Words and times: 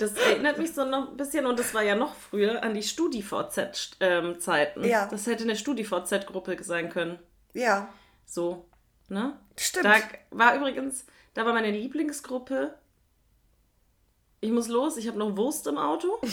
Das 0.00 0.14
erinnert 0.14 0.58
mich 0.58 0.72
so 0.72 0.84
noch 0.84 1.10
ein 1.10 1.16
bisschen, 1.16 1.46
und 1.46 1.58
das 1.58 1.74
war 1.74 1.82
ja 1.82 1.94
noch 1.94 2.14
früher, 2.14 2.62
an 2.62 2.74
die 2.74 2.82
StudiVZ-Zeiten. 2.82 4.84
Ja. 4.84 5.06
Das 5.06 5.26
hätte 5.26 5.44
eine 5.44 5.56
StudiVZ-Gruppe 5.56 6.56
sein 6.62 6.90
können. 6.90 7.18
Ja, 7.52 7.88
So, 8.24 8.66
ne? 9.08 9.38
stimmt. 9.58 9.86
Da 9.86 9.96
war 10.30 10.56
übrigens, 10.56 11.04
da 11.34 11.44
war 11.44 11.52
meine 11.52 11.70
Lieblingsgruppe. 11.70 12.74
Ich 14.40 14.50
muss 14.50 14.68
los, 14.68 14.96
ich 14.96 15.08
habe 15.08 15.18
noch 15.18 15.36
Wurst 15.36 15.66
im 15.66 15.76
Auto. 15.76 16.18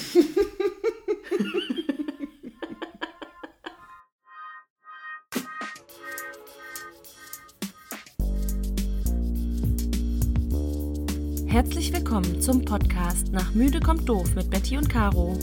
Herzlich 11.58 11.92
willkommen 11.92 12.40
zum 12.40 12.64
Podcast 12.64 13.32
Nach 13.32 13.52
Müde 13.56 13.80
kommt 13.80 14.08
doof 14.08 14.36
mit 14.36 14.48
Betty 14.52 14.78
und 14.78 14.92
Caro. 14.92 15.36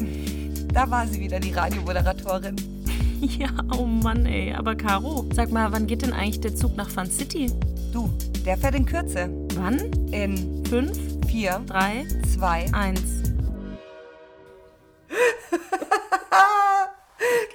Da 0.73 0.89
war 0.89 1.09
sie 1.09 1.19
wieder, 1.19 1.41
die 1.41 1.51
Radiomoderatorin. 1.51 2.55
Ja, 3.21 3.49
oh 3.77 3.85
Mann, 3.85 4.25
ey. 4.25 4.55
Aber 4.55 4.77
Caro, 4.77 5.29
sag 5.35 5.51
mal, 5.51 5.73
wann 5.73 5.89
geht 5.89 6.03
denn 6.03 6.13
eigentlich 6.13 6.41
der 6.41 6.55
Zug 6.55 6.77
nach 6.77 6.89
Fun 6.89 7.11
City? 7.11 7.51
Du, 7.93 8.09
der 8.47 8.57
fährt 8.57 8.77
in 8.77 8.87
Kürze. 8.87 9.29
Wann? 9.57 9.91
In 10.13 10.65
Fünf, 10.67 10.97
4, 11.27 11.65
drei, 11.67 12.07
2, 12.33 12.73
eins. 12.73 13.01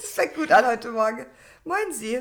Das 0.02 0.10
fängt 0.12 0.36
gut 0.36 0.52
an 0.52 0.66
heute 0.66 0.92
Morgen. 0.92 1.26
Moin 1.64 1.94
Sie. 1.94 2.20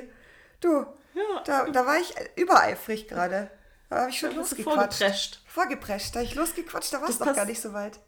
Du, 0.60 0.86
Ja. 1.14 1.42
da, 1.44 1.64
da 1.68 1.84
war 1.84 1.96
ich 1.98 2.14
übereifrig 2.36 3.08
gerade. 3.08 3.50
Da 3.88 4.00
habe 4.00 4.10
ich 4.10 4.18
schon 4.18 4.34
losgequatscht. 4.34 4.98
vorgeprescht. 4.98 5.40
Vorgeprescht. 5.46 6.14
Da 6.14 6.20
habe 6.20 6.26
ich 6.26 6.34
losgequatscht, 6.34 6.92
da 6.92 7.00
war 7.00 7.08
es 7.08 7.18
Das 7.18 7.26
noch 7.28 7.34
gar 7.34 7.44
nicht 7.46 7.60
so 7.60 7.72
weit. 7.72 8.00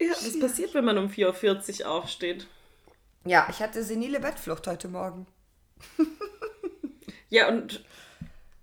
Ja, 0.00 0.08
das 0.08 0.38
passiert, 0.38 0.74
wenn 0.74 0.84
man 0.84 0.98
um 0.98 1.08
4.40 1.08 1.82
Uhr 1.82 1.90
aufsteht. 1.90 2.46
Ja, 3.24 3.46
ich 3.50 3.60
hatte 3.60 3.82
senile 3.84 4.20
Bettflucht 4.20 4.66
heute 4.66 4.88
Morgen. 4.88 5.26
Ja, 7.28 7.48
und 7.48 7.84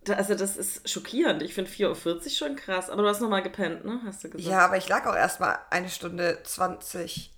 also 0.08 0.36
das 0.36 0.58
ist 0.58 0.90
schockierend. 0.90 1.42
Ich 1.42 1.54
finde 1.54 1.70
4.40 1.70 2.24
Uhr 2.26 2.30
schon 2.32 2.56
krass. 2.56 2.90
Aber 2.90 3.04
du 3.04 3.10
hast 3.10 3.22
nochmal 3.22 3.44
gepennt, 3.44 3.86
ne? 3.86 4.02
Hast 4.06 4.24
du 4.24 4.30
gesagt? 4.30 4.50
Ja, 4.50 4.60
aber 4.66 4.78
ich 4.78 4.88
lag 4.88 5.06
auch 5.06 5.16
erst 5.16 5.40
mal 5.40 5.60
eine 5.70 5.90
Stunde 5.90 6.40
20. 6.44 7.34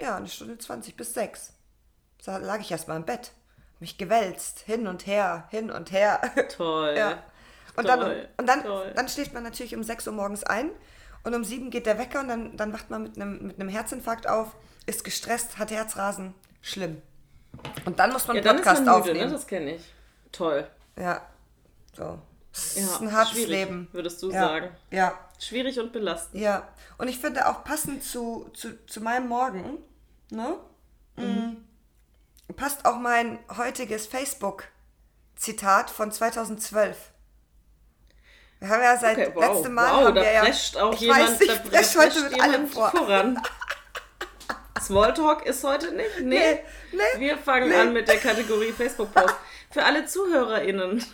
Ja, 0.00 0.16
eine 0.16 0.28
Stunde 0.28 0.58
20 0.58 0.96
bis 0.96 1.14
6. 1.14 1.52
Da 2.24 2.38
lag 2.38 2.60
ich 2.60 2.70
erst 2.70 2.88
mal 2.88 2.96
im 2.96 3.04
Bett. 3.04 3.32
Mich 3.80 3.98
gewälzt. 3.98 4.60
Hin 4.60 4.86
und 4.86 5.06
her, 5.06 5.48
hin 5.50 5.70
und 5.70 5.92
her. 5.92 6.20
Toll. 6.56 6.94
Ja. 6.98 7.22
Und, 7.76 7.88
dann, 7.88 8.00
Toll, 8.00 8.28
und 8.36 8.46
dann, 8.48 8.62
toll. 8.62 8.92
dann 8.94 9.08
schläft 9.08 9.32
man 9.34 9.42
natürlich 9.42 9.74
um 9.74 9.82
6 9.82 10.06
Uhr 10.06 10.12
morgens 10.12 10.44
ein 10.44 10.70
und 11.24 11.34
um 11.34 11.42
7 11.44 11.70
geht 11.70 11.86
der 11.86 11.98
Wecker 11.98 12.20
und 12.20 12.28
dann, 12.28 12.56
dann 12.56 12.72
wacht 12.72 12.90
man 12.90 13.02
mit 13.02 13.16
einem, 13.16 13.46
mit 13.48 13.58
einem 13.58 13.68
Herzinfarkt 13.68 14.28
auf, 14.28 14.54
ist 14.86 15.02
gestresst, 15.04 15.58
hat 15.58 15.70
Herzrasen. 15.70 16.34
Schlimm. 16.62 17.02
Und 17.84 17.98
dann 17.98 18.12
muss 18.12 18.26
man 18.26 18.36
Ja, 18.36 18.42
einen 18.42 18.46
dann 18.46 18.56
ist 18.56 18.62
Podcast 18.62 18.84
man 18.84 18.94
müde, 18.98 19.10
aufnehmen. 19.10 19.26
ne? 19.30 19.32
Das 19.36 19.46
kenne 19.46 19.74
ich. 19.76 19.92
Toll. 20.32 20.66
Ja. 20.98 21.22
So. 21.96 22.18
Es 22.52 22.76
Ja, 22.76 22.82
ist 22.82 23.00
ein 23.00 23.12
hartes 23.12 23.46
Leben. 23.46 23.88
würdest 23.92 24.22
du 24.22 24.30
ja. 24.30 24.40
sagen. 24.48 24.68
Ja. 24.90 25.18
Schwierig 25.40 25.78
und 25.80 25.92
belastend. 25.92 26.40
Ja. 26.40 26.68
Und 26.98 27.08
ich 27.08 27.18
finde 27.18 27.48
auch 27.48 27.64
passend 27.64 28.04
zu, 28.04 28.48
zu, 28.54 28.84
zu 28.86 29.00
meinem 29.00 29.28
Morgen, 29.28 29.78
ne? 30.30 30.56
Mm, 31.16 31.56
Passt 32.56 32.84
auch 32.86 32.96
mein 32.98 33.38
heutiges 33.56 34.06
Facebook-Zitat 34.06 35.90
von 35.90 36.12
2012. 36.12 37.10
Wir 38.60 38.68
haben 38.68 38.82
ja 38.82 38.96
seit 38.96 39.18
Okay, 39.18 39.30
wow. 39.34 39.54
letztem 39.54 39.74
Mal 39.74 39.90
wow, 39.90 40.04
haben 40.06 40.14
da 40.14 40.22
wir 40.22 40.32
ja, 40.32 40.40
prescht 40.42 40.76
auch 40.76 40.94
ich 40.94 41.00
jemand, 41.00 41.20
weiß, 41.22 41.40
ich 41.40 41.48
da 41.48 41.54
presche 41.56 41.98
heute 41.98 42.20
prescht 42.20 42.30
mit 42.32 42.42
allem 42.42 42.66
vor. 42.68 42.90
voran. 42.90 43.42
Smalltalk 44.80 45.46
ist 45.46 45.64
heute 45.64 45.92
nicht? 45.92 46.20
Nee. 46.20 46.38
Nee, 46.38 46.60
nee, 46.92 47.20
Wir 47.20 47.38
fangen 47.38 47.68
nee. 47.68 47.74
an 47.74 47.92
mit 47.92 48.08
der 48.08 48.18
Kategorie 48.18 48.72
Facebook-Post. 48.72 49.34
Für 49.70 49.84
alle 49.84 50.04
ZuhörerInnen. 50.04 51.04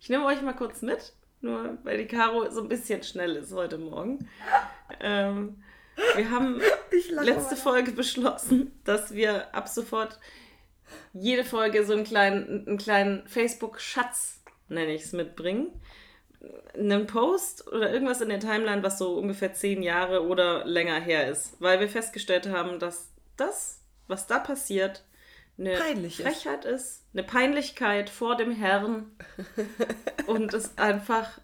Ich 0.00 0.08
nehme 0.08 0.26
euch 0.26 0.42
mal 0.42 0.54
kurz 0.54 0.82
mit, 0.82 1.14
nur 1.40 1.78
weil 1.82 1.96
die 1.98 2.06
Caro 2.06 2.50
so 2.50 2.60
ein 2.60 2.68
bisschen 2.68 3.02
schnell 3.02 3.36
ist 3.36 3.52
heute 3.52 3.78
Morgen. 3.78 4.28
Ähm, 5.00 5.62
wir 6.16 6.30
haben 6.30 6.60
letzte 7.10 7.54
mal. 7.54 7.60
Folge 7.60 7.92
beschlossen, 7.92 8.78
dass 8.84 9.14
wir 9.14 9.54
ab 9.54 9.68
sofort 9.68 10.18
jede 11.14 11.44
Folge 11.44 11.84
so 11.86 11.94
einen 11.94 12.04
kleinen, 12.04 12.66
einen 12.66 12.78
kleinen 12.78 13.26
Facebook-Schatz, 13.26 14.42
nenne 14.68 14.94
ich 14.94 15.04
es, 15.04 15.12
mitbringen. 15.12 15.80
Einen 16.74 17.06
Post 17.06 17.66
oder 17.68 17.92
irgendwas 17.92 18.20
in 18.20 18.28
der 18.28 18.40
Timeline, 18.40 18.82
was 18.82 18.98
so 18.98 19.14
ungefähr 19.14 19.54
zehn 19.54 19.82
Jahre 19.82 20.26
oder 20.26 20.64
länger 20.64 21.00
her 21.00 21.28
ist. 21.28 21.60
Weil 21.60 21.80
wir 21.80 21.88
festgestellt 21.88 22.48
haben, 22.48 22.78
dass 22.78 23.08
das, 23.36 23.80
was 24.08 24.26
da 24.26 24.38
passiert, 24.38 25.04
eine 25.58 25.76
Peinlich 25.76 26.20
ist. 26.20 26.26
Frechheit 26.26 26.64
ist, 26.64 27.04
eine 27.12 27.22
Peinlichkeit 27.22 28.10
vor 28.10 28.36
dem 28.36 28.52
Herrn 28.52 29.12
und 30.26 30.52
es 30.52 30.76
einfach, 30.76 31.38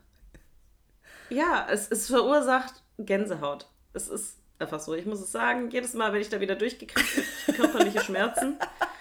ja, 1.28 1.66
es, 1.70 1.90
es 1.90 2.08
verursacht 2.08 2.82
Gänsehaut. 2.98 3.68
Es 3.92 4.08
ist 4.08 4.36
einfach 4.58 4.80
so. 4.80 4.94
Ich 4.94 5.06
muss 5.06 5.20
es 5.20 5.32
sagen, 5.32 5.70
jedes 5.70 5.94
Mal, 5.94 6.12
wenn 6.12 6.20
ich 6.20 6.28
da 6.28 6.40
wieder 6.40 6.56
durchgekriegt 6.56 7.26
habe, 7.46 7.56
körperliche 7.56 8.00
Schmerzen. 8.00 8.58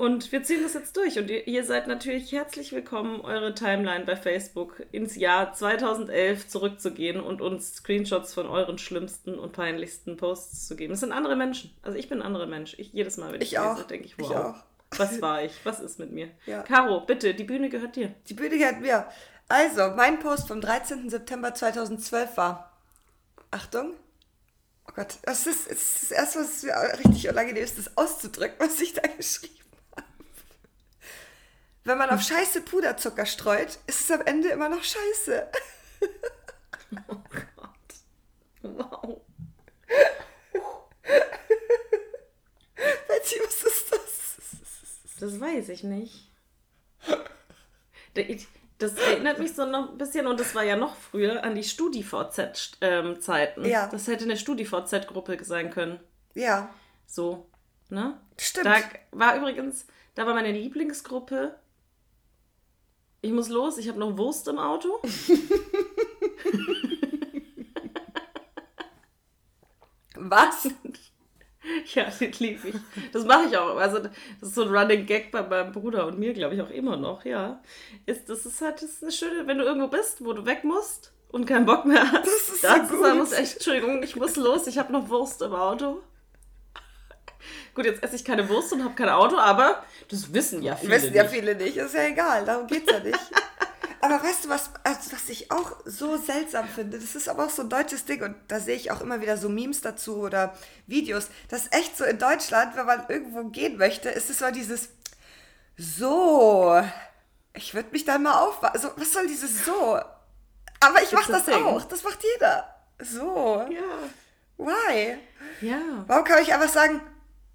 Und 0.00 0.32
wir 0.32 0.42
ziehen 0.42 0.62
das 0.62 0.72
jetzt 0.72 0.96
durch. 0.96 1.18
Und 1.18 1.28
ihr, 1.28 1.46
ihr 1.46 1.62
seid 1.62 1.86
natürlich 1.86 2.32
herzlich 2.32 2.72
willkommen, 2.72 3.20
eure 3.20 3.54
Timeline 3.54 4.06
bei 4.06 4.16
Facebook 4.16 4.82
ins 4.92 5.14
Jahr 5.14 5.52
2011 5.52 6.48
zurückzugehen 6.48 7.20
und 7.20 7.42
uns 7.42 7.74
Screenshots 7.74 8.32
von 8.32 8.46
euren 8.46 8.78
schlimmsten 8.78 9.38
und 9.38 9.52
peinlichsten 9.52 10.16
Posts 10.16 10.68
zu 10.68 10.76
geben. 10.76 10.94
Es 10.94 11.00
sind 11.00 11.12
andere 11.12 11.36
Menschen. 11.36 11.76
Also 11.82 11.98
ich 11.98 12.08
bin 12.08 12.20
ein 12.20 12.26
anderer 12.26 12.46
Mensch. 12.46 12.76
Ich, 12.78 12.94
jedes 12.94 13.18
Mal, 13.18 13.34
wenn 13.34 13.42
ich, 13.42 13.52
Ich 13.52 13.58
lese, 13.60 13.84
denke 13.86 14.06
ich, 14.06 14.14
Ich 14.16 14.30
wow. 14.30 14.36
auch. 14.36 14.54
Was 14.96 15.20
war 15.20 15.44
ich? 15.44 15.52
Was 15.64 15.80
ist 15.80 15.98
mit 15.98 16.12
mir? 16.12 16.30
Ja. 16.46 16.62
Caro, 16.62 17.02
bitte, 17.02 17.34
die 17.34 17.44
Bühne 17.44 17.68
gehört 17.68 17.94
dir. 17.94 18.14
Die 18.26 18.34
Bühne 18.34 18.56
gehört 18.56 18.80
mir. 18.80 19.06
Also, 19.48 19.90
mein 19.96 20.18
Post 20.18 20.48
vom 20.48 20.62
13. 20.62 21.10
September 21.10 21.52
2012 21.52 22.38
war. 22.38 22.72
Achtung. 23.50 23.92
Oh 24.88 24.92
Gott, 24.94 25.18
das 25.24 25.46
ist, 25.46 25.70
das, 25.70 25.76
ist 25.76 26.02
das 26.04 26.10
erste, 26.12 26.38
was 26.38 26.62
mir 26.62 26.74
richtig 27.04 27.28
unangenehm 27.28 27.62
ist, 27.62 27.76
das 27.76 27.98
auszudrücken, 27.98 28.56
was 28.66 28.80
ich 28.80 28.94
da 28.94 29.02
geschrieben 29.06 29.52
habe. 29.52 29.59
Wenn 31.84 31.98
man 31.98 32.10
auf 32.10 32.20
Scheiße 32.22 32.62
Puderzucker 32.62 33.26
streut, 33.26 33.78
ist 33.86 34.00
es 34.00 34.10
am 34.10 34.20
Ende 34.22 34.48
immer 34.50 34.68
noch 34.68 34.82
Scheiße. 34.84 35.48
Oh 37.08 37.16
Gott. 37.56 37.70
Wow. 38.62 39.20
Betty, 43.08 43.40
was 43.44 43.62
ist 43.62 43.92
das? 43.92 45.18
Das 45.20 45.40
weiß 45.40 45.68
ich 45.70 45.82
nicht. 45.84 46.30
Da- 48.14 48.22
ich- 48.22 48.46
Das 48.78 48.94
erinnert 48.94 49.38
mich 49.38 49.54
so 49.54 49.66
noch 49.66 49.90
ein 49.90 49.98
bisschen, 49.98 50.26
und 50.26 50.40
das 50.40 50.54
war 50.54 50.62
ja 50.62 50.74
noch 50.74 50.96
früher, 50.96 51.44
an 51.44 51.54
die 51.54 51.64
StudiVZ-Zeiten. 51.64 53.66
Ja. 53.66 53.86
Das 53.88 54.06
hätte 54.06 54.24
eine 54.24 54.38
StudiVZ-Gruppe 54.38 55.44
sein 55.44 55.70
können. 55.70 56.00
Ja, 56.32 56.72
So, 57.06 57.50
ne? 57.90 58.18
stimmt. 58.38 58.64
Da 58.66 58.76
war 59.10 59.36
übrigens, 59.36 59.86
da 60.14 60.24
war 60.24 60.32
meine 60.32 60.52
Lieblingsgruppe. 60.52 61.59
Ich 63.22 63.32
muss 63.32 63.48
los, 63.48 63.76
ich 63.78 63.88
habe 63.88 63.98
noch 63.98 64.16
Wurst 64.16 64.48
im 64.48 64.58
Auto. 64.58 65.00
Was? 70.16 70.68
Ja, 71.94 72.04
den 72.04 72.32
liebe 72.38 72.68
ich. 72.68 72.74
Das 73.12 73.24
mache 73.24 73.46
ich 73.48 73.56
auch. 73.56 73.76
Also, 73.76 73.98
das 73.98 74.10
ist 74.40 74.54
so 74.54 74.62
ein 74.62 74.74
Running 74.74 75.06
Gag 75.06 75.30
bei 75.30 75.42
meinem 75.42 75.72
Bruder 75.72 76.06
und 76.06 76.18
mir, 76.18 76.32
glaube 76.32 76.54
ich, 76.54 76.62
auch 76.62 76.70
immer 76.70 76.96
noch, 76.96 77.24
ja. 77.24 77.62
Ist, 78.06 78.28
das 78.28 78.46
ist 78.46 78.60
halt 78.62 78.76
das 78.76 78.90
ist 78.90 79.02
eine 79.02 79.12
schöne, 79.12 79.46
wenn 79.46 79.58
du 79.58 79.64
irgendwo 79.64 79.88
bist, 79.88 80.24
wo 80.24 80.32
du 80.32 80.46
weg 80.46 80.64
musst 80.64 81.12
und 81.28 81.46
keinen 81.46 81.66
Bock 81.66 81.84
mehr 81.84 82.10
hast. 82.10 82.26
Das 82.26 82.48
ist 82.48 82.64
da 82.64 82.86
so 82.86 82.96
gut. 82.96 83.14
musst, 83.16 83.38
echt, 83.38 83.54
Entschuldigung, 83.54 84.02
ich 84.02 84.16
muss 84.16 84.36
los, 84.36 84.66
ich 84.66 84.78
habe 84.78 84.92
noch 84.92 85.08
Wurst 85.10 85.42
im 85.42 85.54
Auto. 85.54 86.02
Gut, 87.74 87.84
jetzt 87.84 88.02
esse 88.02 88.16
ich 88.16 88.24
keine 88.24 88.48
Wurst 88.48 88.72
und 88.72 88.82
habe 88.84 88.94
kein 88.94 89.08
Auto, 89.08 89.36
aber 89.36 89.84
das 90.10 90.32
wissen 90.32 90.62
ja 90.62 90.76
viele. 90.76 90.92
Wissen 90.94 91.14
ja 91.14 91.22
nicht. 91.22 91.32
viele 91.32 91.54
nicht, 91.54 91.76
ist 91.76 91.94
ja 91.94 92.02
egal, 92.04 92.44
darum 92.44 92.66
geht's 92.66 92.90
ja 92.90 92.98
nicht. 93.00 93.18
aber 94.00 94.22
weißt 94.22 94.44
du, 94.44 94.48
was, 94.48 94.70
also 94.82 95.12
was 95.12 95.28
ich 95.28 95.50
auch 95.52 95.76
so 95.84 96.16
seltsam 96.16 96.66
finde, 96.68 96.98
das 96.98 97.14
ist 97.14 97.28
aber 97.28 97.46
auch 97.46 97.50
so 97.50 97.62
ein 97.62 97.68
deutsches 97.68 98.04
Ding 98.04 98.22
und 98.22 98.34
da 98.48 98.58
sehe 98.60 98.76
ich 98.76 98.90
auch 98.90 99.00
immer 99.00 99.20
wieder 99.20 99.36
so 99.36 99.48
Memes 99.48 99.80
dazu 99.82 100.16
oder 100.18 100.54
Videos, 100.86 101.28
das 101.48 101.62
ist 101.64 101.74
echt 101.74 101.96
so 101.96 102.04
in 102.04 102.18
Deutschland, 102.18 102.76
wenn 102.76 102.86
man 102.86 103.04
irgendwo 103.08 103.44
gehen 103.44 103.76
möchte, 103.76 104.08
ist 104.08 104.30
es 104.30 104.38
so 104.38 104.50
dieses 104.50 104.88
so, 105.76 106.82
ich 107.54 107.74
würde 107.74 107.88
mich 107.92 108.04
dann 108.04 108.22
mal 108.22 108.40
auf, 108.42 108.62
also 108.62 108.90
was 108.96 109.12
soll 109.12 109.26
dieses 109.26 109.64
so? 109.64 109.98
Aber 110.80 111.02
ich 111.02 111.12
mache 111.12 111.32
das 111.32 111.44
thing. 111.44 111.54
auch, 111.64 111.82
das 111.84 112.02
macht 112.04 112.18
jeder. 112.34 112.74
So, 113.02 113.64
Ja. 113.70 113.80
why? 114.58 115.16
Ja. 115.60 115.78
Warum 116.06 116.24
kann 116.24 116.42
ich 116.42 116.52
einfach 116.52 116.68
sagen, 116.68 117.00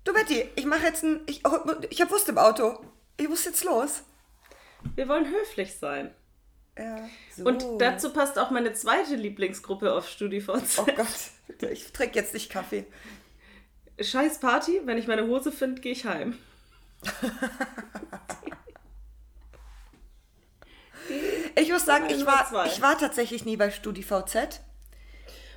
du 0.06 0.14
Betty, 0.14 0.50
ich 0.56 0.66
mache 0.66 0.84
jetzt 0.84 1.04
ein, 1.04 1.22
ich, 1.26 1.42
ich 1.90 2.02
habe 2.02 2.12
Wurst 2.12 2.30
im 2.30 2.38
Auto, 2.38 2.80
ich 3.18 3.28
muss 3.28 3.44
jetzt 3.44 3.66
los. 3.66 4.04
Wir 4.96 5.10
wollen 5.10 5.30
höflich 5.30 5.76
sein. 5.76 6.14
Ja, 6.78 7.10
so. 7.36 7.46
Und 7.46 7.64
dazu 7.80 8.12
passt 8.14 8.38
auch 8.38 8.52
meine 8.52 8.74
zweite 8.74 9.16
Lieblingsgruppe 9.16 9.94
auf 9.94 10.10
StudiVZ. 10.10 10.80
Oh 10.80 10.86
Gott, 10.96 11.70
ich 11.72 11.92
trinke 11.92 12.16
jetzt 12.16 12.34
nicht 12.34 12.50
Kaffee. 12.50 12.86
Scheiß 14.00 14.40
Party, 14.40 14.82
wenn 14.86 14.98
ich 14.98 15.08
meine 15.08 15.28
Hose 15.28 15.52
finde, 15.52 15.82
gehe 15.82 15.94
ich 15.94 16.06
heim. 16.06 16.38
Ich 21.56 21.72
muss 21.72 21.86
sagen, 21.86 22.10
ich 22.10 22.26
war, 22.26 22.66
ich 22.66 22.82
war 22.82 22.98
tatsächlich 22.98 23.46
nie 23.46 23.56
bei 23.56 23.72
StudiVZ. 23.72 24.62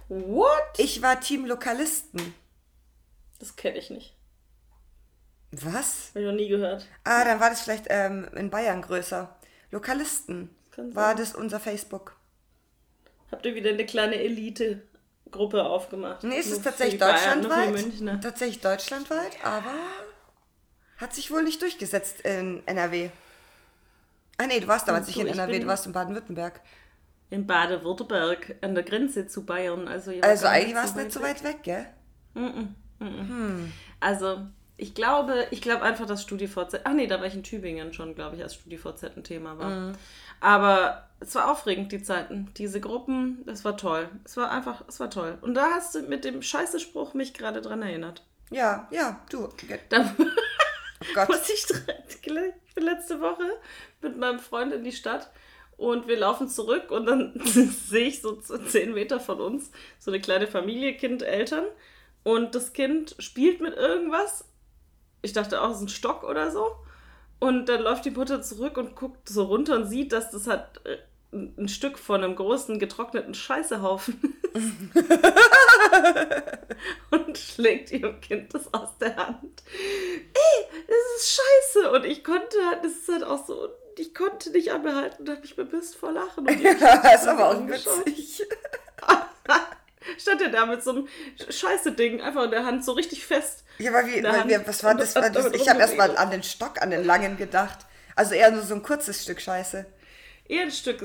What? 0.08 0.62
Ich 0.76 1.02
war 1.02 1.20
Team 1.20 1.44
Lokalisten. 1.44 2.34
Das 3.38 3.56
kenne 3.56 3.78
ich 3.78 3.90
nicht. 3.90 4.17
Was? 5.52 6.10
Habe 6.10 6.20
ich 6.20 6.26
noch 6.26 6.34
nie 6.34 6.48
gehört. 6.48 6.86
Ah, 7.04 7.24
dann 7.24 7.40
war 7.40 7.50
das 7.50 7.62
vielleicht 7.62 7.86
ähm, 7.88 8.26
in 8.36 8.50
Bayern 8.50 8.82
größer. 8.82 9.34
Lokalisten. 9.70 10.50
Kann 10.70 10.94
War 10.94 11.14
das 11.14 11.34
unser 11.34 11.58
Facebook? 11.60 12.16
Habt 13.30 13.44
ihr 13.46 13.54
wieder 13.54 13.70
eine 13.70 13.84
kleine 13.86 14.16
Elite-Gruppe 14.16 15.64
aufgemacht? 15.64 16.22
Nee, 16.24 16.38
es 16.38 16.46
ist 16.50 16.64
tatsächlich 16.64 17.00
Bayern, 17.00 17.16
für 17.18 17.36
die 17.40 17.48
deutschlandweit. 17.48 17.72
Münchner. 17.72 18.20
Tatsächlich 18.20 18.60
deutschlandweit, 18.60 19.44
aber 19.44 19.74
hat 20.98 21.14
sich 21.14 21.30
wohl 21.30 21.42
nicht 21.44 21.60
durchgesetzt 21.62 22.20
in 22.22 22.62
NRW. 22.66 23.10
Ah 24.38 24.46
nee, 24.46 24.60
du 24.60 24.68
warst 24.68 24.86
damals 24.88 25.06
nicht 25.06 25.18
in 25.18 25.26
NRW, 25.26 25.60
du 25.60 25.66
warst 25.66 25.86
in 25.86 25.92
Baden-Württemberg. 25.92 26.60
In 27.30 27.46
Baden-Württemberg, 27.46 28.56
an 28.62 28.74
der 28.74 28.84
Grenze 28.84 29.26
zu 29.26 29.44
Bayern. 29.44 29.88
Also, 29.88 30.12
Also 30.22 30.46
eigentlich 30.46 30.74
war 30.74 30.84
es 30.84 30.94
nicht 30.94 31.12
so 31.12 31.20
weit 31.22 31.42
weg, 31.44 31.62
gell? 31.62 31.86
Also, 34.00 34.46
ich 34.78 34.94
glaube, 34.94 35.46
ich 35.50 35.60
glaube 35.60 35.82
einfach, 35.82 36.06
dass 36.06 36.22
StudiVZ. 36.22 36.80
Ach 36.84 36.92
nee, 36.92 37.06
da 37.06 37.18
war 37.18 37.26
ich 37.26 37.34
in 37.34 37.42
Tübingen 37.42 37.92
schon, 37.92 38.14
glaube 38.14 38.36
ich, 38.36 38.42
als 38.42 38.54
StudiVZ 38.54 39.04
ein 39.16 39.24
Thema 39.24 39.58
war. 39.58 39.70
Mhm. 39.70 39.92
Aber 40.40 41.08
es 41.20 41.34
war 41.34 41.50
aufregend, 41.50 41.92
die 41.92 42.02
Zeiten. 42.02 42.50
Diese 42.56 42.80
Gruppen, 42.80 43.44
das 43.44 43.64
war 43.64 43.76
toll. 43.76 44.08
Es 44.24 44.36
war 44.36 44.50
einfach, 44.50 44.84
es 44.88 45.00
war 45.00 45.10
toll. 45.10 45.36
Und 45.40 45.54
da 45.54 45.72
hast 45.72 45.94
du 45.94 46.02
mit 46.02 46.24
dem 46.24 46.42
scheiße 46.42 46.78
Spruch 46.78 47.12
mich 47.12 47.34
gerade 47.34 47.60
dran 47.60 47.82
erinnert. 47.82 48.22
Ja, 48.50 48.88
ja, 48.90 49.20
du. 49.30 49.48
Da 49.90 50.14
Oh 51.00 51.14
Gott. 51.14 51.28
muss 51.28 51.48
ich 51.50 51.66
direkt. 51.66 52.18
Ich 52.66 52.74
bin 52.74 52.84
letzte 52.84 53.20
Woche 53.20 53.44
mit 54.00 54.16
meinem 54.16 54.38
Freund 54.38 54.72
in 54.72 54.84
die 54.84 54.92
Stadt 54.92 55.30
und 55.76 56.06
wir 56.08 56.18
laufen 56.18 56.48
zurück 56.48 56.90
und 56.90 57.06
dann 57.06 57.40
sehe 57.44 58.06
ich 58.06 58.20
so 58.20 58.36
zehn 58.36 58.94
Meter 58.94 59.20
von 59.20 59.40
uns 59.40 59.70
so 59.98 60.10
eine 60.10 60.20
kleine 60.20 60.46
Familie, 60.46 60.96
Kind, 60.96 61.22
Eltern 61.22 61.64
und 62.24 62.54
das 62.54 62.72
Kind 62.72 63.16
spielt 63.18 63.60
mit 63.60 63.74
irgendwas. 63.74 64.44
Ich 65.22 65.32
dachte 65.32 65.62
auch, 65.62 65.70
es 65.70 65.76
ist 65.76 65.82
ein 65.82 65.88
Stock 65.88 66.24
oder 66.24 66.50
so. 66.50 66.74
Und 67.40 67.68
dann 67.68 67.82
läuft 67.82 68.04
die 68.04 68.10
Mutter 68.10 68.42
zurück 68.42 68.76
und 68.76 68.96
guckt 68.96 69.28
so 69.28 69.44
runter 69.44 69.76
und 69.76 69.86
sieht, 69.86 70.12
dass 70.12 70.30
das 70.30 70.46
halt 70.46 70.64
ein 71.32 71.68
Stück 71.68 71.98
von 71.98 72.22
einem 72.24 72.36
großen 72.36 72.78
getrockneten 72.78 73.34
Scheißehaufen 73.34 74.34
ist. 74.54 74.72
und 77.10 77.36
schlägt 77.36 77.92
ihrem 77.92 78.18
Kind 78.20 78.54
das 78.54 78.72
aus 78.72 78.96
der 78.98 79.14
Hand. 79.16 79.62
Ey, 80.32 80.66
das 80.86 80.96
ist 81.16 81.36
scheiße. 81.40 81.90
Und 81.92 82.06
ich 82.06 82.24
konnte 82.24 82.56
halt, 82.66 82.82
das 82.84 82.92
ist 82.92 83.08
halt 83.08 83.24
auch 83.24 83.44
so, 83.46 83.68
ich 83.98 84.14
konnte 84.14 84.50
nicht 84.50 84.72
anbehalten 84.72 85.22
und 85.22 85.28
habe 85.28 85.42
mich 85.42 85.54
bepisst 85.54 85.96
vor 85.96 86.12
Lachen. 86.12 86.48
Und 86.48 86.60
Ja, 86.60 86.70
ist 87.14 87.28
aber 87.28 87.50
auch 87.50 87.68
witzig. 87.68 88.42
Stand 90.18 90.40
er 90.42 90.50
da 90.50 90.66
mit 90.66 90.82
so 90.82 90.90
einem 90.90 91.08
Scheiße-Ding 91.48 92.20
einfach 92.20 92.44
in 92.44 92.50
der 92.50 92.64
Hand 92.64 92.84
so 92.84 92.92
richtig 92.92 93.26
fest. 93.26 93.64
Ja, 93.78 93.90
aber 93.90 94.06
wie, 94.06 94.22
wir, 94.22 94.66
was 94.66 94.82
war 94.82 94.94
das? 94.94 95.14
War 95.14 95.30
das 95.30 95.52
ich 95.52 95.68
habe 95.68 95.80
erstmal 95.80 96.16
an 96.16 96.30
den 96.30 96.42
Stock, 96.42 96.80
an 96.80 96.90
den 96.90 97.04
langen 97.04 97.36
gedacht. 97.36 97.86
Also 98.16 98.34
eher 98.34 98.50
nur 98.50 98.62
so 98.62 98.74
ein 98.74 98.82
kurzes 98.82 99.22
Stück 99.22 99.40
Scheiße. 99.40 99.86
Eher 100.48 100.62
ein 100.62 100.72
Stück, 100.72 101.02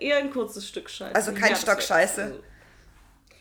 eher 0.00 0.18
ein 0.18 0.30
kurzes 0.30 0.68
Stück 0.68 0.90
Scheiße. 0.90 1.14
Also 1.14 1.32
kein 1.32 1.50
das 1.50 1.62
Stock 1.62 1.82
Scheiße. 1.82 2.22
also 2.22 2.42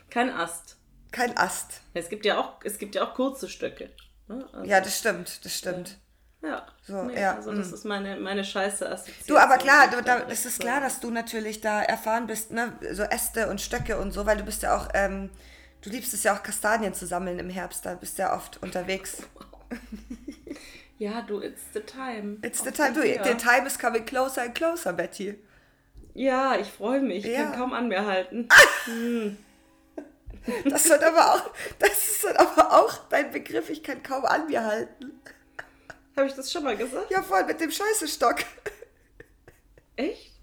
Kein 0.09 0.31
Ast. 0.31 0.77
Kein 1.11 1.37
Ast. 1.37 1.81
Es 1.93 2.09
gibt 2.09 2.25
ja 2.25 2.39
auch, 2.39 2.59
es 2.63 2.77
gibt 2.79 2.95
ja 2.95 3.05
auch 3.07 3.13
kurze 3.13 3.47
Stöcke. 3.49 3.91
ne? 4.27 4.47
Also, 4.51 4.65
Ja, 4.65 4.81
das 4.81 4.97
stimmt, 4.97 5.45
das 5.45 5.55
stimmt. 5.55 5.97
Ja. 6.43 6.65
So, 6.85 7.03
nee, 7.03 7.19
ja, 7.19 7.35
Also 7.35 7.53
das 7.53 7.71
mm. 7.71 7.73
ist 7.73 7.85
meine, 7.85 8.15
meine 8.19 8.43
scheiße 8.43 8.89
Assoziation. 8.89 9.27
Du, 9.27 9.37
aber 9.37 9.57
klar, 9.57 9.89
du, 9.89 10.01
da, 10.03 10.19
es 10.29 10.45
ist 10.45 10.57
so- 10.57 10.63
klar, 10.63 10.81
dass 10.81 10.99
du 10.99 11.09
natürlich 11.09 11.61
da 11.61 11.81
erfahren 11.81 12.27
bist, 12.27 12.51
ne? 12.51 12.73
So 12.91 13.03
Äste 13.03 13.49
und 13.49 13.61
Stöcke 13.61 13.97
und 13.97 14.11
so, 14.11 14.25
weil 14.25 14.37
du 14.37 14.43
bist 14.43 14.61
ja 14.63 14.75
auch, 14.77 14.89
ähm, 14.93 15.29
du 15.81 15.89
liebst 15.89 16.13
es 16.13 16.23
ja 16.23 16.35
auch 16.35 16.43
Kastanien 16.43 16.93
zu 16.93 17.05
sammeln 17.07 17.39
im 17.39 17.49
Herbst, 17.49 17.85
da 17.85 17.95
bist 17.95 18.17
du 18.17 18.23
ja 18.23 18.35
oft 18.35 18.61
unterwegs. 18.61 19.17
Ja, 20.99 21.21
du, 21.23 21.41
it's 21.41 21.63
the 21.73 21.81
time. 21.81 22.37
It's 22.43 22.63
the 22.63 22.71
time, 22.71 22.93
du, 22.93 23.01
the 23.01 23.35
time 23.35 23.65
is 23.65 23.77
coming 23.77 24.05
closer 24.05 24.43
and 24.43 24.55
closer, 24.55 24.93
Betty. 24.93 25.35
Ja, 26.13 26.55
ich 26.55 26.67
freue 26.67 27.01
mich. 27.01 27.25
Ich 27.25 27.33
Ja. 27.33 27.43
kann 27.45 27.55
kaum 27.55 27.73
an 27.73 27.87
mir 27.89 28.05
halten. 28.05 28.47
Das 30.69 30.87
wird 30.89 31.03
aber 31.03 31.33
auch, 31.33 31.49
das 31.79 31.89
ist 31.91 32.23
dann 32.23 32.35
aber 32.37 32.71
auch 32.73 32.93
dein 33.09 33.31
Begriff, 33.31 33.69
ich 33.69 33.81
kann 33.83 34.03
kaum 34.03 34.23
an 34.25 34.47
mir 34.47 34.63
halten. 34.63 35.19
Habe 36.15 36.27
ich 36.27 36.33
das 36.33 36.51
schon 36.51 36.63
mal 36.63 36.77
gesagt? 36.77 37.09
Ja, 37.09 37.23
voll, 37.23 37.43
mit 37.45 37.59
dem 37.59 37.71
Scheißestock. 37.71 38.37
Echt? 39.95 40.33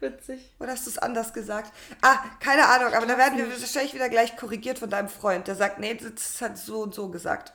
Witzig. 0.00 0.52
Oder 0.60 0.72
hast 0.72 0.86
du 0.86 0.90
es 0.90 0.98
anders 0.98 1.32
gesagt? 1.32 1.72
Ah, 2.02 2.18
keine 2.40 2.66
Ahnung, 2.66 2.94
aber 2.94 3.06
da 3.06 3.18
werden 3.18 3.38
wir 3.38 3.50
wahrscheinlich 3.50 3.94
wieder 3.94 4.08
gleich 4.08 4.36
korrigiert 4.36 4.78
von 4.78 4.90
deinem 4.90 5.08
Freund. 5.08 5.48
Der 5.48 5.56
sagt, 5.56 5.78
nee, 5.80 5.94
das 5.94 6.40
halt 6.40 6.56
so 6.56 6.80
und 6.82 6.94
so 6.94 7.08
gesagt. 7.08 7.52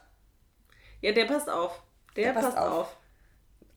Ja, 1.02 1.12
der 1.14 1.26
passt 1.26 1.50
auf. 1.50 1.82
Der, 2.16 2.34
Der 2.34 2.34
passt 2.34 2.56
passt, 2.56 2.58
auf. 2.58 2.98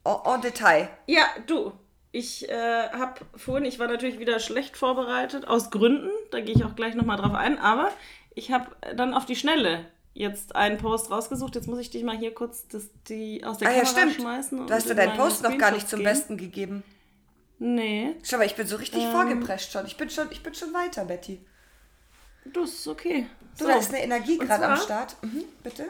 auf. 0.05 0.25
En, 0.27 0.35
en 0.35 0.41
Detail. 0.41 0.89
Ja, 1.07 1.27
du. 1.47 1.73
Ich 2.13 2.49
äh, 2.49 2.89
habe 2.91 3.21
vorhin, 3.37 3.67
ich 3.67 3.79
war 3.79 3.89
natürlich 3.89 4.19
wieder 4.19 4.41
schlecht 4.41 4.77
vorbereitet, 4.77 5.47
aus 5.47 5.71
Gründen, 5.71 6.11
da 6.31 6.41
gehe 6.41 6.55
ich 6.55 6.65
auch 6.65 6.75
gleich 6.75 6.95
nochmal 6.95 7.19
drauf 7.19 7.35
ein, 7.35 7.59
aber 7.59 7.93
ich 8.35 8.53
habe 8.53 8.75
dann 8.95 9.13
auf 9.13 9.27
die 9.27 9.37
Schnelle 9.37 9.85
jetzt 10.19 10.57
einen 10.57 10.79
Post 10.79 11.11
rausgesucht. 11.11 11.55
Jetzt 11.55 11.69
muss 11.69 11.79
ich 11.79 11.91
dich 11.91 12.03
mal 12.03 12.17
hier 12.17 12.33
kurz 12.35 12.67
das, 12.69 12.89
die 13.09 13.45
aus 13.45 13.59
der 13.59 13.69
Ah 13.69 13.73
ja, 13.73 13.83
Kamera 13.83 14.01
stimmt. 14.01 14.15
schmeißen. 14.15 14.67
Du 14.67 14.73
hast 14.73 14.85
ja 14.87 14.91
in 14.93 14.97
deinen 14.97 15.17
Post 15.17 15.43
noch 15.43 15.57
gar 15.59 15.71
nicht 15.73 15.89
zum 15.89 15.99
gehen. 16.01 16.05
Besten 16.05 16.37
gegeben. 16.37 16.83
Nee, 17.59 18.15
Schau 18.23 18.37
mal, 18.39 18.45
ich 18.45 18.55
bin 18.55 18.67
so 18.67 18.77
richtig 18.77 19.03
Ähm. 19.03 19.13
vorgeprescht 19.13 19.73
schon. 19.73 19.87
Ich 19.87 19.97
bin 19.97 20.11
schon, 20.11 20.29
ich 20.31 20.43
bin 20.43 20.55
schon 20.55 20.73
weiter, 20.75 21.05
Betty. 21.07 21.41
das 22.45 22.71
ist 22.71 22.87
okay. 22.89 23.27
So, 23.55 23.67
da 23.67 23.77
ist 23.77 23.89
eine 23.95 24.03
Energie 24.03 24.37
gerade 24.39 24.67
am 24.67 24.77
Start. 24.77 25.17
Mhm, 25.23 25.45
bitte. 25.63 25.87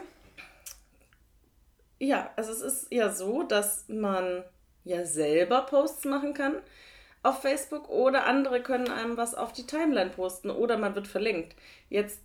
Ja, 1.99 2.31
also 2.35 2.51
es 2.51 2.61
ist 2.61 2.87
ja 2.91 3.11
so, 3.11 3.43
dass 3.43 3.85
man 3.89 4.43
ja 4.83 5.05
selber 5.05 5.61
Posts 5.63 6.05
machen 6.05 6.33
kann 6.33 6.55
auf 7.23 7.41
Facebook 7.41 7.89
oder 7.89 8.25
andere 8.25 8.61
können 8.61 8.89
einem 8.89 9.17
was 9.17 9.35
auf 9.35 9.51
die 9.51 9.65
Timeline 9.67 10.11
posten 10.11 10.49
oder 10.49 10.77
man 10.77 10.95
wird 10.95 11.07
verlinkt. 11.07 11.55
Jetzt 11.89 12.21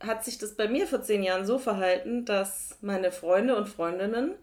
hat 0.00 0.24
sich 0.24 0.38
das 0.38 0.54
bei 0.54 0.68
mir 0.68 0.86
vor 0.86 1.02
zehn 1.02 1.22
Jahren 1.22 1.46
so 1.46 1.58
verhalten, 1.58 2.24
dass 2.24 2.78
meine 2.80 3.12
Freunde 3.12 3.56
und 3.56 3.68
Freundinnen 3.68 4.34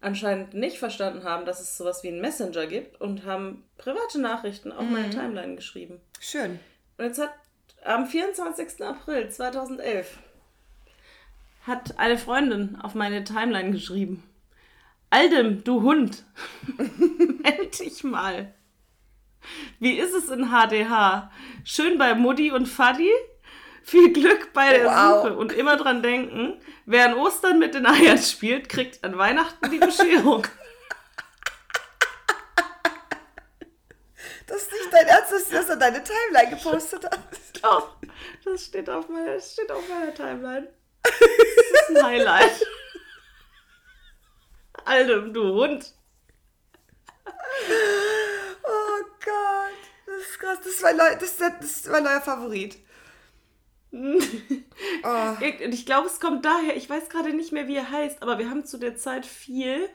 anscheinend 0.00 0.54
nicht 0.54 0.78
verstanden 0.78 1.24
haben, 1.24 1.44
dass 1.44 1.60
es 1.60 1.76
sowas 1.76 2.02
wie 2.02 2.08
einen 2.08 2.20
Messenger 2.20 2.66
gibt 2.66 3.00
und 3.00 3.24
haben 3.24 3.64
private 3.78 4.20
Nachrichten 4.20 4.70
auf 4.70 4.84
meine 4.84 5.10
Timeline 5.10 5.56
geschrieben. 5.56 6.00
Schön. 6.20 6.60
Und 6.98 7.04
jetzt 7.04 7.20
hat 7.20 7.34
am 7.84 8.06
24. 8.06 8.84
April 8.84 9.28
2011 9.28 10.18
hat 11.62 11.98
eine 11.98 12.18
Freundin 12.18 12.76
auf 12.80 12.94
meine 12.94 13.24
Timeline 13.24 13.72
geschrieben. 13.72 14.22
Aldem, 15.10 15.64
du 15.64 15.82
Hund, 15.82 16.24
meld 17.42 17.78
dich 17.80 18.04
mal. 18.04 18.54
Wie 19.78 19.98
ist 19.98 20.14
es 20.14 20.28
in 20.28 20.50
HDH? 20.50 21.30
Schön 21.64 21.98
bei 21.98 22.14
Mutti 22.14 22.50
und 22.50 22.66
Fadi? 22.66 23.10
Viel 23.82 24.12
Glück 24.12 24.52
bei 24.52 24.78
der 24.78 24.86
Wow. 24.86 25.22
Suche 25.22 25.36
und 25.36 25.52
immer 25.52 25.76
dran 25.76 26.02
denken, 26.02 26.60
wer 26.86 27.06
an 27.06 27.14
Ostern 27.14 27.58
mit 27.58 27.74
den 27.74 27.86
Eiern 27.86 28.18
spielt, 28.18 28.68
kriegt 28.68 29.02
an 29.04 29.16
Weihnachten 29.16 29.70
die 29.70 29.78
Bescherung. 29.78 30.46
Das 34.46 34.62
ist 34.62 34.72
nicht 34.72 34.92
dein 34.92 35.06
Ernst, 35.06 35.32
dass 35.32 35.48
du 35.48 35.54
das 35.54 35.70
an 35.70 35.80
deine 35.80 36.02
Timeline 36.02 36.56
gepostet 36.56 37.04
hast. 37.04 37.62
Doch, 37.62 37.96
das 38.44 38.64
steht 38.64 38.88
auf 38.88 39.08
meiner, 39.08 39.34
das 39.34 39.52
steht 39.52 39.70
auf 39.70 39.86
meiner 39.88 40.14
Timeline. 40.14 40.68
Das 41.02 41.90
ist 41.90 41.96
ein 41.96 42.04
Highlight. 42.04 42.66
Aldem, 44.84 45.34
du 45.34 45.42
Hund. 45.52 45.94
Oh 48.64 49.04
Gott. 49.24 49.78
Das 50.06 50.16
ist 50.16 50.38
krass. 50.38 50.58
Das 50.58 50.72
ist 50.72 50.82
mein, 50.82 50.96
neu, 50.96 51.14
das 51.18 51.36
das 51.36 51.70
ist 51.70 51.88
mein 51.88 52.04
neuer 52.04 52.20
Favorit. 52.20 52.78
Oh. 55.04 55.36
Ich 55.70 55.86
glaube, 55.86 56.08
es 56.08 56.20
kommt 56.20 56.44
daher, 56.44 56.76
ich 56.76 56.90
weiß 56.90 57.08
gerade 57.08 57.32
nicht 57.32 57.52
mehr, 57.52 57.68
wie 57.68 57.76
er 57.76 57.90
heißt, 57.90 58.22
aber 58.22 58.38
wir 58.38 58.50
haben 58.50 58.64
zu 58.64 58.78
der 58.78 58.96
Zeit 58.96 59.26
viel 59.26 59.88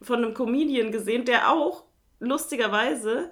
von 0.00 0.24
einem 0.24 0.34
Comedian 0.34 0.90
gesehen, 0.90 1.24
der 1.24 1.50
auch 1.50 1.84
lustigerweise 2.18 3.30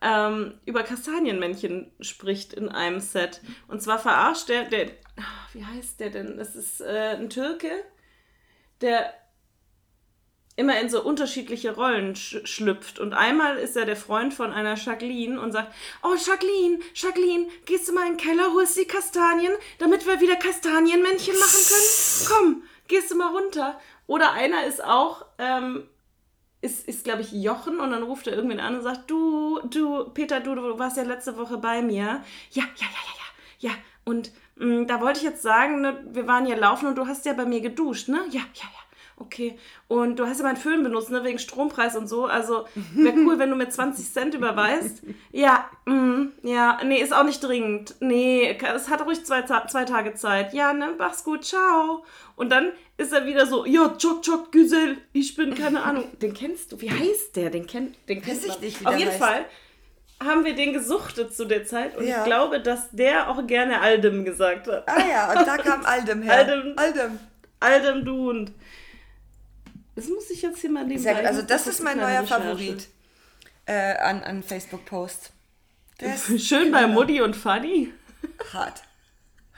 ähm, 0.00 0.60
über 0.64 0.82
Kastanienmännchen 0.82 1.92
spricht 2.00 2.52
in 2.52 2.68
einem 2.68 3.00
Set. 3.00 3.40
Und 3.68 3.82
zwar 3.82 3.98
verarscht 3.98 4.48
der, 4.48 4.64
der 4.64 4.90
ah, 5.16 5.48
wie 5.52 5.64
heißt 5.64 6.00
der 6.00 6.10
denn? 6.10 6.36
Das 6.36 6.54
ist 6.56 6.80
äh, 6.80 7.16
ein 7.18 7.30
Türke, 7.30 7.70
der 8.80 9.14
immer 10.56 10.78
in 10.80 10.90
so 10.90 11.02
unterschiedliche 11.02 11.74
Rollen 11.74 12.14
sch 12.14 12.40
schlüpft. 12.44 12.98
Und 12.98 13.14
einmal 13.14 13.56
ist 13.56 13.76
er 13.76 13.86
der 13.86 13.96
Freund 13.96 14.34
von 14.34 14.52
einer 14.52 14.76
Jacqueline 14.76 15.40
und 15.40 15.52
sagt, 15.52 15.72
oh 16.02 16.14
Jacqueline, 16.14 16.80
Jacqueline, 16.94 17.48
gehst 17.64 17.88
du 17.88 17.92
mal 17.92 18.06
in 18.06 18.16
den 18.16 18.18
Keller, 18.18 18.52
holst 18.52 18.76
die 18.76 18.84
Kastanien, 18.84 19.52
damit 19.78 20.06
wir 20.06 20.20
wieder 20.20 20.36
Kastanienmännchen 20.36 21.38
machen 21.38 21.60
können? 21.68 22.28
Komm, 22.28 22.62
gehst 22.88 23.10
du 23.10 23.16
mal 23.16 23.34
runter. 23.34 23.80
Oder 24.06 24.32
einer 24.32 24.66
ist 24.66 24.84
auch, 24.84 25.24
ähm, 25.38 25.88
ist, 26.60 26.86
ist 26.86 27.04
glaube 27.04 27.22
ich, 27.22 27.32
Jochen 27.32 27.80
und 27.80 27.90
dann 27.90 28.02
ruft 28.02 28.26
er 28.26 28.34
irgendwen 28.34 28.60
an 28.60 28.76
und 28.76 28.82
sagt, 28.82 29.10
du, 29.10 29.58
du, 29.64 30.10
Peter, 30.10 30.40
du, 30.40 30.54
du 30.54 30.78
warst 30.78 30.96
ja 30.96 31.02
letzte 31.02 31.36
Woche 31.38 31.56
bei 31.58 31.82
mir. 31.82 32.22
Ja, 32.50 32.62
ja, 32.62 32.64
ja, 32.76 32.86
ja, 32.86 33.14
ja, 33.58 33.70
ja. 33.70 33.74
Und 34.04 34.32
mh, 34.56 34.82
mm, 34.82 34.86
da 34.86 35.00
wollte 35.00 35.20
ich 35.20 35.24
jetzt 35.24 35.42
sagen, 35.42 35.80
ne, 35.80 36.04
wir 36.10 36.26
waren 36.26 36.46
ja 36.46 36.56
laufen 36.56 36.88
und 36.88 36.98
du 36.98 37.06
hast 37.06 37.24
ja 37.24 37.32
bei 37.32 37.46
mir 37.46 37.60
geduscht, 37.60 38.08
ne? 38.08 38.18
Ja, 38.30 38.40
ja, 38.54 38.64
ja 38.64 38.81
okay. 39.22 39.58
Und 39.88 40.18
du 40.18 40.26
hast 40.26 40.38
ja 40.38 40.44
meinen 40.44 40.56
Föhn 40.56 40.82
benutzt, 40.82 41.10
ne, 41.10 41.24
wegen 41.24 41.38
Strompreis 41.38 41.96
und 41.96 42.08
so. 42.08 42.26
Also 42.26 42.66
wäre 42.94 43.16
cool, 43.18 43.38
wenn 43.38 43.50
du 43.50 43.56
mir 43.56 43.68
20 43.68 44.12
Cent 44.12 44.34
überweist. 44.34 45.02
Ja, 45.34 45.70
mm, 45.86 46.26
ja, 46.42 46.78
nee, 46.84 47.00
ist 47.00 47.14
auch 47.14 47.24
nicht 47.24 47.42
dringend. 47.42 47.94
Nee, 48.00 48.58
es 48.74 48.90
hat 48.90 49.04
ruhig 49.06 49.24
zwei, 49.24 49.42
zwei 49.42 49.84
Tage 49.84 50.14
Zeit. 50.14 50.52
Ja, 50.52 50.74
ne, 50.74 50.90
mach's 50.98 51.24
gut, 51.24 51.44
ciao. 51.44 52.04
Und 52.36 52.50
dann 52.50 52.72
ist 52.98 53.12
er 53.12 53.24
wieder 53.24 53.46
so, 53.46 53.64
ja, 53.64 53.88
Choc 54.00 54.22
Choc 54.22 54.52
Güsel, 54.52 54.98
ich 55.12 55.34
bin, 55.36 55.54
keine 55.54 55.82
Ahnung. 55.82 56.04
Den 56.20 56.34
kennst 56.34 56.72
du, 56.72 56.80
wie 56.80 56.90
heißt 56.90 57.36
der? 57.36 57.50
Den 57.50 57.66
kennt, 57.66 57.96
den 58.08 58.20
kennt 58.20 58.44
ich 58.44 58.60
nicht, 58.60 58.80
wie 58.80 58.86
Auf 58.86 58.98
jeden 58.98 59.10
heißt. 59.10 59.20
Fall 59.20 59.46
haben 60.22 60.44
wir 60.44 60.54
den 60.54 60.72
gesuchtet 60.72 61.34
zu 61.34 61.44
der 61.46 61.64
Zeit 61.64 61.96
und 61.96 62.06
ja. 62.06 62.18
ich 62.18 62.24
glaube, 62.24 62.60
dass 62.60 62.90
der 62.90 63.28
auch 63.28 63.46
gerne 63.46 63.80
Aldem 63.80 64.24
gesagt 64.24 64.68
hat. 64.68 64.88
Ah 64.88 65.02
ja, 65.08 65.38
und 65.38 65.46
da 65.46 65.56
kam 65.56 65.84
Aldem 65.84 66.22
her. 66.22 66.34
Aldem. 66.34 66.74
Aldem. 66.76 67.18
Aldem, 67.60 68.04
du 68.04 68.30
und. 68.30 68.52
Das 69.94 70.08
muss 70.08 70.30
ich 70.30 70.42
jetzt 70.42 70.60
hier 70.60 70.70
mal 70.70 70.86
nehmen. 70.86 71.00
Sehr 71.00 71.14
gut. 71.14 71.24
Also 71.24 71.42
das 71.42 71.66
ist 71.66 71.82
mein 71.82 71.98
neuer 71.98 72.22
Recherche. 72.22 72.42
Favorit 72.42 72.88
äh, 73.66 73.96
an, 73.98 74.22
an 74.22 74.42
Facebook-Post. 74.42 75.32
Schön 76.38 76.72
bei 76.72 76.86
Mutti 76.86 77.20
und 77.20 77.36
Fanny. 77.36 77.92
Hart. 78.52 78.82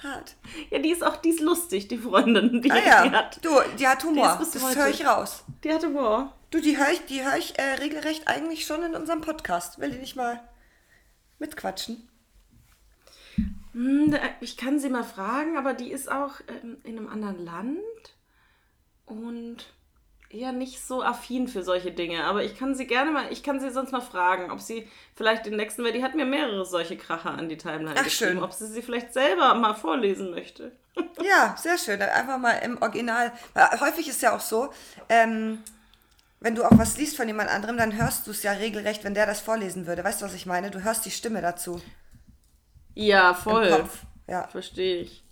Hart. 0.03 0.37
Ja, 0.71 0.79
die 0.79 0.91
ist 0.91 1.03
auch, 1.03 1.17
die 1.17 1.31
ist 1.31 1.41
lustig, 1.41 1.89
die 1.89 1.97
Freundin. 1.97 2.61
Die, 2.61 2.71
ah 2.71 2.79
ja, 2.79 3.09
die 3.09 3.11
hat, 3.11 3.39
du, 3.43 3.51
die 3.79 3.89
hat 3.89 4.05
Humor. 4.05 4.39
Die 4.39 4.59
das 4.59 4.77
höre 4.77 4.89
ich 4.89 5.07
raus. 5.07 5.45
Die 5.63 5.73
hat 5.73 5.85
Humor. 5.85 6.35
Du, 6.51 6.61
die 6.61 6.77
höre 6.77 6.91
ich, 6.91 7.05
die 7.07 7.25
hör 7.25 7.37
ich 7.37 7.59
äh, 7.59 7.75
regelrecht 7.81 8.29
eigentlich 8.29 8.67
schon 8.67 8.83
in 8.83 8.95
unserem 8.95 9.23
Podcast. 9.23 9.79
Will 9.79 9.91
die 9.91 9.99
nicht 9.99 10.17
mal 10.17 10.41
mitquatschen? 11.39 12.09
Hm, 13.73 14.17
ich 14.41 14.57
kann 14.57 14.79
sie 14.79 14.91
mal 14.91 15.03
fragen, 15.03 15.57
aber 15.57 15.75
die 15.75 15.91
ist 15.91 16.11
auch 16.11 16.35
ähm, 16.49 16.77
in 16.85 16.99
einem 16.99 17.09
anderen 17.09 17.45
Land. 17.45 17.79
Und 19.07 19.74
eher 20.35 20.53
nicht 20.53 20.85
so 20.85 21.03
affin 21.03 21.49
für 21.49 21.63
solche 21.63 21.93
Dinge, 21.93 22.25
aber 22.25 22.43
ich 22.43 22.57
kann 22.59 22.75
sie 22.75 22.87
gerne 22.87 23.11
mal, 23.11 23.33
ich 23.33 23.43
kann 23.43 23.61
sie 23.61 23.71
sonst 23.71 23.93
mal 23.93 24.01
fragen, 24.01 24.51
ob 24.51 24.61
sie 24.61 24.89
vielleicht 25.15 25.47
den 25.47 25.57
nächsten, 25.57 25.85
weil 25.85 25.93
die 25.93 26.03
hat 26.03 26.15
mir 26.15 26.27
mehrere 26.27 26.67
solche 26.67 26.97
Kracher 26.97 27.31
an 27.31 27.49
die 27.49 27.57
Timeline 27.57 27.95
Ach, 27.97 28.05
geschrieben, 28.05 28.33
schön. 28.33 28.43
ob 28.43 28.53
sie 28.53 28.67
sie 28.67 28.83
vielleicht 28.83 29.13
selber 29.13 29.55
mal 29.55 29.75
vorlesen 29.75 30.31
möchte. 30.31 30.73
ja, 31.23 31.55
sehr 31.57 31.79
schön. 31.79 32.01
Einfach 32.03 32.39
mal 32.39 32.53
im 32.59 32.81
Original. 32.81 33.33
Weil 33.53 33.81
häufig 33.81 34.09
ist 34.09 34.23
ja 34.23 34.35
auch 34.35 34.41
so, 34.41 34.73
ähm, 35.09 35.63
wenn 36.41 36.55
du 36.55 36.65
auch 36.65 36.77
was 36.79 36.99
liest 36.99 37.17
von 37.17 37.27
jemand 37.27 37.51
anderem, 37.51 37.77
dann 37.77 37.97
hörst 37.97 38.27
du 38.27 38.31
es 38.31 38.43
ja 38.43 38.53
regelrecht, 38.53 39.05
wenn 39.05 39.15
der 39.15 39.27
das 39.27 39.41
vorlesen 39.41 39.87
würde. 39.87 40.05
Weißt 40.05 40.21
du, 40.21 40.27
was 40.27 40.35
ich 40.35 40.47
meine? 40.47 40.71
Du 40.71 40.83
hörst 40.83 41.05
die 41.05 41.11
Stimme 41.11 41.41
dazu. 41.41 41.81
Ja, 42.95 43.35
voll. 43.35 43.89
Ja. 44.29 44.47
Verstehe 44.49 44.99
ich. 44.99 45.25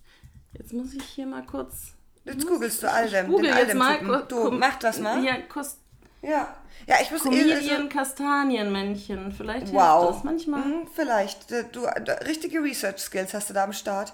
Jetzt 0.52 0.72
muss 0.72 0.94
ich 0.94 1.04
hier 1.04 1.26
mal 1.26 1.44
kurz 1.44 1.94
Jetzt 2.24 2.46
googelst 2.46 2.82
du 2.82 2.90
Aldem. 2.90 3.26
Google 3.26 3.50
den 3.50 3.58
jetzt 3.58 3.74
mal. 3.74 4.24
Du, 4.28 4.50
mach 4.50 4.78
das 4.78 4.98
mal. 5.00 5.22
Ja, 5.24 5.36
kost 5.48 5.78
ja. 6.22 6.56
Ja, 6.86 6.96
ich 7.00 7.10
muss 7.10 7.22
Comedian 7.22 7.88
Kastanienmännchen. 7.88 9.32
Vielleicht 9.32 9.72
wow. 9.72 10.04
hilft 10.04 10.18
das 10.18 10.24
manchmal. 10.24 10.60
Mhm, 10.60 10.88
vielleicht. 10.94 11.50
Du, 11.50 11.64
du, 11.64 11.80
richtige 12.26 12.62
Research 12.62 12.98
Skills 12.98 13.34
hast 13.34 13.50
du 13.50 13.54
da 13.54 13.64
am 13.64 13.72
Start. 13.72 14.12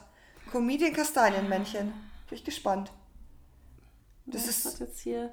Comedian 0.51 0.93
Kastanienmännchen. 0.93 1.93
Bin 2.29 2.39
ich 2.39 2.45
gespannt. 2.45 2.91
Das 4.27 4.45
ja, 4.45 4.51
ist 4.51 4.81
jetzt 4.81 5.01
hier. 5.01 5.33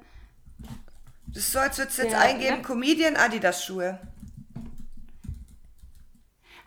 Das 1.26 1.38
ist 1.38 1.52
so, 1.52 1.58
als 1.58 1.78
würdest 1.78 1.98
du 1.98 2.02
jetzt 2.02 2.14
eingeben. 2.14 2.62
Comedian 2.62 3.16
Adidas 3.16 3.64
Schuhe. 3.64 3.98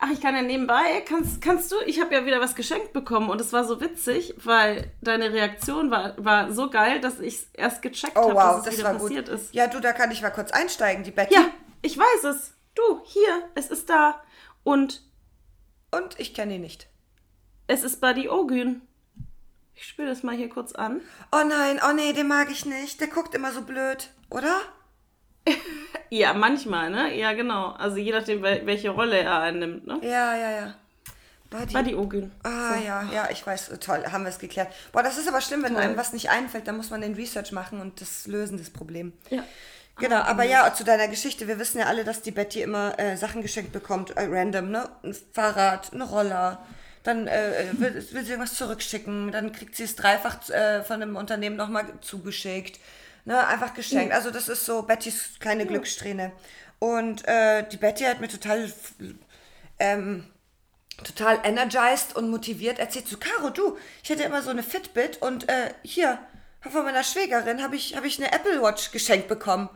Ach, 0.01 0.10
ich 0.12 0.22
kann 0.22 0.34
ja 0.34 0.41
nebenbei, 0.41 1.01
kannst, 1.06 1.41
kannst 1.41 1.70
du, 1.74 1.75
ich 1.86 2.00
habe 2.00 2.15
ja 2.15 2.25
wieder 2.25 2.39
was 2.39 2.56
geschenkt 2.56 2.94
bekommen 2.94 3.29
und 3.29 3.41
es 3.41 3.51
war 3.51 3.65
so 3.65 3.82
witzig, 3.82 4.34
weil 4.38 4.89
deine 5.01 5.34
Reaktion 5.34 5.91
war, 5.91 6.13
war 6.24 6.53
so 6.53 6.70
geil, 6.70 7.01
dass 7.01 7.20
ich 7.20 7.36
es 7.36 7.48
erst 7.51 7.82
gecheckt 7.82 8.15
oh, 8.15 8.29
habe, 8.29 8.34
wow, 8.34 8.56
dass 8.56 8.58
es 8.60 8.63
das 8.63 8.77
wieder 8.77 8.94
passiert 8.94 9.25
gut. 9.27 9.36
ist. 9.36 9.53
Ja, 9.53 9.68
du, 9.68 9.82
da 9.82 9.91
kann 9.91 10.10
ich 10.10 10.22
mal 10.22 10.29
kurz 10.29 10.51
einsteigen, 10.51 11.03
die 11.03 11.12
Betty. 11.12 11.34
Ja, 11.34 11.50
ich 11.82 11.98
weiß 11.98 12.24
es. 12.24 12.53
Du, 12.75 13.01
hier, 13.03 13.50
es 13.56 13.70
ist 13.70 13.89
da. 13.89 14.24
Und. 14.63 15.03
Und 15.91 16.18
ich 16.18 16.34
kenne 16.34 16.56
ihn 16.56 16.62
nicht. 16.62 16.88
Es 17.68 17.84
ist 17.84 18.00
Buddy 18.00 18.29
Ogün. 18.29 18.82
Ich 19.75 19.86
spüre 19.86 20.08
das 20.08 20.24
mal 20.24 20.36
hier 20.36 20.50
kurz 20.50 20.72
an. 20.72 21.01
Oh 21.34 21.44
nein, 21.46 21.82
oh 21.86 21.94
nee, 21.94 22.13
den 22.13 22.27
mag 22.27 22.50
ich 22.51 22.65
nicht. 22.65 23.01
Der 23.01 23.08
guckt 23.08 23.36
immer 23.36 23.51
so 23.51 23.63
blöd, 23.63 24.12
oder? 24.29 24.62
ja, 26.10 26.34
manchmal, 26.34 26.89
ne? 26.89 27.15
Ja, 27.15 27.34
genau. 27.34 27.72
Also 27.72 27.98
je 27.98 28.12
nachdem, 28.12 28.41
welche 28.41 28.89
Rolle 28.89 29.20
er 29.20 29.39
einnimmt, 29.41 29.88
ne? 29.88 30.00
Ja, 30.03 30.36
ja, 30.36 30.51
ja. 30.51 30.75
Buddy. 31.50 31.74
Buddy 31.74 31.96
Ogün. 31.96 32.32
Ah, 32.44 32.75
so. 32.75 32.84
ja, 32.86 33.10
ja, 33.12 33.29
ich 33.32 33.46
weiß. 33.46 33.72
Toll, 33.79 34.03
haben 34.12 34.24
wir 34.24 34.29
es 34.29 34.38
geklärt. 34.38 34.72
Boah, 34.91 35.01
das 35.01 35.18
ist 35.18 35.27
aber 35.27 35.41
schlimm, 35.41 35.63
wenn 35.63 35.74
Toll. 35.74 35.82
einem 35.82 35.98
was 35.98 36.13
nicht 36.13 36.29
einfällt, 36.29 36.68
dann 36.68 36.77
muss 36.77 36.91
man 36.91 37.01
den 37.01 37.15
Research 37.15 37.51
machen 37.51 37.82
und 37.82 38.01
das 38.01 38.27
lösen, 38.27 38.58
das 38.58 38.70
Problem. 38.70 39.13
Ja. 39.29 39.44
Genau, 39.98 40.18
ah, 40.18 40.25
aber 40.25 40.44
ja, 40.44 40.74
zu 40.74 40.84
deiner 40.84 41.08
Geschichte. 41.08 41.48
Wir 41.48 41.60
wissen 41.60 41.79
ja 41.79 41.88
alle, 41.88 42.03
dass 42.03 42.22
die 42.22 42.32
Betty 42.32 42.62
immer 42.62 42.98
äh, 43.00 43.18
Sachen 43.18 43.41
geschenkt 43.41 43.72
bekommt, 43.72 44.12
äh, 44.12 44.27
random, 44.29 44.72
ne? 44.72 44.89
Ein 45.03 45.15
Fahrrad, 45.34 45.91
ein 45.91 46.01
Roller. 46.01 46.63
Dann 47.03 47.27
äh, 47.27 47.65
will, 47.74 47.96
will, 47.96 48.24
sie 48.24 48.32
irgendwas 48.32 48.53
zurückschicken. 48.53 49.32
Dann 49.32 49.51
kriegt 49.51 49.75
sie 49.75 49.84
es 49.84 49.96
dreifach 49.96 50.50
äh, 50.50 50.84
von 50.84 51.01
einem 51.01 51.15
Unternehmen 51.15 51.56
nochmal 51.56 51.86
zugeschickt. 52.01 52.79
Ne, 53.26 53.46
einfach 53.46 53.74
geschenkt. 53.74 54.14
Also 54.14 54.32
das 54.32 54.50
ist 54.50 54.66
so 54.66 54.82
Bettys 54.84 55.40
kleine 55.40 55.64
ja. 55.64 55.70
Glückssträhne. 55.70 56.32
Und 56.80 57.28
äh, 57.28 57.68
die 57.70 57.78
Betty 57.78 58.06
hat 58.06 58.22
mir 58.22 58.30
total, 58.30 58.72
ähm, 59.80 60.26
total 61.04 61.40
energized 61.44 62.16
und 62.16 62.30
motiviert 62.30 62.80
erzählt 62.80 63.08
so, 63.08 63.18
Caro, 63.18 63.50
du, 63.50 63.78
ich 64.02 64.10
hätte 64.10 64.24
immer 64.24 64.42
so 64.42 64.50
eine 64.50 64.64
Fitbit 64.64 65.22
und 65.22 65.50
äh, 65.50 65.74
hier, 65.84 66.20
von 66.62 66.84
meiner 66.84 67.04
Schwägerin 67.04 67.62
habe 67.62 67.76
ich, 67.76 67.96
hab 67.96 68.06
ich 68.06 68.18
eine 68.18 68.32
Apple 68.32 68.62
Watch 68.62 68.92
geschenkt 68.92 69.28
bekommen. 69.28 69.70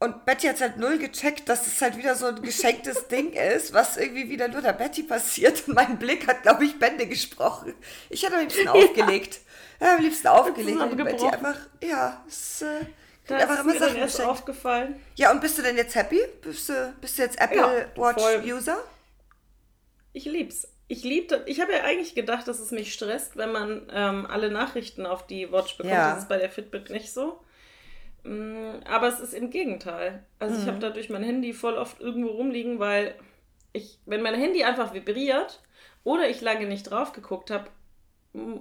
Und 0.00 0.26
Betty 0.26 0.46
hat 0.46 0.60
halt 0.60 0.76
null 0.76 0.98
gecheckt, 0.98 1.48
dass 1.48 1.66
es 1.66 1.82
halt 1.82 1.96
wieder 1.96 2.14
so 2.14 2.26
ein 2.26 2.40
geschenktes 2.40 3.08
Ding 3.10 3.32
ist, 3.32 3.72
was 3.72 3.96
irgendwie 3.96 4.30
wieder 4.30 4.46
nur 4.46 4.62
der 4.62 4.72
Betty 4.72 5.02
passiert. 5.02 5.66
Und 5.66 5.74
mein 5.74 5.98
Blick 5.98 6.28
hat, 6.28 6.42
glaube 6.42 6.64
ich, 6.64 6.78
Bände 6.78 7.06
gesprochen. 7.06 7.74
Ich 8.08 8.22
hätte 8.22 8.36
ein 8.36 8.46
bisschen 8.46 8.68
aufgelegt. 8.68 9.40
Ja, 9.80 9.96
am 9.96 10.02
liebsten 10.02 10.26
aufgelegt. 10.26 10.80
Und 10.80 10.96
Betty 10.96 11.26
einfach, 11.26 11.56
ja, 11.82 12.24
es 12.26 12.62
äh, 12.62 12.84
da 13.26 13.36
einfach 13.36 13.60
immer 13.60 13.78
Sachen 13.78 13.96
erst 13.96 14.20
aufgefallen. 14.20 15.00
Ja, 15.16 15.30
und 15.30 15.40
bist 15.40 15.58
du 15.58 15.62
denn 15.62 15.76
jetzt 15.76 15.94
happy? 15.94 16.20
Bist 16.42 16.68
du, 16.68 16.94
bist 17.00 17.18
du 17.18 17.22
jetzt 17.22 17.40
Apple 17.40 17.56
ja, 17.56 18.02
Watch 18.02 18.22
voll. 18.22 18.42
User? 18.44 18.78
Ich 20.12 20.24
lieb's. 20.24 20.66
Ich 20.90 21.04
liebte, 21.04 21.42
ich 21.46 21.60
habe 21.60 21.72
ja 21.72 21.82
eigentlich 21.84 22.14
gedacht, 22.14 22.48
dass 22.48 22.60
es 22.60 22.70
mich 22.70 22.94
stresst, 22.94 23.36
wenn 23.36 23.52
man 23.52 23.86
ähm, 23.92 24.26
alle 24.26 24.50
Nachrichten 24.50 25.04
auf 25.04 25.26
die 25.26 25.52
Watch 25.52 25.76
bekommt. 25.76 25.94
Ja. 25.94 26.12
Das 26.14 26.22
ist 26.22 26.28
bei 26.30 26.38
der 26.38 26.48
Fitbit 26.48 26.88
nicht 26.88 27.12
so. 27.12 27.40
Mm, 28.24 28.80
aber 28.86 29.08
es 29.08 29.20
ist 29.20 29.34
im 29.34 29.50
Gegenteil. 29.50 30.24
Also 30.38 30.54
mhm. 30.54 30.62
ich 30.62 30.66
habe 30.66 30.78
dadurch 30.78 31.10
mein 31.10 31.22
Handy 31.22 31.52
voll 31.52 31.76
oft 31.76 32.00
irgendwo 32.00 32.30
rumliegen, 32.30 32.78
weil 32.78 33.14
ich, 33.74 33.98
wenn 34.06 34.22
mein 34.22 34.34
Handy 34.34 34.64
einfach 34.64 34.94
vibriert 34.94 35.62
oder 36.04 36.26
ich 36.28 36.40
lange 36.40 36.66
nicht 36.66 36.84
drauf 36.84 37.12
geguckt 37.12 37.50
habe, 37.50 37.66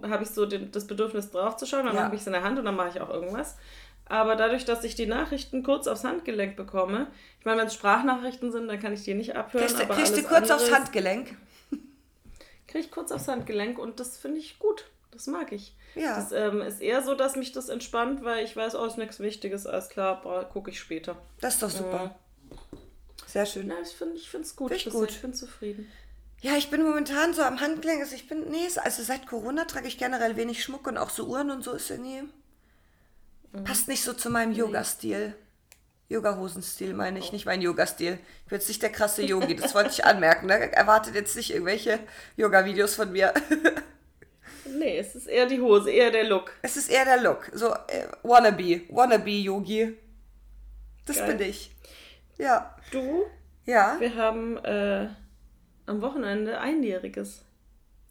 habe 0.10 0.24
ich 0.24 0.30
so 0.30 0.46
den, 0.46 0.72
das 0.72 0.88
Bedürfnis 0.88 1.32
drauf 1.32 1.58
zu 1.58 1.66
schauen, 1.66 1.86
dann 1.86 1.96
ja. 1.96 2.04
habe 2.04 2.16
ich 2.16 2.22
es 2.22 2.28
in 2.28 2.34
der 2.34 2.44
Hand 2.44 2.60
und 2.60 2.66
dann 2.66 2.76
mache 2.76 2.90
ich 2.90 3.02
auch 3.02 3.10
irgendwas. 3.10 3.58
Aber 4.06 4.36
dadurch, 4.36 4.64
dass 4.64 4.84
ich 4.84 4.96
die 4.96 5.06
Nachrichten 5.06 5.64
kurz 5.64 5.88
aufs 5.88 6.04
Handgelenk 6.04 6.56
bekomme, 6.56 7.08
ich 7.40 7.46
meine, 7.46 7.60
wenn 7.60 7.68
es 7.68 7.74
Sprachnachrichten 7.74 8.52
sind, 8.52 8.68
dann 8.68 8.80
kann 8.80 8.94
ich 8.94 9.04
die 9.04 9.14
nicht 9.14 9.36
abhören. 9.36 9.66
Kriegst, 9.66 9.82
aber 9.82 9.96
kriegst 9.96 10.18
du 10.18 10.24
kurz 10.24 10.50
aufs 10.50 10.72
Handgelenk? 10.72 11.36
Kriege 12.68 12.86
ich 12.86 12.92
kurz 12.92 13.12
aufs 13.12 13.28
Handgelenk 13.28 13.80
und 13.80 14.00
das 14.00 14.18
finde 14.18 14.40
ich 14.40 14.60
gut. 14.60 14.86
Das 15.12 15.28
mag 15.28 15.52
ich. 15.52 15.76
Ja. 15.96 16.16
Das 16.16 16.32
ähm, 16.32 16.62
ist 16.62 16.82
eher 16.82 17.02
so, 17.02 17.16
dass 17.16 17.36
mich 17.36 17.52
das 17.52 17.70
entspannt, 17.70 18.24
weil 18.24 18.46
ich 18.46 18.56
weiß, 18.56 18.76
oh, 18.76 18.86
ist 18.86 18.98
nichts 18.98 19.20
Wichtiges, 19.20 19.66
alles 19.66 19.90
klar, 19.90 20.22
gucke 20.54 20.70
ich 20.70 20.80
später. 20.80 21.18
Das 21.42 21.56
ist 21.56 21.64
doch 21.64 21.70
super. 21.70 22.16
Ähm, 22.44 22.80
Sehr 23.26 23.46
schön. 23.46 23.68
Ja, 23.70 23.76
ich 23.82 23.90
finde 23.90 24.16
es 24.16 24.56
gut. 24.56 24.72
Ich, 24.72 24.90
gut. 24.90 25.10
ich 25.10 25.22
bin 25.22 25.34
zufrieden. 25.34 25.92
Ja, 26.42 26.56
ich 26.56 26.70
bin 26.70 26.84
momentan 26.84 27.34
so 27.34 27.42
am 27.42 27.60
Handgelenk. 27.60 28.02
Also 28.02 28.16
ich 28.16 28.28
bin, 28.28 28.50
nee, 28.50 28.68
also 28.84 29.04
seit 29.04 29.28
Corona 29.28 29.66
trage 29.66 29.88
ich 29.88 29.98
generell 29.98 30.36
wenig 30.36 30.64
Schmuck 30.64 30.88
und 30.88 30.98
auch 30.98 31.10
so 31.10 31.26
Uhren 31.26 31.50
und 31.50 31.64
so 31.64 31.74
ist 31.74 31.90
ja 31.90 31.98
nie. 31.98 32.24
Mhm. 33.52 33.64
Passt 33.64 33.88
nicht 33.88 34.04
so 34.04 34.14
zu 34.14 34.30
meinem. 34.30 34.52
Yoga-Stil. 34.52 35.36
Yoga-Hosenstil 36.10 36.94
meine 36.94 37.20
ich, 37.20 37.30
oh. 37.30 37.34
nicht 37.34 37.46
mein 37.46 37.62
Yoga-Stil. 37.62 38.14
Ich 38.44 38.50
bin 38.50 38.60
jetzt 38.60 38.68
nicht 38.68 38.82
der 38.82 38.92
krasse 38.92 39.24
Yogi, 39.24 39.56
das 39.56 39.76
wollte 39.76 39.90
ich 39.90 40.06
anmerken. 40.06 40.48
Ne? 40.48 40.72
Erwartet 40.72 41.16
jetzt 41.16 41.36
nicht 41.36 41.52
irgendwelche 41.52 42.00
Yoga-Videos 42.38 42.96
von 42.96 43.12
mir. 43.12 43.34
nee, 44.66 44.98
es 44.98 45.16
ist 45.16 45.28
eher 45.28 45.48
die 45.48 45.60
Hose, 45.60 45.92
eher 45.92 46.12
der 46.12 46.24
Look. 46.24 46.54
Es 46.62 46.78
ist 46.78 46.90
eher 46.90 47.04
der 47.04 47.22
Look. 47.22 47.50
So, 47.54 47.74
äh, 47.74 48.08
wannabe, 48.24 48.84
wannabe 48.90 49.32
Yogi. 49.32 49.98
Das 51.06 51.18
Geil. 51.18 51.36
bin 51.36 51.50
ich. 51.50 51.76
Ja. 52.38 52.76
Du, 52.92 53.26
Ja. 53.66 53.98
wir 54.00 54.16
haben 54.16 54.58
äh, 54.64 55.10
am 55.88 56.02
Wochenende 56.02 56.60
einjähriges 56.60 57.44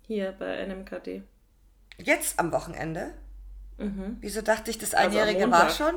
hier 0.07 0.33
bei 0.39 0.65
NMKD. 0.67 1.23
Jetzt 1.99 2.39
am 2.39 2.53
Wochenende. 2.53 3.15
Mhm. 3.79 4.17
Wieso 4.21 4.43
dachte 4.43 4.71
ich, 4.71 4.79
das 4.79 4.95
Also 4.95 5.09
Einjährige 5.19 5.51
war 5.51 5.65
Montag. 5.65 5.73
schon? 5.77 5.95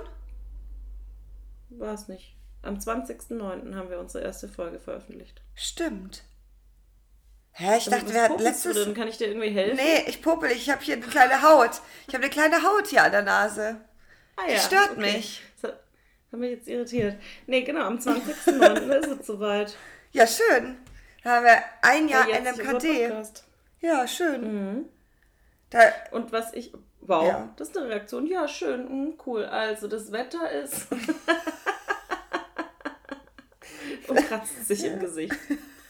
War 1.80 1.94
es 1.94 2.08
nicht. 2.08 2.36
Am 2.62 2.76
20.09. 2.76 3.76
haben 3.76 3.90
wir 3.90 4.00
unsere 4.00 4.24
erste 4.24 4.48
Folge 4.50 4.80
veröffentlicht. 4.80 5.42
Stimmt. 5.56 6.24
Hä, 7.52 7.66
ich 7.66 7.72
Also, 7.88 7.92
dachte, 7.92 8.14
wir 8.14 8.22
hatten 8.24 8.34
popelst 8.38 8.66
du 8.66 8.70
letztes... 8.70 8.86
denn? 8.86 8.94
Kann 8.96 9.08
ich 9.08 9.18
dir 9.18 9.28
irgendwie 9.28 9.50
helfen? 9.50 9.78
Nee, 9.78 10.04
ich 10.08 10.22
popel, 10.22 10.52
ich 10.52 10.70
habe 10.70 10.82
hier 10.82 10.96
eine 10.96 11.06
kleine 11.06 11.42
Haut. 11.42 11.82
Ich 12.08 12.14
habe 12.14 12.24
eine 12.24 12.32
kleine 12.32 12.62
Haut 12.64 12.88
hier 12.88 13.04
an 13.04 13.12
der 13.12 13.22
Nase. 13.24 13.78
Ah, 14.36 14.42
Die 14.50 14.58
stört 14.58 14.98
mich. 14.98 15.42
Das 15.62 15.72
hat, 15.72 15.80
hat 16.32 16.40
mich 16.40 16.52
jetzt 16.52 16.68
irritiert. 16.68 17.16
Nee, 17.48 17.62
genau, 17.64 17.82
am 17.86 17.98
20.09. 17.98 18.90
ist 18.92 19.20
es 19.22 19.28
soweit. 19.28 19.76
Ja, 20.12 20.26
schön. 20.28 20.78
Da 21.24 21.36
haben 21.36 21.46
wir 21.46 21.64
ein 21.82 22.08
Jahr 22.08 22.28
Ja, 22.30 22.40
NMKD. 22.40 23.12
Ja, 23.82 24.08
schön. 24.08 24.42
Mhm. 24.78 24.90
Da, 25.70 25.80
Und 26.12 26.32
was 26.32 26.54
ich. 26.54 26.74
Wow, 27.02 27.26
Ja. 27.28 27.54
das 27.58 27.70
ist 27.70 27.78
eine 27.78 27.88
Reaktion. 27.90 28.26
Ja, 28.28 28.48
schön, 28.48 28.88
mhm, 28.90 29.14
cool. 29.26 29.46
Also, 29.46 29.88
das 29.88 30.12
Wetter 30.12 30.50
ist. 30.52 30.88
Und 34.08 34.18
kratzt 34.28 34.68
sich 34.68 34.84
im 34.86 35.00
Gesicht. 35.00 35.34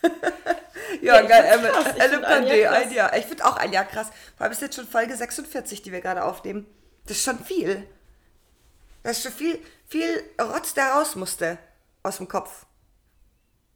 ja, 1.01 1.15
Ja, 1.15 1.21
geil. 1.21 1.59
krass. 1.71 1.99
ein 1.99 2.91
Jahr. 2.91 3.15
Ich 3.17 3.25
finde 3.25 3.45
auch 3.45 3.57
ein 3.57 3.71
Jahr 3.71 3.85
krass. 3.85 4.09
Vor 4.37 4.43
allem 4.45 4.51
ist 4.51 4.61
jetzt 4.61 4.75
schon 4.75 4.87
Folge 4.87 5.15
46, 5.15 5.81
die 5.81 5.91
wir 5.91 6.01
gerade 6.01 6.23
aufnehmen. 6.23 6.65
Das 7.05 7.17
ist 7.17 7.23
schon 7.23 7.39
viel. 7.43 7.87
Das 9.03 9.17
ist 9.17 9.23
schon 9.23 9.31
viel, 9.31 9.59
viel 9.87 10.23
Rotz, 10.41 10.73
der 10.73 10.91
raus 10.91 11.15
musste 11.15 11.57
aus 12.03 12.17
dem 12.17 12.27
Kopf. 12.27 12.65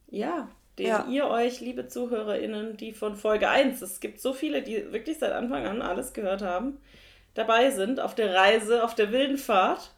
Ja, 0.07 0.49
den 0.77 0.87
Ja. 0.87 1.05
ihr 1.07 1.27
euch, 1.27 1.59
liebe 1.59 1.87
ZuhörerInnen, 1.87 2.77
die 2.77 2.93
von 2.93 3.15
Folge 3.15 3.49
1, 3.49 3.81
es 3.81 3.99
gibt 3.99 4.19
so 4.19 4.33
viele, 4.33 4.61
die 4.61 4.91
wirklich 4.91 5.19
seit 5.19 5.31
Anfang 5.31 5.65
an 5.65 5.81
alles 5.81 6.13
gehört 6.13 6.41
haben, 6.41 6.79
dabei 7.33 7.71
sind 7.71 7.99
auf 7.99 8.15
der 8.15 8.33
Reise, 8.33 8.83
auf 8.83 8.95
der 8.95 9.11
wilden 9.11 9.37
Fahrt. 9.37 9.91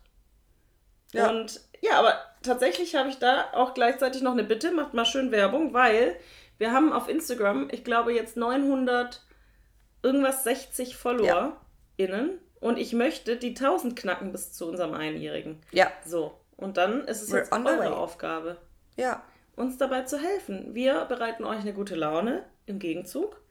Ja. 1.13 1.29
Und 1.29 1.61
ja, 1.81 1.97
aber 1.97 2.15
tatsächlich 2.41 2.95
habe 2.95 3.09
ich 3.09 3.17
da 3.19 3.45
auch 3.53 3.73
gleichzeitig 3.73 4.21
noch 4.21 4.33
eine 4.33 4.43
Bitte, 4.43 4.71
macht 4.71 4.93
mal 4.93 5.05
schön 5.05 5.31
Werbung, 5.31 5.73
weil 5.73 6.17
wir 6.57 6.71
haben 6.71 6.91
auf 6.91 7.07
Instagram, 7.07 7.69
ich 7.71 7.83
glaube 7.83 8.13
jetzt 8.13 8.37
900 8.37 9.21
irgendwas 10.03 10.43
60 10.43 10.95
FollowerInnen 10.95 12.39
und 12.59 12.77
ich 12.77 12.93
möchte 12.93 13.37
die 13.37 13.49
1000 13.49 13.95
knacken 13.95 14.31
bis 14.31 14.53
zu 14.53 14.67
unserem 14.67 14.93
Einjährigen. 14.93 15.61
Ja, 15.71 15.91
So, 16.05 16.39
und 16.57 16.77
dann 16.77 17.05
ist 17.07 17.21
es 17.21 17.31
We're 17.31 17.37
jetzt 17.37 17.51
eure 17.51 17.79
way. 17.79 17.87
Aufgabe 17.87 18.57
ja. 18.97 19.21
Uns 19.55 19.77
dabei 19.77 20.01
zu 20.03 20.17
helfen. 20.19 20.73
Wir 20.75 21.05
bereiten 21.05 21.43
euch 21.43 21.59
eine 21.59 21.73
gute 21.73 21.95
Laune. 21.95 22.43
Im 22.65 22.79
Gegenzug 22.79 23.41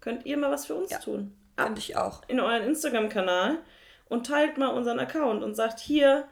könnt 0.00 0.24
ihr 0.26 0.36
mal 0.36 0.50
was 0.50 0.66
für 0.66 0.74
uns 0.74 0.90
Ja. 0.90 0.98
tun. 0.98 1.36
Ab 1.56 1.72
ich 1.76 1.96
auch. 1.96 2.22
in 2.28 2.40
euren 2.40 2.62
Instagram-Kanal 2.62 3.58
und 4.08 4.26
teilt 4.26 4.56
mal 4.56 4.68
unseren 4.68 4.98
Account 4.98 5.42
und 5.42 5.54
sagt 5.54 5.78
hier, 5.78 6.26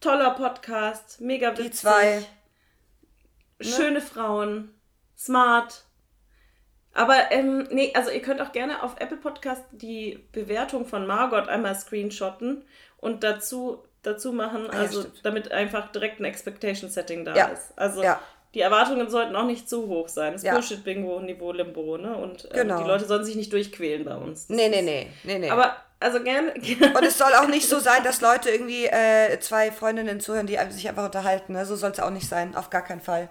toller 0.00 0.30
Podcast, 0.30 1.20
mega 1.20 1.50
witzig, 1.52 1.64
Die 1.66 1.70
zwei. 1.72 2.22
schöne 3.60 4.00
Frauen, 4.00 4.74
smart. 5.16 5.84
Aber, 6.94 7.30
ähm, 7.32 7.68
nee, 7.70 7.92
also 7.94 8.10
ihr 8.10 8.20
könnt 8.22 8.40
auch 8.42 8.52
gerne 8.52 8.82
auf 8.82 8.96
Apple 8.98 9.16
Podcast 9.16 9.62
die 9.72 10.26
Bewertung 10.32 10.84
von 10.86 11.06
Margot 11.06 11.48
einmal 11.48 11.74
screenshotten 11.74 12.64
und 12.98 13.24
dazu, 13.24 13.82
dazu 14.02 14.32
machen, 14.32 14.68
Ah 14.70 14.74
ja, 14.74 14.80
also 14.80 15.00
stimmt. 15.00 15.20
damit 15.24 15.52
einfach 15.52 15.90
direkt 15.92 16.20
ein 16.20 16.24
Expectation-Setting 16.24 17.24
da 17.24 17.34
Ja, 17.34 17.46
ist. 17.46 17.72
Also 17.76 18.02
ja. 18.02 18.20
Die 18.54 18.60
Erwartungen 18.60 19.08
sollten 19.08 19.34
auch 19.36 19.46
nicht 19.46 19.68
zu 19.68 19.86
hoch 19.88 20.08
sein. 20.08 20.34
Das 20.34 20.42
Ja. 20.42 20.52
Bullshit-Bingo-Niveau 20.52 21.52
Limbo, 21.52 21.96
ne? 21.96 22.16
Und 22.16 22.44
ähm, 22.46 22.50
Genau. 22.54 22.82
die 22.82 22.88
Leute 22.88 23.04
sollen 23.06 23.24
sich 23.24 23.36
nicht 23.36 23.52
durchquälen 23.52 24.04
bei 24.04 24.14
uns. 24.14 24.46
Das 24.46 24.56
Nee, 24.56 24.68
nee, 24.68 24.82
nee. 24.82 25.06
nee, 25.24 25.38
nee. 25.38 25.50
Aber, 25.50 25.74
also 26.00 26.20
gerne. 26.22 26.52
Und 26.54 27.02
es 27.04 27.16
soll 27.18 27.32
auch 27.34 27.48
nicht 27.48 27.68
so 27.68 27.78
sein, 27.80 28.04
dass 28.04 28.20
Leute 28.20 28.50
irgendwie 28.50 28.86
äh, 28.86 29.38
zwei 29.40 29.70
Freundinnen 29.72 30.20
zuhören, 30.20 30.46
die 30.46 30.58
sich 30.70 30.88
einfach 30.88 31.04
unterhalten. 31.06 31.54
Ne? 31.54 31.64
So 31.64 31.76
soll 31.76 31.90
es 31.92 32.00
auch 32.00 32.10
nicht 32.10 32.28
sein. 32.28 32.54
Auf 32.56 32.70
gar 32.70 32.82
keinen 32.82 33.00
Fall. 33.00 33.28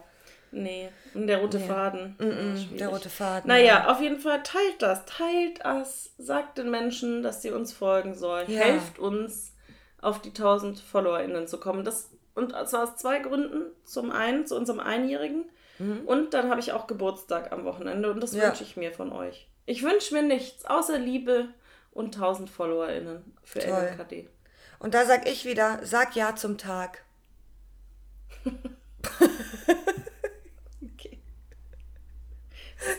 Nee, 0.53 0.89
und 1.13 1.27
der 1.27 1.37
rote 1.37 1.59
Nee. 1.59 1.67
Faden. 1.67 2.15
Ja, 2.19 2.25
schwierig. 2.57 2.77
Der 2.77 2.87
rote 2.89 3.09
Faden. 3.09 3.47
Naja, 3.47 3.89
auf 3.89 4.01
jeden 4.01 4.19
Fall 4.19 4.43
teilt 4.43 4.81
das, 4.81 5.05
teilt 5.05 5.63
das, 5.63 6.09
sagt 6.17 6.57
den 6.57 6.69
Menschen, 6.69 7.23
dass 7.23 7.41
sie 7.41 7.51
uns 7.51 7.71
folgen 7.71 8.15
sollen. 8.15 8.51
Ja. 8.51 8.59
Helft 8.59 8.99
uns, 8.99 9.53
auf 10.01 10.19
die 10.21 10.29
1000 10.33 10.79
FollowerInnen 10.79 11.47
zu 11.47 11.57
kommen. 11.57 11.85
Das, 11.85 12.09
und 12.35 12.51
zwar 12.67 12.83
aus 12.83 12.95
zwei 12.97 13.19
Gründen. 13.19 13.71
Zum 13.83 14.11
einen 14.11 14.45
zu 14.45 14.55
unserem 14.55 14.79
Einjährigen 14.79 15.45
und 16.05 16.33
dann 16.35 16.49
habe 16.51 16.59
ich 16.59 16.73
auch 16.73 16.85
Geburtstag 16.85 17.51
am 17.51 17.63
Wochenende 17.65 18.11
und 18.11 18.21
das 18.21 18.33
Mhm. 18.33 18.39
Ja. 18.39 18.47
wünsche 18.49 18.63
ich 18.63 18.77
mir 18.77 18.91
von 18.91 19.11
euch. 19.11 19.47
Ich 19.65 19.81
wünsche 19.83 20.13
mir 20.13 20.21
nichts 20.21 20.65
außer 20.65 20.99
Liebe 20.99 21.47
und 21.91 22.15
1000 22.15 22.49
FollowerInnen 22.51 23.23
für 23.43 23.59
Toll. 23.59 23.89
LMKD. 23.97 24.27
Und 24.79 24.93
da 24.93 25.05
sag 25.05 25.27
ich 25.27 25.45
wieder, 25.45 25.79
sag 25.83 26.15
ja 26.15 26.35
zum 26.35 26.57
Tag. 26.59 27.03
Okay. 30.83 31.19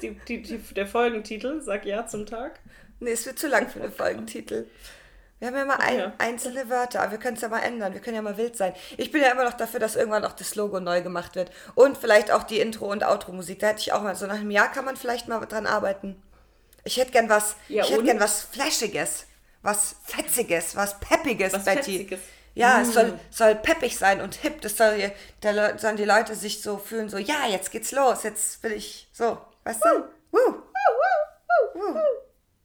Die, 0.03 0.11
die, 0.29 0.43
die, 0.43 0.59
der 0.75 0.87
Folgentitel, 0.87 1.61
sag 1.61 1.85
ja 1.87 2.07
zum 2.07 2.27
Tag. 2.27 2.61
Nee, 3.01 3.13
es 3.13 3.27
wird 3.27 3.39
zu 3.39 3.49
lang 3.49 3.69
für 3.69 3.81
den 3.81 3.93
Folgentitel. 3.93 4.67
Wir 5.43 5.49
haben 5.49 5.57
ja 5.57 5.65
mal 5.65 5.79
ein, 5.81 5.99
Ja. 5.99 6.13
einzelne 6.19 6.71
Wörter, 6.71 7.01
aber 7.03 7.11
wir 7.11 7.19
können 7.19 7.35
es 7.35 7.43
ja 7.43 7.49
mal 7.49 7.59
ändern. 7.59 7.93
Wir 7.95 8.01
können 8.01 8.15
ja 8.15 8.23
mal 8.23 8.37
wild 8.37 8.57
sein. 8.57 8.75
Ich 8.97 9.11
bin 9.11 9.21
ja 9.23 9.33
immer 9.33 9.43
noch 9.43 9.55
dafür, 9.55 9.81
dass 9.81 9.97
irgendwann 9.97 10.25
auch 10.25 10.35
das 10.35 10.55
Logo 10.55 10.79
neu 10.79 11.03
gemacht 11.03 11.35
wird. 11.35 11.51
Und 11.75 11.99
vielleicht 11.99 12.31
auch 12.31 12.45
die 12.45 12.61
Intro- 12.61 12.87
und 12.93 13.03
Outro-Musik. 13.03 13.59
Da 13.59 13.67
hätte 13.67 13.81
ich 13.81 13.93
auch 13.93 14.03
mal, 14.03 14.15
so 14.15 14.27
nach 14.29 14.37
einem 14.37 14.53
Jahr 14.53 14.71
kann 14.71 14.85
man 14.85 14.97
vielleicht 14.97 15.27
mal 15.27 15.45
dran 15.47 15.67
arbeiten. 15.67 16.23
Ich 16.85 16.97
hätte 16.97 17.11
gern 17.11 17.29
was, 17.29 17.57
Ja, 17.67 17.83
ich 17.83 17.91
hätte 17.91 18.05
gern 18.05 18.21
was 18.21 18.43
Flashiges, 18.43 19.27
was 19.63 19.97
Fetziges, 20.05 20.77
was 20.77 21.01
Peppiges, 21.01 21.53
Was 21.55 21.65
Betty. 21.65 21.99
Fetziges. 21.99 22.21
Ja, 22.55 22.79
Mm. 22.79 22.83
es 22.83 22.93
soll, 22.95 23.19
soll 23.31 23.55
peppig 23.57 23.99
sein 23.99 24.21
und 24.21 24.37
hip. 24.37 24.61
Das 24.61 24.77
soll, 24.77 25.11
der, 25.43 25.53
Le- 25.53 25.77
sollen 25.77 25.97
die 25.97 26.05
Leute 26.05 26.37
sich 26.37 26.63
so 26.63 26.79
fühlen, 26.79 27.09
so, 27.09 27.19
ja, 27.19 27.47
jetzt 27.49 27.73
geht's 27.73 27.91
los, 27.91 28.23
jetzt 28.23 28.63
will 28.63 28.73
ich, 28.75 29.09
so, 29.13 29.39
weißt 29.65 29.85
du? 29.85 30.05
Woo. 30.31 30.63
Woo. 31.75 31.99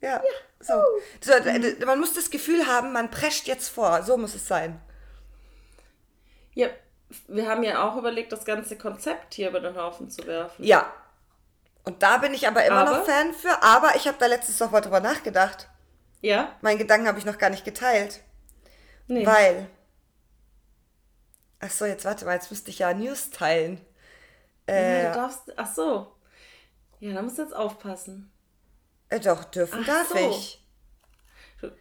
Ja, 0.02 0.22
so. 0.68 0.84
so 1.22 1.32
d- 1.44 1.86
man 1.86 2.00
muss 2.00 2.14
das 2.14 2.30
Gefühl 2.30 2.68
haben, 2.68 2.92
man 2.94 3.10
prescht 3.10 3.48
jetzt 3.48 3.70
vor. 3.70 4.04
So 4.04 4.18
muss 4.18 4.36
es 4.36 4.48
sein. 4.48 4.80
Ja, 6.54 6.68
wir 7.28 7.48
haben 7.48 7.64
ja 7.64 7.88
auch 7.88 7.96
überlegt, 7.98 8.32
das 8.32 8.44
ganze 8.46 8.78
Konzept 8.78 9.34
hier 9.36 9.50
über 9.50 9.60
den 9.60 9.76
Haufen 9.78 10.10
zu 10.10 10.26
werfen. 10.28 10.64
Ja. 10.64 10.92
Und 11.84 12.04
da 12.04 12.18
bin 12.18 12.34
ich 12.34 12.48
aber 12.48 12.66
immer 12.66 12.80
Aber? 12.88 12.98
noch 12.98 13.06
Fan 13.06 13.34
für. 13.34 13.64
Aber 13.64 13.96
ich 13.96 14.08
habe 14.08 14.18
da 14.20 14.26
letztens 14.26 14.60
noch 14.60 14.72
mal 14.72 14.82
drüber 14.82 15.00
nachgedacht. 15.00 15.70
Ja? 16.22 16.56
Meinen 16.62 16.80
Gedanken 16.80 17.08
habe 17.08 17.20
ich 17.20 17.26
noch 17.26 17.38
gar 17.38 17.50
nicht 17.50 17.64
geteilt. 17.64 18.22
Nee. 19.08 19.26
Weil. 19.26 19.70
Ach 21.60 21.72
so, 21.72 21.86
jetzt 21.86 22.06
warte 22.06 22.26
mal, 22.26 22.34
jetzt 22.34 22.52
müsste 22.52 22.70
ich 22.72 22.80
ja 22.80 22.94
News 22.94 23.30
teilen. 23.30 23.80
ja, 24.70 24.76
Äh, 24.76 25.08
du 25.08 25.14
darfst. 25.14 25.54
Ach 25.58 25.74
so. 25.74 26.14
Ja, 27.00 27.14
da 27.14 27.22
musst 27.22 27.38
du 27.38 27.44
jetzt 27.44 27.56
aufpassen. 27.56 28.32
Äh, 29.10 29.20
doch, 29.20 29.44
dürfen 29.46 29.80
Ach 29.84 29.86
darf 29.88 30.08
so. 30.10 30.18
ich. 30.32 30.64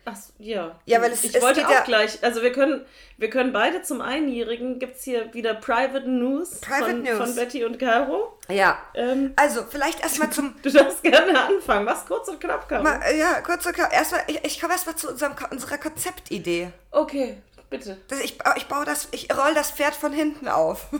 Ach, 0.07 0.17
ja. 0.39 0.81
Ja, 0.87 1.03
weil 1.03 1.13
es- 1.13 1.23
ich 1.23 1.35
es 1.35 1.43
wollte 1.43 1.67
auch 1.67 1.71
ja- 1.71 1.83
gleich, 1.83 2.25
also 2.25 2.41
wir 2.41 2.51
können, 2.51 2.87
wir 3.19 3.29
können 3.29 3.53
beide 3.53 3.83
zum 3.83 4.01
Einjährigen, 4.01 4.79
gibt 4.79 4.97
es 4.97 5.03
hier 5.05 5.35
wieder 5.35 5.53
Private 5.53 6.09
News, 6.09 6.63
Private 6.63 6.91
von, 6.93 7.03
News. 7.03 7.19
von 7.19 7.35
Betty 7.35 7.63
und 7.63 7.79
Caro. 7.79 8.39
Ja. 8.49 8.79
Ähm, 8.95 9.35
Also, 9.37 9.65
vielleicht 9.69 10.01
erstmal 10.01 10.31
zum. 10.31 10.55
du 10.63 10.71
darfst 10.71 11.03
gerne 11.03 11.39
anfangen. 11.39 11.85
Was 11.85 12.07
kurz 12.07 12.27
und 12.29 12.41
knapp, 12.41 12.67
Caro. 12.71 12.85
Mal, 12.85 13.03
äh, 13.03 13.19
ja, 13.19 13.43
kurz 13.43 13.67
und 13.67 13.75
knapp. 13.75 13.93
Erstmal, 13.93 14.23
ich, 14.29 14.43
ich 14.47 14.59
komme 14.61 14.73
erstmal 14.73 14.97
zu 14.97 15.11
unserem, 15.11 15.35
unserer 15.51 15.77
Konzeptidee. 15.77 16.71
Okay, 16.91 17.37
bitte. 17.69 17.99
Das, 18.09 18.21
ich, 18.21 18.39
ba- 18.39 18.55
ich 18.57 18.69
baue 18.69 18.87
das, 18.87 19.09
ich 19.11 19.29
roll 19.37 19.53
das 19.53 19.73
Pferd 19.73 19.95
von 19.95 20.13
hinten 20.15 20.49
auf. 20.49 20.87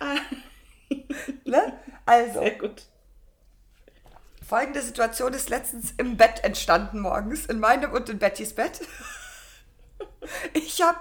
Ne? 1.44 1.72
Also, 2.06 2.40
sehr 2.40 2.50
gut. 2.52 2.82
Folgende 4.44 4.82
Situation 4.82 5.32
ist 5.34 5.48
letztens 5.50 5.92
im 5.96 6.16
Bett 6.16 6.44
entstanden 6.44 7.00
morgens, 7.00 7.46
in 7.46 7.60
meinem 7.60 7.92
und 7.92 8.08
in 8.08 8.18
Bettys 8.18 8.54
Bett. 8.54 8.80
Ich 10.54 10.80
habe 10.80 11.00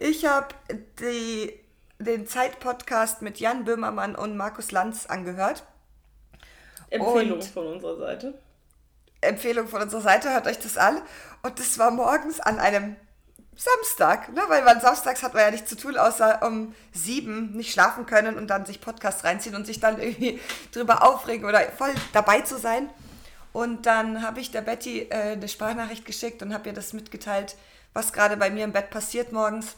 ich 0.00 0.26
hab 0.26 0.52
die, 0.98 1.60
den 2.00 2.26
Zeit-Podcast 2.26 3.22
mit 3.22 3.38
Jan 3.38 3.64
Böhmermann 3.64 4.16
und 4.16 4.36
Markus 4.36 4.72
Lanz 4.72 5.06
angehört. 5.06 5.64
Empfehlung 6.90 7.38
Und- 7.38 7.44
von 7.44 7.66
unserer 7.68 7.96
Seite. 7.98 8.34
Empfehlung 9.20 9.68
von 9.68 9.80
unserer 9.80 10.00
Seite, 10.00 10.30
hört 10.32 10.48
euch 10.48 10.58
das 10.58 10.76
an. 10.76 11.00
Und 11.44 11.58
das 11.60 11.78
war 11.78 11.92
morgens 11.92 12.40
an 12.40 12.58
einem 12.58 12.96
Samstag, 13.56 14.32
ne? 14.32 14.42
weil 14.48 14.64
man 14.64 14.80
samstags 14.80 15.22
hat 15.22 15.34
man 15.34 15.42
ja 15.42 15.50
nichts 15.50 15.68
zu 15.68 15.76
tun, 15.76 15.96
außer 15.96 16.42
um 16.42 16.74
sieben 16.92 17.52
nicht 17.52 17.72
schlafen 17.72 18.06
können 18.06 18.36
und 18.36 18.48
dann 18.48 18.66
sich 18.66 18.80
Podcast 18.80 19.24
reinziehen 19.24 19.54
und 19.54 19.66
sich 19.66 19.80
dann 19.80 20.00
irgendwie 20.00 20.40
drüber 20.72 21.02
aufregen 21.02 21.46
oder 21.46 21.60
voll 21.76 21.92
dabei 22.12 22.40
zu 22.40 22.58
sein. 22.58 22.90
Und 23.52 23.86
dann 23.86 24.22
habe 24.22 24.40
ich 24.40 24.50
der 24.50 24.62
Betty 24.62 25.02
äh, 25.10 25.32
eine 25.32 25.48
Sprachnachricht 25.48 26.04
geschickt 26.04 26.42
und 26.42 26.52
habe 26.52 26.68
ihr 26.68 26.74
das 26.74 26.92
mitgeteilt, 26.92 27.56
was 27.92 28.12
gerade 28.12 28.36
bei 28.36 28.50
mir 28.50 28.64
im 28.64 28.72
Bett 28.72 28.90
passiert 28.90 29.30
morgens. 29.30 29.76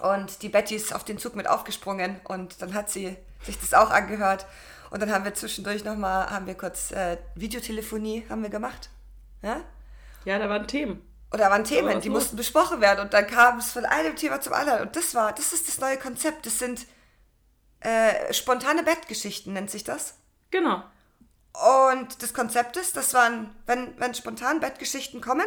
Und 0.00 0.42
die 0.42 0.48
Betty 0.48 0.74
ist 0.74 0.94
auf 0.94 1.04
den 1.04 1.18
Zug 1.18 1.36
mit 1.36 1.48
aufgesprungen 1.48 2.20
und 2.24 2.60
dann 2.62 2.74
hat 2.74 2.90
sie 2.90 3.16
sich 3.42 3.58
das 3.58 3.74
auch 3.74 3.90
angehört. 3.90 4.46
Und 4.90 5.02
dann 5.02 5.12
haben 5.12 5.24
wir 5.24 5.34
zwischendurch 5.34 5.84
nochmal, 5.84 6.30
haben 6.30 6.46
wir 6.46 6.54
kurz 6.54 6.90
äh, 6.92 7.18
Videotelefonie 7.34 8.24
haben 8.30 8.42
wir 8.42 8.50
gemacht. 8.50 8.88
Ja? 9.42 9.60
Ja, 10.24 10.38
da 10.38 10.48
waren 10.48 10.66
Themen. 10.66 11.02
Oder 11.36 11.50
waren 11.50 11.64
Themen, 11.64 11.96
was 11.96 12.02
die 12.02 12.08
los? 12.08 12.22
mussten 12.22 12.36
besprochen 12.36 12.80
werden. 12.80 13.00
Und 13.00 13.12
dann 13.12 13.26
kam 13.26 13.58
es 13.58 13.72
von 13.72 13.84
einem 13.84 14.16
Thema 14.16 14.40
zum 14.40 14.54
anderen. 14.54 14.80
Und 14.80 14.96
das 14.96 15.14
war, 15.14 15.34
das 15.34 15.52
ist 15.52 15.68
das 15.68 15.78
neue 15.78 15.98
Konzept. 15.98 16.46
Das 16.46 16.58
sind 16.58 16.86
äh, 17.80 18.32
spontane 18.32 18.82
Bettgeschichten, 18.82 19.52
nennt 19.52 19.70
sich 19.70 19.84
das. 19.84 20.14
Genau. 20.50 20.82
Und 21.92 22.22
das 22.22 22.32
Konzept 22.32 22.78
ist, 22.78 22.96
das 22.96 23.12
waren, 23.12 23.54
wenn, 23.66 24.00
wenn 24.00 24.14
spontan 24.14 24.60
Bettgeschichten 24.60 25.20
kommen, 25.20 25.46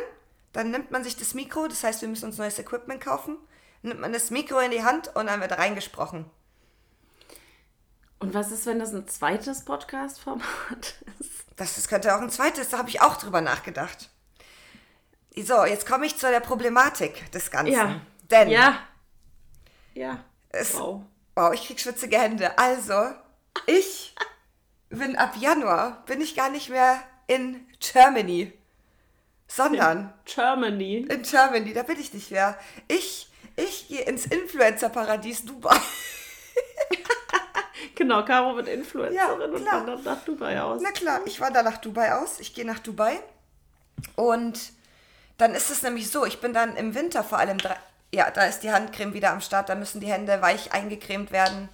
dann 0.53 0.69
nimmt 0.69 0.91
man 0.91 1.03
sich 1.03 1.17
das 1.17 1.33
Mikro, 1.33 1.67
das 1.67 1.83
heißt, 1.83 2.01
wir 2.01 2.07
müssen 2.07 2.25
uns 2.25 2.37
neues 2.37 2.59
Equipment 2.59 3.01
kaufen, 3.01 3.37
nimmt 3.81 3.99
man 3.99 4.13
das 4.13 4.29
Mikro 4.29 4.59
in 4.59 4.71
die 4.71 4.83
Hand 4.83 5.15
und 5.15 5.25
dann 5.25 5.41
wird 5.41 5.57
reingesprochen. 5.57 6.25
Und 8.19 8.35
was 8.35 8.51
ist, 8.51 8.67
wenn 8.67 8.79
das 8.79 8.93
ein 8.93 9.07
zweites 9.07 9.65
Podcast-Format 9.65 10.43
ist? 11.19 11.45
Das, 11.55 11.75
das 11.75 11.87
könnte 11.87 12.15
auch 12.15 12.21
ein 12.21 12.29
zweites, 12.29 12.69
da 12.69 12.77
habe 12.77 12.89
ich 12.89 13.01
auch 13.01 13.17
drüber 13.17 13.41
nachgedacht. 13.41 14.09
So, 15.43 15.65
jetzt 15.65 15.85
komme 15.87 16.05
ich 16.05 16.17
zu 16.17 16.27
der 16.29 16.39
Problematik 16.39 17.31
des 17.31 17.49
Ganzen. 17.51 17.73
Ja. 17.73 18.01
Denn, 18.29 18.49
Ja. 18.49 18.79
Ja. 19.93 20.23
Es- 20.49 20.75
wow. 20.75 21.01
wow, 21.35 21.53
ich 21.53 21.65
krieg 21.67 21.79
schwitzige 21.79 22.17
Hände. 22.19 22.57
Also, 22.57 22.93
ich 23.65 24.15
bin 24.89 25.15
ab 25.15 25.35
Januar, 25.39 26.03
bin 26.05 26.21
ich 26.21 26.35
gar 26.35 26.49
nicht 26.49 26.69
mehr 26.69 27.01
in 27.27 27.67
Germany, 27.79 28.53
sondern 29.47 30.13
Germany. 30.25 31.07
in 31.09 31.21
Germany, 31.23 31.73
da 31.73 31.83
bin 31.83 31.99
ich 31.99 32.13
nicht 32.13 32.31
mehr. 32.31 32.57
Ich, 32.87 33.29
ich 33.55 33.87
gehe 33.87 34.01
ins 34.01 34.25
Influencer-Paradies 34.25 35.45
Dubai. 35.45 35.75
Genau, 37.95 38.23
Caro 38.23 38.55
wird 38.55 38.67
Influencerin 38.67 39.15
Ja, 39.17 39.31
und 39.33 39.65
wandert 39.65 40.03
nach 40.05 40.23
Dubai 40.23 40.61
aus. 40.61 40.81
Na 40.81 40.91
klar, 40.91 41.19
ich 41.25 41.39
wandere 41.41 41.63
nach 41.63 41.77
Dubai 41.77 42.13
aus. 42.13 42.39
Ich 42.39 42.53
gehe 42.53 42.65
nach 42.65 42.79
Dubai. 42.79 43.19
Und 44.15 44.71
dann 45.39 45.55
ist 45.55 45.71
es 45.71 45.81
nämlich 45.81 46.11
so, 46.11 46.25
ich 46.25 46.41
bin 46.41 46.53
dann 46.53 46.75
im 46.75 46.93
Winter 46.93 47.23
vor 47.23 47.39
allem, 47.39 47.57
drei, 47.57 47.77
ja, 48.13 48.29
da 48.29 48.43
ist 48.43 48.59
die 48.59 48.71
Handcreme 48.71 49.13
wieder 49.13 49.31
am 49.31 49.41
Start, 49.41 49.69
da 49.69 49.75
müssen 49.75 50.01
die 50.01 50.11
Hände 50.11 50.41
weich 50.41 50.73
eingecremt 50.73 51.31
werden. 51.31 51.69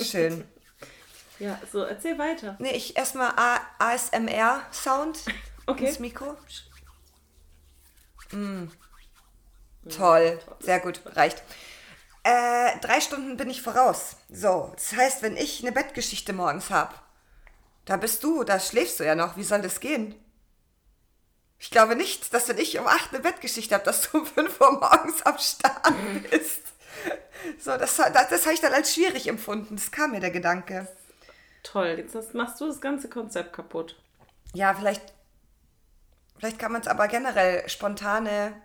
Schön. 0.00 0.48
Ja, 1.40 1.58
so, 1.70 1.82
erzähl 1.82 2.16
weiter. 2.18 2.54
Nee, 2.60 2.70
ich 2.70 2.96
erstmal 2.96 3.32
ASMR-Sound 3.78 5.24
Okay. 5.66 5.88
ins 5.88 5.98
Mikro. 5.98 6.36
Mm. 8.30 8.68
Toll, 9.88 10.38
sehr 10.60 10.78
gut, 10.80 11.00
reicht. 11.04 11.42
Äh, 12.22 12.78
drei 12.80 13.00
Stunden 13.00 13.36
bin 13.36 13.50
ich 13.50 13.62
voraus. 13.62 14.16
So, 14.30 14.72
das 14.74 14.92
heißt, 14.92 15.22
wenn 15.22 15.36
ich 15.36 15.62
eine 15.62 15.72
Bettgeschichte 15.72 16.32
morgens 16.32 16.70
habe, 16.70 16.94
da 17.84 17.96
bist 17.96 18.22
du, 18.22 18.44
da 18.44 18.60
schläfst 18.60 19.00
du 19.00 19.04
ja 19.04 19.16
noch. 19.16 19.36
Wie 19.36 19.42
soll 19.42 19.62
das 19.62 19.80
gehen? 19.80 20.14
Ich 21.62 21.70
glaube 21.70 21.94
nicht, 21.94 22.34
dass 22.34 22.48
wenn 22.48 22.58
ich 22.58 22.76
um 22.80 22.88
8 22.88 23.14
eine 23.14 23.20
Bettgeschichte 23.22 23.76
habe, 23.76 23.84
dass 23.84 24.10
du 24.10 24.18
um 24.18 24.26
5 24.26 24.60
Uhr 24.60 24.72
morgens 24.80 25.22
am 25.22 25.38
Start 25.38 25.94
bist. 26.28 26.60
So, 27.60 27.76
das, 27.76 27.96
das, 27.96 28.28
das 28.30 28.44
habe 28.44 28.54
ich 28.54 28.60
dann 28.60 28.72
als 28.72 28.92
schwierig 28.92 29.28
empfunden. 29.28 29.76
Das 29.76 29.92
kam 29.92 30.10
mir 30.10 30.18
der 30.18 30.32
Gedanke. 30.32 30.88
Toll, 31.62 31.94
jetzt 31.98 32.34
machst 32.34 32.60
du 32.60 32.66
das 32.66 32.80
ganze 32.80 33.08
Konzept 33.08 33.52
kaputt. 33.52 33.96
Ja, 34.54 34.74
vielleicht, 34.74 35.14
vielleicht 36.36 36.58
kann 36.58 36.72
man 36.72 36.80
es 36.80 36.88
aber 36.88 37.06
generell 37.06 37.68
spontane 37.68 38.60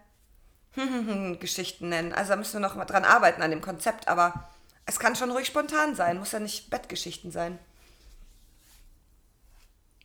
Geschichten 1.40 1.90
nennen. 1.90 2.14
Also 2.14 2.32
da 2.32 2.36
müssen 2.36 2.54
wir 2.54 2.68
noch 2.68 2.76
mal 2.76 2.86
dran 2.86 3.06
arbeiten 3.06 3.44
an 3.44 3.52
dem 3.52 3.62
Konzept, 3.62 4.08
aber 4.08 4.50
es 4.88 4.98
kann 4.98 5.16
schon 5.16 5.30
ruhig 5.30 5.46
spontan 5.46 5.94
sein, 5.94 6.18
muss 6.18 6.32
ja 6.32 6.40
nicht 6.40 6.72
Bettgeschichten 6.72 7.32
sein. 7.32 7.60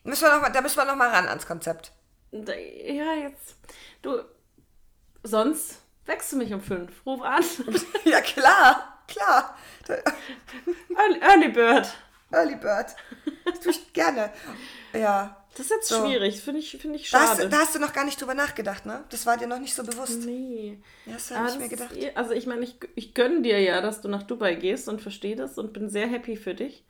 Müssen 0.03 0.25
wir 0.25 0.35
noch 0.35 0.41
mal, 0.41 0.51
da 0.51 0.61
müssen 0.61 0.77
wir 0.77 0.85
noch 0.85 0.95
mal 0.95 1.09
ran 1.09 1.27
ans 1.27 1.47
Konzept. 1.47 1.91
Ja, 2.33 3.13
jetzt. 3.15 3.55
Du. 4.01 4.19
Sonst 5.23 5.79
wächst 6.05 6.31
du 6.33 6.37
mich 6.37 6.53
um 6.53 6.61
fünf. 6.61 6.91
Ruf 7.05 7.21
an. 7.21 7.43
ja, 8.05 8.19
klar, 8.21 9.03
klar. 9.07 9.57
Early, 10.97 11.19
Early 11.21 11.49
Bird. 11.49 11.87
Early 12.31 12.55
Bird. 12.55 12.87
Das 13.45 13.59
tue 13.59 13.71
ich 13.71 13.93
gerne. 13.93 14.31
Ja. 14.93 15.37
Das 15.55 15.67
ist 15.67 15.71
jetzt 15.71 15.87
So. 15.89 16.03
schwierig. 16.07 16.41
Finde 16.41 16.59
ich, 16.61 16.71
find 16.81 16.95
ich 16.95 17.11
Da 17.11 17.19
hast, 17.19 17.37
schade. 17.37 17.49
da 17.49 17.57
hast 17.59 17.75
du 17.75 17.79
noch 17.79 17.93
gar 17.93 18.05
nicht 18.05 18.19
drüber 18.19 18.33
nachgedacht, 18.33 18.87
ne? 18.87 19.03
Das 19.11 19.27
war 19.27 19.37
dir 19.37 19.45
noch 19.45 19.59
nicht 19.59 19.75
so 19.75 19.83
bewusst. 19.83 20.25
Nee. 20.25 20.81
Ja, 21.05 21.13
das 21.13 21.29
habe 21.29 21.47
ich 21.49 21.55
mir 21.59 21.69
das 21.69 21.71
ist 21.81 21.89
gedacht. 21.91 21.95
eh- 21.97 22.15
also 22.15 22.31
ich 22.33 22.47
meine, 22.47 22.63
ich, 22.63 22.75
ich 22.95 23.13
gönne 23.13 23.43
dir 23.43 23.59
ja, 23.61 23.79
dass 23.79 24.01
du 24.01 24.07
nach 24.07 24.23
Dubai 24.23 24.55
gehst 24.55 24.89
und 24.89 24.99
verstehe 25.01 25.35
das 25.35 25.59
und 25.59 25.71
bin 25.71 25.89
sehr 25.89 26.07
happy 26.07 26.35
für 26.37 26.55
dich. 26.55 26.83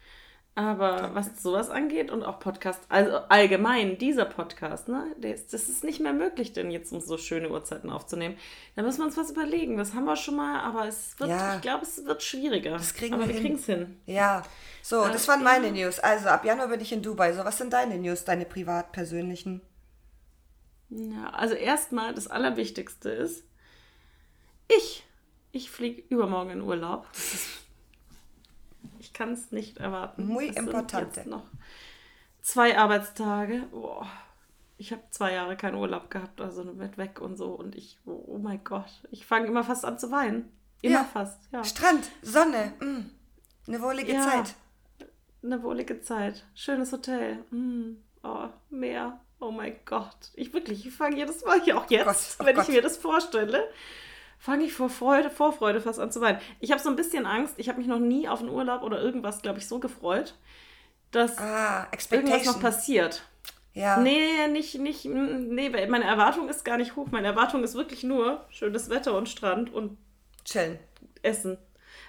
Aber 0.56 1.16
was 1.16 1.42
sowas 1.42 1.72
angeht 1.72 2.12
und 2.12 2.22
auch 2.24 2.40
Podcast, 2.40 2.84
also 2.88 3.18
allgemein 3.30 3.98
dieser 3.98 4.26
Podcast, 4.26 4.88
ne, 4.88 5.08
ist, 5.22 5.52
das 5.52 5.68
ist 5.68 5.84
nicht 5.84 6.00
mehr 6.00 6.14
möglich, 6.14 6.54
denn 6.54 6.70
jetzt 6.70 6.92
um 6.94 7.02
so 7.02 7.18
schöne 7.18 7.50
Uhrzeiten 7.50 7.90
aufzunehmen. 7.90 8.38
Da 8.76 8.84
müssen 8.84 9.00
wir 9.00 9.06
uns 9.06 9.18
was 9.18 9.32
überlegen. 9.32 9.78
Das 9.78 9.96
haben 9.96 10.06
wir 10.06 10.16
schon 10.16 10.36
mal, 10.36 10.60
aber 10.62 10.88
es 10.88 11.20
wird, 11.20 11.32
Ja. 11.32 11.56
ich 11.56 11.62
glaube, 11.62 11.84
es 11.84 12.06
wird 12.06 12.22
schwieriger. 12.22 12.74
Das 12.74 12.94
kriegen 12.94 13.16
aber 13.16 13.28
wir 13.28 13.34
wir 13.34 13.42
kriegen 13.42 13.56
es 13.56 13.66
hin. 13.66 13.98
Ja, 14.06 14.44
so, 14.84 15.02
Ah, 15.02 15.10
das 15.10 15.28
waren 15.28 15.44
meine 15.44 15.72
News. 15.72 16.00
Also 16.00 16.28
ab 16.30 16.46
Januar 16.46 16.68
bin 16.68 16.82
ich 16.82 16.92
in 16.94 17.02
Dubai. 17.02 17.34
So, 17.34 17.44
was 17.44 17.58
sind 17.58 17.74
deine 17.74 17.98
News, 17.98 18.24
deine 18.24 18.46
privat 18.46 18.92
persönlichen? 18.92 19.62
Ja, 20.90 21.32
also 21.32 21.56
erstmal 21.56 22.14
das 22.14 22.28
Allerwichtigste 22.28 23.10
ist, 23.10 23.44
ich, 24.68 25.04
ich 25.52 25.72
fliege 25.72 26.04
übermorgen 26.10 26.52
in 26.52 26.62
Urlaub. 26.62 27.08
Ich 29.14 29.18
kann 29.20 29.34
es 29.34 29.52
nicht 29.52 29.78
erwarten. 29.78 30.26
Muy 30.26 30.48
sind 30.48 30.58
importante. 30.66 31.20
jetzt 31.20 31.28
noch 31.30 31.44
zwei 32.42 32.76
Arbeitstage. 32.80 33.68
Boah, 33.70 34.08
ich 34.80 34.92
habe 34.92 35.04
zwei 35.12 35.34
Jahre 35.34 35.56
keinen 35.56 35.76
Urlaub 35.76 36.10
gehabt, 36.10 36.42
also 36.42 36.64
mit 36.64 36.98
weg 36.98 37.22
und 37.22 37.38
so. 37.38 37.52
Und 37.52 37.76
ich, 37.76 38.00
oh, 38.08 38.24
oh 38.26 38.38
mein 38.40 38.64
Gott, 38.64 38.90
ich 39.12 39.28
fange 39.28 39.46
immer 39.46 39.64
fast 39.64 39.86
an 39.86 40.00
zu 40.00 40.10
weinen. 40.10 40.52
Immer 40.82 41.02
Ja. 41.02 41.04
fast, 41.04 41.40
ja. 41.52 41.64
Strand, 41.64 42.10
Sonne, 42.24 42.74
mm, 42.80 43.02
eine 43.68 43.82
wohlige 43.84 44.14
Ja. 44.14 44.22
Zeit. 44.24 44.56
Eine 45.44 45.62
wohlige 45.62 46.02
Zeit. 46.02 46.44
Schönes 46.56 46.92
Hotel. 46.92 47.36
Mm. 47.52 47.98
Oh, 48.24 48.48
Meer. 48.72 49.20
Oh 49.40 49.52
mein 49.52 49.76
Gott. 49.86 50.32
Ich 50.34 50.54
wirklich, 50.54 50.88
ich 50.88 50.94
fange 50.94 51.18
jedes 51.18 51.46
Mal, 51.46 51.62
ja 51.68 51.78
auch 51.78 51.88
jetzt, 51.92 52.06
Gott, 52.06 52.18
oh 52.40 52.46
wenn 52.48 52.56
Gott. 52.56 52.68
ich 52.68 52.74
mir 52.74 52.82
das 52.82 52.98
vorstelle, 52.98 53.70
fange 54.44 54.66
ich 54.66 54.74
vor 54.74 54.90
Freude, 54.90 55.30
Vorfreude 55.30 55.80
fast 55.80 56.00
an 56.00 56.12
zu 56.12 56.20
weinen. 56.20 56.38
Ich 56.60 56.72
habe 56.72 56.82
so 56.82 56.90
ein 56.90 56.98
bisschen 56.98 57.26
Angst. 57.26 57.54
Ich 57.56 57.70
habe 57.70 57.78
mich 57.78 57.88
noch 57.88 58.00
nie 58.00 58.28
auf 58.28 58.42
einen 58.42 58.50
Urlaub 58.50 58.84
oder 58.84 59.02
irgendwas, 59.02 59.42
glaube 59.42 59.60
ich, 59.60 59.68
so 59.70 59.80
gefreut, 59.80 60.36
dass 61.12 61.38
Ah, 61.38 61.88
irgendwas 62.12 62.46
noch 62.46 62.60
passiert. 62.60 63.24
Ja. 63.74 63.98
Nee, 64.02 64.50
nicht, 64.52 64.78
nicht, 64.80 65.06
mm, 65.06 65.48
nee, 65.48 65.70
meine 65.88 66.04
Erwartung 66.04 66.50
ist 66.50 66.66
gar 66.66 66.76
nicht 66.76 66.98
hoch. 66.98 67.08
Meine 67.10 67.28
Erwartung 67.28 67.64
ist 67.64 67.76
wirklich 67.76 68.04
nur 68.04 68.44
schönes 68.50 68.90
Wetter 68.90 69.18
und 69.18 69.30
Strand 69.30 69.74
und 69.74 69.98
Chillen. 70.44 70.78
Essen. 71.22 71.58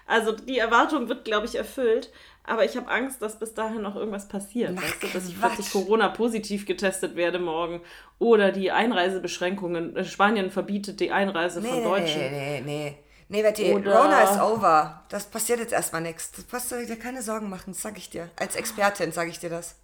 Also 0.07 0.33
die 0.33 0.59
Erwartung 0.59 1.09
wird, 1.09 1.25
glaube 1.25 1.47
ich, 1.47 1.55
erfüllt, 1.57 2.12
aber 2.42 2.64
ich 2.64 2.77
habe 2.77 2.90
Angst, 2.90 3.23
dass 3.23 3.38
bis 3.38 3.55
dahin 3.55 3.81
noch 3.83 3.97
irgendwas 3.97 4.29
passiert. 4.29 4.73
Na, 4.75 4.83
weißt 4.83 5.03
du, 5.03 5.07
dass 5.09 5.29
ich 5.29 5.38
plötzlich 5.40 5.70
Corona-positiv 5.70 6.66
getestet 6.66 7.16
werde 7.16 7.38
morgen 7.38 7.81
oder 8.18 8.53
die 8.53 8.70
Einreisebeschränkungen, 8.70 9.97
äh, 9.97 10.05
Spanien 10.05 10.51
verbietet 10.51 11.01
die 11.01 11.11
Einreise 11.11 11.61
Nee, 11.61 11.68
von 11.68 11.79
nee, 11.79 11.85
Deutschen. 11.85 12.20
nee, 12.20 12.31
nee, 12.31 12.61
nee. 12.64 12.99
Nee, 13.31 13.42
Betty, 13.42 13.73
Oder- 13.73 13.97
Rona 14.03 14.20
ist 14.23 14.38
over. 14.40 15.05
Das 15.09 15.25
passiert 15.27 15.59
jetzt 15.59 15.73
erstmal 15.73 16.03
nichts. 16.03 16.31
Du 16.33 16.42
brauchst 16.42 16.70
dir 16.70 16.99
keine 16.99 17.23
Sorgen 17.23 17.49
machen, 17.49 17.73
das 17.73 17.81
sag 17.81 17.97
ich 17.97 18.11
dir. 18.11 18.29
Als 18.37 18.55
Expertin 18.55 19.12
sage 19.12 19.31
ich 19.31 19.38
dir 19.38 19.49
das. 19.49 19.77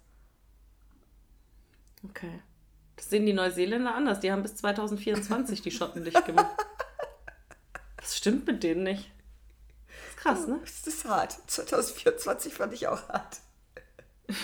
Okay. 2.07 2.39
Das 2.95 3.09
sehen 3.09 3.25
die 3.25 3.33
Neuseeländer 3.33 3.95
anders. 3.95 4.19
Die 4.19 4.31
haben 4.31 4.43
bis 4.43 4.55
2024 4.57 5.63
die 5.63 5.71
Schotten 5.71 6.03
dicht 6.03 6.23
gemacht. 6.25 6.55
Was 7.97 8.15
stimmt 8.17 8.45
mit 8.45 8.61
denen 8.63 8.83
nicht? 8.83 9.11
Krass, 10.21 10.47
ne? 10.47 10.59
Das 10.63 10.85
ist 10.87 11.05
hart. 11.05 11.35
2024 11.47 12.53
fand 12.53 12.73
ich 12.73 12.87
auch 12.87 13.07
hart. 13.09 13.37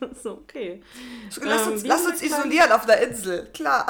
Das 0.00 0.18
ist 0.18 0.26
okay. 0.26 0.82
So, 1.30 1.42
lass 1.44 1.66
Ähm, 1.66 1.72
uns, 1.74 1.84
wie 1.84 1.88
lass 1.88 2.06
uns 2.06 2.22
isolieren 2.22 2.72
auf 2.72 2.84
einer 2.88 2.98
Insel. 2.98 3.48
Klar. 3.54 3.86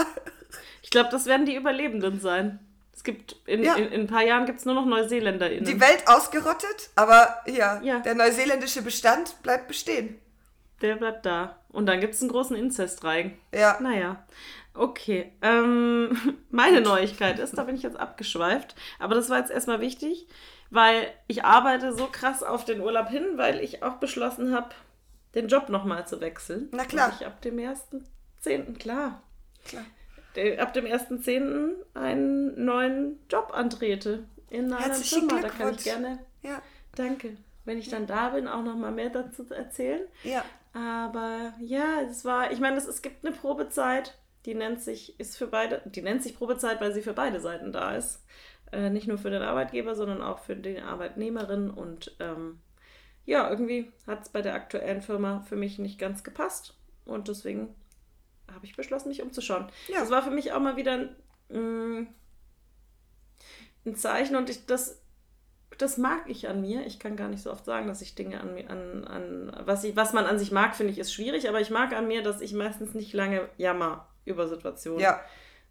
Ich 0.83 0.91
glaube, 0.91 1.09
das 1.11 1.27
werden 1.27 1.47
die 1.47 1.55
Überlebenden 1.57 2.21
sein. 2.21 2.59
Es 2.93 3.03
gibt 3.05 3.37
in, 3.47 3.63
Ja. 3.63 3.75
in, 3.77 3.87
in 3.93 4.01
ein 4.03 4.07
paar 4.07 4.23
Jahren 4.25 4.47
gibt 4.47 4.59
es 4.59 4.65
nur 4.65 4.75
noch 4.75 4.85
NeuseeländerInnen. 4.87 5.65
Die 5.65 5.81
Welt 5.81 6.07
ausgerottet, 6.07 6.91
aber 6.97 7.43
ja, 7.47 7.81
Ja. 7.83 8.01
der 8.01 8.15
neuseeländische 8.15 8.83
Bestand 8.83 9.43
bleibt 9.43 9.69
bestehen. 9.69 10.19
Der 10.83 10.97
bleibt 10.97 11.25
da. 11.25 11.61
Und 11.71 11.87
dann 11.87 12.01
gibt 12.01 12.15
es 12.15 12.21
einen 12.21 12.31
großen 12.31 12.57
Inzestreigen. 12.57 13.39
Ja. 13.55 13.79
Naja. 13.81 14.25
Okay. 14.75 15.33
Ähm, 15.43 16.37
meine 16.51 16.81
Neuigkeit 16.83 17.39
ist, 17.39 17.57
da 17.57 17.65
bin 17.65 17.77
ich 17.77 17.83
jetzt 17.83 17.99
abgeschweift. 17.99 18.75
Aber 18.99 19.15
das 19.15 19.31
war 19.31 19.39
jetzt 19.39 19.51
erstmal 19.51 19.81
wichtig, 19.81 20.27
weil 20.71 21.07
ich 21.27 21.45
arbeite 21.45 21.93
so 21.93 22.07
krass 22.11 22.43
auf 22.43 22.65
den 22.65 22.81
Urlaub 22.81 23.09
hin, 23.09 23.25
weil 23.37 23.61
ich 23.61 23.83
auch 23.83 23.95
beschlossen 23.97 24.55
habe, 24.55 24.71
den 25.35 25.49
Job 25.49 25.69
nochmal 25.69 26.07
zu 26.07 26.21
wechseln. 26.21 26.69
Na 26.73 26.85
klar. 26.85 27.11
Und 27.11 27.21
ich 27.21 27.27
ab 27.27 27.41
dem 27.43 27.57
1.10. 27.59 28.79
klar. 28.79 29.23
Klar. 29.65 29.85
Ab 30.59 30.73
dem 30.75 30.85
1.10. 30.85 31.73
einen 31.95 32.65
neuen 32.65 33.19
Job 33.31 33.53
antrete. 33.55 34.25
in 34.51 34.73
einer 34.73 34.79
Herzlichen 34.85 35.29
Firma. 35.29 35.43
Da 35.43 35.49
kann 35.49 35.75
ich 35.75 35.85
gerne, 35.85 36.19
Ja. 36.43 36.61
danke, 36.95 37.37
wenn 37.65 37.79
ich 37.79 37.89
dann 37.89 38.07
da 38.07 38.29
bin, 38.31 38.47
auch 38.47 38.63
noch 38.63 38.77
mal 38.77 38.93
mehr 38.93 39.11
dazu 39.11 39.47
erzählen. 39.51 40.03
Ja. 40.25 40.45
Aber 40.73 41.55
ja, 41.59 42.03
es 42.03 42.25
war, 42.25 42.53
ich 42.53 42.61
meine, 42.61 42.77
es, 42.77 42.87
es 42.87 43.01
gibt 43.03 43.25
eine 43.25 43.35
Probezeit, 43.35 44.17
die 44.45 44.55
nennt 44.55 44.81
sich, 44.83 45.19
ist 45.19 45.37
für 45.37 45.47
beide, 45.47 45.81
die 45.87 46.03
nennt 46.03 46.23
sich 46.23 46.37
Probezeit, 46.37 46.81
weil 46.81 46.93
sie 46.93 47.03
für 47.03 47.15
beide 47.15 47.41
Seiten 47.41 47.73
da 47.73 47.97
ist. 47.97 48.23
Äh, 48.73 48.91
nicht 48.91 49.07
nur 49.07 49.19
für 49.19 49.31
den 49.31 49.43
Arbeitgeber, 49.43 49.95
sondern 49.95 50.23
auch 50.23 50.39
für 50.41 50.57
die 50.57 50.81
Arbeitnehmerin. 50.81 51.71
Und 51.71 52.17
ähm, 52.21 52.59
ja, 53.25 53.49
irgendwie 53.49 53.93
hat 54.07 54.23
es 54.23 54.29
bei 54.29 54.43
der 54.43 54.55
aktuellen 54.55 55.03
Firma 55.03 55.41
für 55.41 55.57
mich 55.57 55.79
nicht 55.79 55.99
ganz 55.99 56.25
gepasst. 56.25 56.75
Und 57.05 57.29
deswegen 57.29 57.75
habe 58.53 58.65
ich 58.65 58.77
beschlossen, 58.77 59.09
mich 59.09 59.23
umzuschauen. 59.23 59.67
Ja. 59.89 60.01
Das 60.01 60.11
war 60.11 60.23
für 60.23 60.31
mich 60.31 60.53
auch 60.53 60.61
mal 60.61 60.77
wieder 60.77 60.93
ein, 60.93 61.17
mm, 61.49 62.07
ein 63.87 63.95
Zeichen 63.97 64.37
und 64.37 64.51
ich, 64.51 64.67
das, 64.67 65.01
das 65.79 65.97
mag 65.97 66.29
ich 66.29 66.49
an 66.49 66.61
mir. 66.61 66.87
Ich 66.87 66.99
kann 66.99 67.17
gar 67.17 67.29
nicht 67.29 67.43
so 67.43 67.53
oft 67.53 67.65
sagen, 67.65 67.87
dass 67.87 68.03
ich 68.03 68.15
Dinge 68.15 68.41
an 68.41 68.55
mir, 68.55 68.69
an, 68.71 69.05
an 69.05 69.53
was, 69.65 69.85
ich, 69.85 69.95
was 69.95 70.13
man 70.13 70.27
an 70.27 70.39
sich 70.39 70.51
mag, 70.51 70.75
finde 70.75 70.93
ich, 70.93 70.99
ist 70.99 71.13
schwierig, 71.13 71.49
aber 71.49 71.61
ich 71.61 71.71
mag 71.71 71.93
an 71.93 72.09
mir, 72.09 72.23
dass 72.23 72.41
ich 72.41 72.53
meistens 72.53 72.95
nicht 72.95 73.13
lange 73.13 73.49
jammer 73.57 74.09
über 74.25 74.49
Situationen, 74.49 75.01
Ja. 75.01 75.21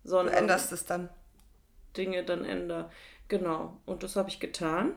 Du 0.04 0.10
sondern 0.12 0.36
änderst 0.36 0.72
es 0.72 0.86
dann. 0.86 1.10
Dinge 1.98 2.24
dann 2.24 2.46
ändere. 2.46 2.90
Genau. 3.28 3.78
Und 3.86 4.04
das 4.04 4.16
habe 4.16 4.30
ich 4.30 4.40
getan. 4.40 4.94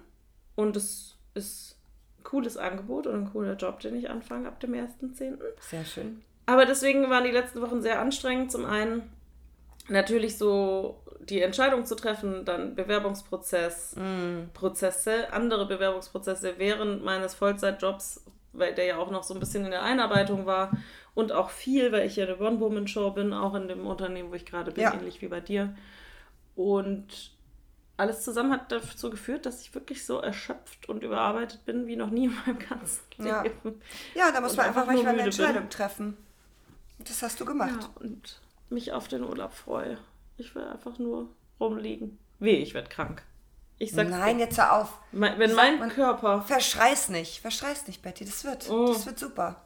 Und 0.55 0.77
es 0.77 1.17
ist 1.35 1.77
ein 2.19 2.25
cooles 2.25 2.57
Angebot 2.57 3.07
und 3.07 3.15
ein 3.15 3.31
cooler 3.33 3.55
Job, 3.55 3.81
den 3.81 3.97
ich 3.97 4.11
anfange 4.11 4.49
ab 4.49 4.61
dem 4.61 4.73
1.10. 4.73 5.39
Sehr 5.61 5.85
schön. 5.85 6.23
Aber 6.47 6.67
deswegen 6.67 7.09
waren 7.11 7.25
die 7.25 7.31
letzten 7.31 7.61
Wochen 7.61 7.81
sehr 7.83 8.01
anstrengend. 8.01 8.51
Zum 8.51 8.65
einen 8.65 9.03
natürlich 9.89 10.37
so 10.39 11.03
die 11.21 11.43
Entscheidung 11.43 11.85
zu 11.87 11.95
treffen, 11.95 12.45
dann 12.45 12.75
Bewerbungsprozess, 12.75 13.95
Prozesse, 14.55 15.33
andere 15.33 15.67
Bewerbungsprozesse 15.67 16.55
während 16.59 17.05
meines 17.05 17.35
Vollzeitjobs, 17.35 18.25
weil 18.53 18.75
der 18.75 18.85
ja 18.87 18.97
auch 18.97 19.11
noch 19.11 19.23
so 19.25 19.35
ein 19.35 19.41
bisschen 19.41 19.65
in 19.65 19.71
der 19.71 19.83
Einarbeitung 19.83 20.47
war 20.47 20.71
und 21.15 21.33
auch 21.33 21.51
viel, 21.51 21.93
weil 21.93 22.07
ich 22.07 22.17
ja 22.17 22.25
eine 22.27 22.39
One-Woman-Show 22.39 23.11
bin, 23.11 23.33
auch 23.33 23.55
in 23.55 23.69
dem 23.69 23.87
Unternehmen, 23.87 24.31
wo 24.31 24.35
ich 24.35 24.47
gerade 24.47 24.71
bin, 24.71 24.85
Ja. 24.85 24.95
ähnlich 24.95 25.21
wie 25.21 25.29
bei 25.29 25.41
dir. 25.41 25.75
Und 26.59 27.31
alles 27.97 28.25
zusammen 28.25 28.51
hat 28.53 28.73
dazu 28.73 29.11
geführt, 29.11 29.47
dass 29.47 29.61
ich 29.63 29.73
wirklich 29.77 30.05
so 30.05 30.19
erschöpft 30.19 30.89
und 30.89 31.05
überarbeitet 31.05 31.65
bin 31.67 31.87
wie 31.87 31.95
noch 31.95 32.11
nie 32.11 32.25
in 32.25 32.35
meinem 32.47 32.59
ganzen 32.59 33.01
Ja. 33.19 33.43
Leben. 33.43 33.81
Ja, 34.17 34.33
da 34.33 34.41
muss 34.41 34.57
man 34.57 34.67
einfach 34.67 34.85
manchmal 34.85 35.15
eine 35.15 35.23
müde 35.23 35.37
bin. 35.37 35.45
Entscheidung 35.47 35.71
treffen. 35.71 36.17
Das 36.99 37.23
hast 37.23 37.39
du 37.41 37.45
gemacht. 37.45 37.79
Ja, 37.81 37.91
und 38.03 38.41
mich 38.71 38.91
auf 38.93 39.07
den 39.07 39.23
Urlaub 39.23 39.53
freue. 39.53 39.99
Ich 40.37 40.53
will 40.57 40.65
einfach 40.65 40.99
nur 40.99 41.29
rumliegen. 41.61 42.19
Weh, 42.41 42.57
ich 42.57 42.75
werde 42.75 42.89
krank. 42.89 43.23
Ich 43.79 43.93
sag's 43.93 44.11
Nein, 44.11 44.39
dir. 44.39 44.47
jetzt 44.47 44.59
hör 44.59 44.73
auf. 44.81 44.99
Mein, 45.13 45.39
wenn 45.39 45.55
mein 45.55 45.79
man- 45.79 45.89
Körper. 45.91 46.43
Verschrei's 46.43 47.09
nicht. 47.09 47.39
Verschrei's 47.41 47.87
nicht, 47.87 48.03
Betty. 48.03 48.25
Das 48.25 48.43
wird. 48.45 48.69
Oh. 48.69 48.89
Das 48.93 49.07
wird 49.07 49.21
super. 49.21 49.63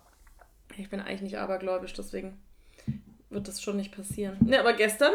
Ich 0.76 0.90
bin 0.90 1.00
eigentlich 1.00 1.22
nicht 1.22 1.38
abergläubisch, 1.38 1.94
deswegen 1.94 2.38
wird 3.30 3.48
das 3.48 3.62
schon 3.62 3.76
nicht 3.78 3.94
passieren. 3.96 4.36
Ne, 4.44 4.60
aber 4.60 4.74
gestern, 4.74 5.14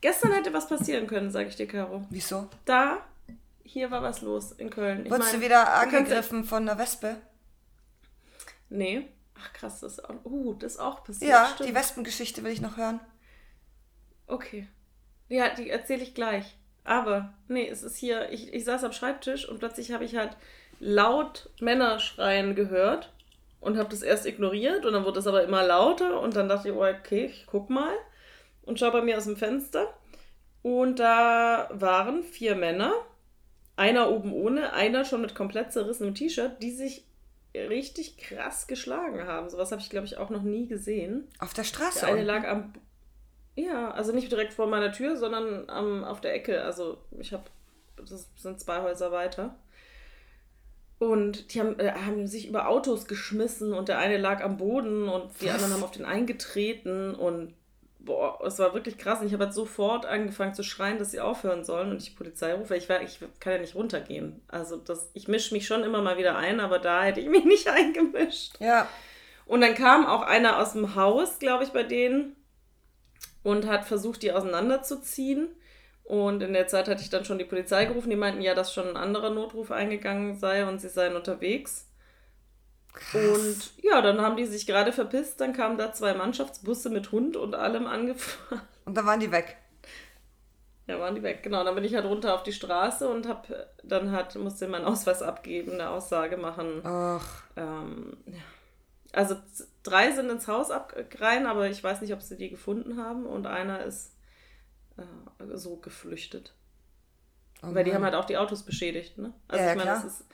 gestern 0.00 0.32
hätte 0.32 0.52
was 0.52 0.68
passieren 0.68 1.06
können, 1.06 1.30
sage 1.30 1.48
ich 1.48 1.56
dir, 1.56 1.66
Caro. 1.66 2.04
Wieso? 2.10 2.48
Da, 2.64 2.98
hier 3.62 3.90
war 3.90 4.02
was 4.02 4.22
los 4.22 4.52
in 4.52 4.70
Köln. 4.70 5.04
Ich 5.04 5.10
Wurdest 5.10 5.32
mein, 5.32 5.40
du 5.40 5.46
wieder 5.46 5.64
du 5.64 5.70
angegriffen 5.70 6.44
von 6.44 6.68
einer 6.68 6.78
Wespe? 6.78 7.16
Nee. 8.70 9.08
Ach 9.40 9.52
krass, 9.52 9.80
das 9.80 9.98
ist 9.98 10.04
auch, 10.04 10.24
uh, 10.24 10.54
das 10.54 10.74
ist 10.74 10.80
auch 10.80 11.04
passiert. 11.04 11.30
Ja, 11.30 11.46
stimmt. 11.46 11.68
die 11.68 11.74
Wespengeschichte 11.74 12.42
will 12.42 12.52
ich 12.52 12.60
noch 12.60 12.76
hören. 12.76 13.00
Okay. 14.26 14.66
Ja, 15.28 15.54
die 15.54 15.70
erzähle 15.70 16.02
ich 16.02 16.14
gleich. 16.14 16.56
Aber, 16.84 17.34
nee, 17.48 17.68
es 17.68 17.82
ist 17.82 17.96
hier, 17.96 18.32
ich, 18.32 18.52
ich 18.52 18.64
saß 18.64 18.82
am 18.84 18.92
Schreibtisch 18.92 19.48
und 19.48 19.58
plötzlich 19.58 19.92
habe 19.92 20.04
ich 20.04 20.16
halt 20.16 20.36
laut 20.80 21.50
Männer 21.60 21.98
schreien 21.98 22.54
gehört 22.54 23.12
und 23.60 23.76
habe 23.76 23.90
das 23.90 24.02
erst 24.02 24.26
ignoriert 24.26 24.86
und 24.86 24.94
dann 24.94 25.04
wurde 25.04 25.18
es 25.18 25.26
aber 25.26 25.42
immer 25.42 25.64
lauter 25.64 26.20
und 26.20 26.36
dann 26.36 26.48
dachte 26.48 26.68
ich, 26.68 26.74
oh, 26.74 26.84
okay, 26.84 27.26
ich 27.26 27.46
guck 27.46 27.68
mal 27.68 27.92
und 28.68 28.78
schaue 28.78 28.92
bei 28.92 29.02
mir 29.02 29.16
aus 29.16 29.24
dem 29.24 29.36
Fenster 29.36 29.92
und 30.62 30.98
da 30.98 31.68
waren 31.72 32.22
vier 32.22 32.54
Männer, 32.54 32.92
einer 33.76 34.10
oben 34.10 34.32
ohne, 34.32 34.72
einer 34.72 35.04
schon 35.04 35.22
mit 35.22 35.34
komplett 35.34 35.72
zerrissenem 35.72 36.14
T-Shirt, 36.14 36.62
die 36.62 36.72
sich 36.72 37.04
richtig 37.54 38.18
krass 38.18 38.66
geschlagen 38.66 39.26
haben. 39.26 39.48
Sowas 39.48 39.72
habe 39.72 39.80
ich, 39.80 39.90
glaube 39.90 40.06
ich, 40.06 40.18
auch 40.18 40.30
noch 40.30 40.42
nie 40.42 40.66
gesehen. 40.66 41.28
Auf 41.38 41.54
der 41.54 41.64
Straße. 41.64 42.00
Der 42.00 42.08
eine 42.10 42.24
lag 42.24 42.46
am. 42.46 42.72
Ja, 43.56 43.90
also 43.90 44.12
nicht 44.12 44.30
direkt 44.30 44.52
vor 44.52 44.66
meiner 44.68 44.92
Tür, 44.92 45.16
sondern 45.16 45.68
am, 45.68 46.04
auf 46.04 46.20
der 46.20 46.34
Ecke. 46.34 46.62
Also 46.62 46.98
ich 47.18 47.32
habe. 47.32 47.44
Das 47.96 48.28
sind 48.36 48.60
zwei 48.60 48.82
Häuser 48.82 49.10
weiter. 49.10 49.56
Und 50.98 51.54
die 51.54 51.60
haben, 51.60 51.78
äh, 51.78 51.92
haben 51.92 52.26
sich 52.26 52.48
über 52.48 52.68
Autos 52.68 53.06
geschmissen 53.06 53.72
und 53.72 53.88
der 53.88 53.98
eine 53.98 54.18
lag 54.18 54.42
am 54.42 54.56
Boden 54.56 55.08
und 55.08 55.30
die 55.40 55.46
Was? 55.46 55.54
anderen 55.54 55.74
haben 55.74 55.84
auf 55.84 55.92
den 55.92 56.04
eingetreten 56.04 57.14
und 57.14 57.54
boah, 58.08 58.40
es 58.44 58.58
war 58.58 58.74
wirklich 58.74 58.98
krass. 58.98 59.20
Und 59.20 59.28
ich 59.28 59.32
habe 59.34 59.44
halt 59.44 59.54
sofort 59.54 60.06
angefangen 60.06 60.54
zu 60.54 60.64
schreien, 60.64 60.98
dass 60.98 61.12
sie 61.12 61.20
aufhören 61.20 61.62
sollen 61.62 61.90
und 61.90 61.98
ich 61.98 62.10
die 62.10 62.16
Polizei 62.16 62.54
rufe. 62.54 62.74
Ich, 62.74 62.88
war, 62.88 63.02
ich 63.02 63.20
kann 63.38 63.52
ja 63.52 63.58
nicht 63.60 63.76
runtergehen. 63.76 64.42
Also 64.48 64.76
das, 64.76 65.10
ich 65.14 65.28
mische 65.28 65.54
mich 65.54 65.66
schon 65.66 65.84
immer 65.84 66.02
mal 66.02 66.18
wieder 66.18 66.36
ein, 66.36 66.58
aber 66.58 66.80
da 66.80 67.04
hätte 67.04 67.20
ich 67.20 67.28
mich 67.28 67.44
nicht 67.44 67.68
eingemischt. 67.68 68.58
Ja. 68.58 68.88
Und 69.46 69.60
dann 69.60 69.74
kam 69.74 70.06
auch 70.06 70.22
einer 70.22 70.58
aus 70.58 70.72
dem 70.72 70.94
Haus, 70.96 71.38
glaube 71.38 71.64
ich, 71.64 71.70
bei 71.70 71.84
denen 71.84 72.34
und 73.42 73.66
hat 73.66 73.84
versucht, 73.84 74.22
die 74.22 74.32
auseinanderzuziehen. 74.32 75.48
Und 76.04 76.42
in 76.42 76.54
der 76.54 76.66
Zeit 76.66 76.88
hatte 76.88 77.02
ich 77.02 77.10
dann 77.10 77.26
schon 77.26 77.38
die 77.38 77.44
Polizei 77.44 77.84
gerufen. 77.84 78.10
Die 78.10 78.16
meinten 78.16 78.40
ja, 78.40 78.54
dass 78.54 78.72
schon 78.72 78.88
ein 78.88 78.96
anderer 78.96 79.30
Notruf 79.30 79.70
eingegangen 79.70 80.38
sei 80.38 80.66
und 80.66 80.80
sie 80.80 80.88
seien 80.88 81.14
unterwegs. 81.14 81.87
Krass. 82.98 83.22
Und 83.24 83.84
ja, 83.84 84.02
dann 84.02 84.20
haben 84.20 84.36
die 84.36 84.46
sich 84.46 84.66
gerade 84.66 84.92
verpisst. 84.92 85.40
Dann 85.40 85.52
kamen 85.52 85.78
da 85.78 85.92
zwei 85.92 86.14
Mannschaftsbusse 86.14 86.90
mit 86.90 87.12
Hund 87.12 87.36
und 87.36 87.54
allem 87.54 87.86
angefahren. 87.86 88.62
Und 88.84 88.94
dann 88.96 89.06
waren 89.06 89.20
die 89.20 89.30
weg. 89.30 89.56
Ja, 90.86 90.98
waren 90.98 91.14
die 91.14 91.22
weg. 91.22 91.42
Genau, 91.42 91.62
dann 91.62 91.74
bin 91.74 91.84
ich 91.84 91.94
halt 91.94 92.06
runter 92.06 92.34
auf 92.34 92.42
die 92.42 92.54
Straße 92.54 93.06
und 93.06 93.28
hab 93.28 93.46
dann 93.82 94.12
halt, 94.12 94.34
musste 94.36 94.66
meinen 94.68 94.86
Ausweis 94.86 95.20
abgeben, 95.20 95.72
eine 95.72 95.90
Aussage 95.90 96.38
machen. 96.38 96.80
Ach. 96.82 97.42
Ähm, 97.56 98.16
ja. 98.24 98.38
Also 99.12 99.36
drei 99.82 100.12
sind 100.12 100.30
ins 100.30 100.48
Haus 100.48 100.70
ab- 100.70 100.94
rein, 101.20 101.44
aber 101.44 101.68
ich 101.68 101.84
weiß 101.84 102.00
nicht, 102.00 102.14
ob 102.14 102.22
sie 102.22 102.38
die 102.38 102.48
gefunden 102.48 102.96
haben 102.96 103.26
und 103.26 103.46
einer 103.46 103.84
ist 103.84 104.14
äh, 104.96 105.02
so 105.56 105.76
geflüchtet. 105.76 106.54
Oh 107.62 107.74
Weil 107.74 107.84
die 107.84 107.92
haben 107.94 108.04
halt 108.04 108.14
auch 108.14 108.24
die 108.24 108.38
Autos 108.38 108.62
beschädigt, 108.62 109.18
ne? 109.18 109.34
Also 109.48 109.64
Ja, 109.64 109.72
ich 109.72 109.76
meine, 109.76 109.90
das 109.90 110.04
ist 110.04 110.24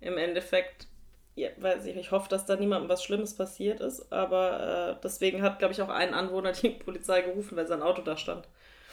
im 0.00 0.18
Endeffekt, 0.18 0.88
ja, 1.36 1.48
weiß 1.58 1.86
ich, 1.86 1.96
ich 1.96 2.10
hoffe, 2.10 2.28
dass 2.28 2.46
da 2.46 2.56
niemandem 2.56 2.88
was 2.88 3.02
Schlimmes 3.04 3.34
passiert 3.34 3.80
ist, 3.80 4.12
aber 4.12 4.96
äh, 4.98 5.00
deswegen 5.02 5.42
hat, 5.42 5.58
glaube 5.58 5.72
ich, 5.74 5.82
auch 5.82 5.88
ein 5.88 6.14
Anwohner 6.14 6.52
die 6.52 6.70
Polizei 6.84 7.22
gerufen, 7.22 7.56
weil 7.56 7.66
sein 7.66 7.82
Auto 7.82 8.02
da 8.02 8.16
stand. 8.16 8.46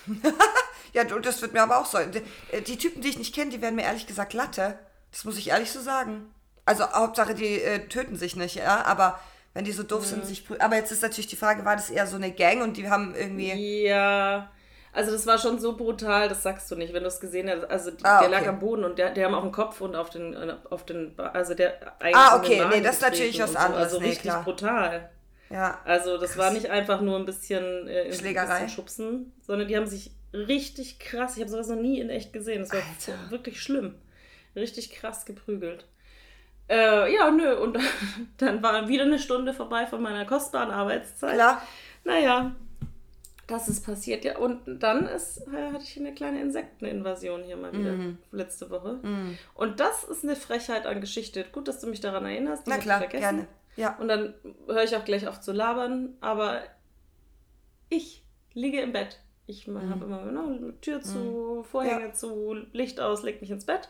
Ja, 0.94 1.04
du, 1.04 1.20
das 1.20 1.42
wird 1.42 1.54
mir 1.54 1.62
aber 1.62 1.80
auch 1.80 1.86
so. 1.86 1.98
Die, 2.00 2.22
äh, 2.56 2.62
die 2.62 2.78
Typen, 2.78 3.02
die 3.02 3.10
ich 3.10 3.18
nicht 3.18 3.36
kenne, 3.36 3.52
die 3.52 3.62
werden 3.62 3.76
mir 3.76 3.84
ehrlich 3.84 4.08
gesagt 4.08 4.34
Latte. 4.34 4.80
Das 5.12 5.26
muss 5.26 5.38
ich 5.38 5.50
ehrlich 5.50 5.70
so 5.72 5.82
sagen. 5.82 6.34
Also 6.66 6.90
Hauptsache, 6.92 7.36
die 7.36 7.62
äh, 7.62 7.88
töten 7.88 8.16
sich 8.16 8.36
nicht, 8.36 8.56
ja. 8.56 8.84
Aber 8.86 9.20
wenn 9.54 9.66
die 9.66 9.74
so 9.74 9.84
doof 9.84 10.06
sind, 10.06 10.24
Mhm. 10.24 10.28
sich 10.28 10.46
prü- 10.48 10.60
Aber 10.62 10.76
jetzt 10.78 10.92
ist 10.92 11.02
natürlich 11.02 11.28
die 11.28 11.36
Frage, 11.36 11.66
war 11.66 11.76
das 11.76 11.90
eher 11.90 12.08
so 12.08 12.16
eine 12.16 12.32
Gang 12.32 12.64
und 12.64 12.78
die 12.78 12.90
haben 12.90 13.16
irgendwie. 13.16 13.52
Ja, 13.86 14.50
also 14.94 15.12
das 15.12 15.28
war 15.28 15.38
schon 15.38 15.60
so 15.60 15.76
brutal, 15.78 16.28
das 16.30 16.44
sagst 16.44 16.70
du 16.72 16.76
nicht, 16.76 16.94
wenn 16.94 17.04
du 17.04 17.08
es 17.10 17.20
gesehen 17.20 17.50
hast. 17.50 17.66
Also 17.70 17.92
die, 17.92 18.04
Ah, 18.06 18.20
der 18.20 18.30
okay. 18.30 18.40
lag 18.40 18.48
am 18.48 18.60
Boden 18.60 18.84
und 18.84 18.98
der, 18.98 19.12
der 19.12 19.26
haben 19.26 19.36
auf 19.36 19.44
den 19.44 19.52
Kopf 19.52 19.82
und 19.82 19.96
auf 19.96 20.10
den, 20.10 20.34
äh, 20.34 20.56
auf 20.70 20.86
den, 20.86 21.14
also 21.20 21.54
der 21.54 21.74
eigentlich 22.02 22.16
Ah, 22.16 22.38
okay, 22.38 22.66
nee, 22.70 22.82
das 22.82 22.96
ist 22.96 23.02
natürlich 23.02 23.40
was 23.40 23.50
und 23.52 23.56
so. 23.58 23.60
anderes, 23.64 23.84
Also 23.86 24.00
nee, 24.00 24.06
richtig 24.08 24.24
klar. 24.24 24.44
brutal. 24.44 25.10
Ja. 25.50 25.80
Also 25.86 26.18
das 26.18 26.38
war 26.38 26.52
nicht 26.52 26.70
einfach 26.70 27.02
nur 27.02 27.18
ein 27.18 27.26
bisschen, 27.26 27.88
äh, 27.88 28.12
Schlägerei? 28.14 28.46
bisschen 28.46 28.70
schubsen, 28.70 29.34
sondern 29.42 29.68
die 29.68 29.78
haben 29.78 29.86
sich 29.88 30.12
richtig 30.34 31.00
krass, 31.00 31.36
ich 31.36 31.42
habe 31.42 31.50
sowas 31.52 31.68
noch 31.70 31.78
nie 31.78 32.00
in 32.00 32.10
echt 32.10 32.34
gesehen, 32.34 32.60
das 32.64 32.72
war 32.74 32.80
Alter. 32.80 33.30
wirklich 33.32 33.62
schlimm. 33.62 33.96
Richtig 34.56 34.92
krass 34.92 35.26
geprügelt. 35.26 35.86
Äh, 36.70 37.14
ja, 37.14 37.32
nö, 37.32 37.56
und 37.56 37.78
dann 38.38 38.62
war 38.62 38.88
wieder 38.90 39.04
eine 39.04 39.20
Stunde 39.20 39.54
vorbei 39.54 39.86
von 39.86 40.02
meiner 40.02 40.26
kostbaren 40.26 40.72
Arbeitszeit. 40.72 41.36
Klar. 41.36 41.62
Naja, 42.04 42.56
das 43.48 43.68
ist 43.70 43.86
passiert, 43.86 44.24
ja. 44.26 44.38
Und 44.38 44.62
dann 44.84 45.06
ist, 45.08 45.40
äh, 45.48 45.72
hatte 45.72 45.84
ich 45.84 45.98
eine 45.98 46.14
kleine 46.14 46.42
Insekteninvasion 46.42 47.44
hier 47.44 47.56
mal 47.58 47.72
wieder 47.74 47.94
Mhm. 47.94 48.18
letzte 48.32 48.70
Woche. 48.70 49.00
Und 49.54 49.80
das 49.80 50.04
ist 50.04 50.24
eine 50.24 50.36
Frechheit 50.36 50.86
an 50.86 51.00
Geschichte. 51.02 51.46
Gut, 51.52 51.68
dass 51.68 51.80
du 51.80 51.88
mich 51.88 52.02
daran 52.02 52.26
erinnerst. 52.26 52.68
die 52.68 52.72
Na 52.72 52.78
klar, 52.78 53.00
vergessen. 53.00 53.22
gerne. 53.22 53.48
Ja. 53.78 53.96
Und 53.98 54.08
dann 54.10 54.34
höre 54.68 54.84
ich 54.84 54.96
auch 54.96 55.06
gleich 55.06 55.28
auf 55.28 55.40
zu 55.40 55.52
labern, 55.54 56.16
aber 56.20 56.62
ich 57.90 58.24
liege 58.54 58.82
im 58.82 58.92
Bett. 58.92 59.20
Ich 59.46 59.68
Mhm. 59.68 59.90
habe 59.90 60.06
immer 60.06 60.24
genau, 60.26 60.72
Tür 60.82 61.02
zu, 61.02 61.64
Vorhänge 61.72 62.12
zu, 62.12 62.54
Licht 62.74 63.00
aus, 63.00 63.24
leg 63.24 63.40
mich 63.40 63.50
ins 63.52 63.66
Bett, 63.66 63.88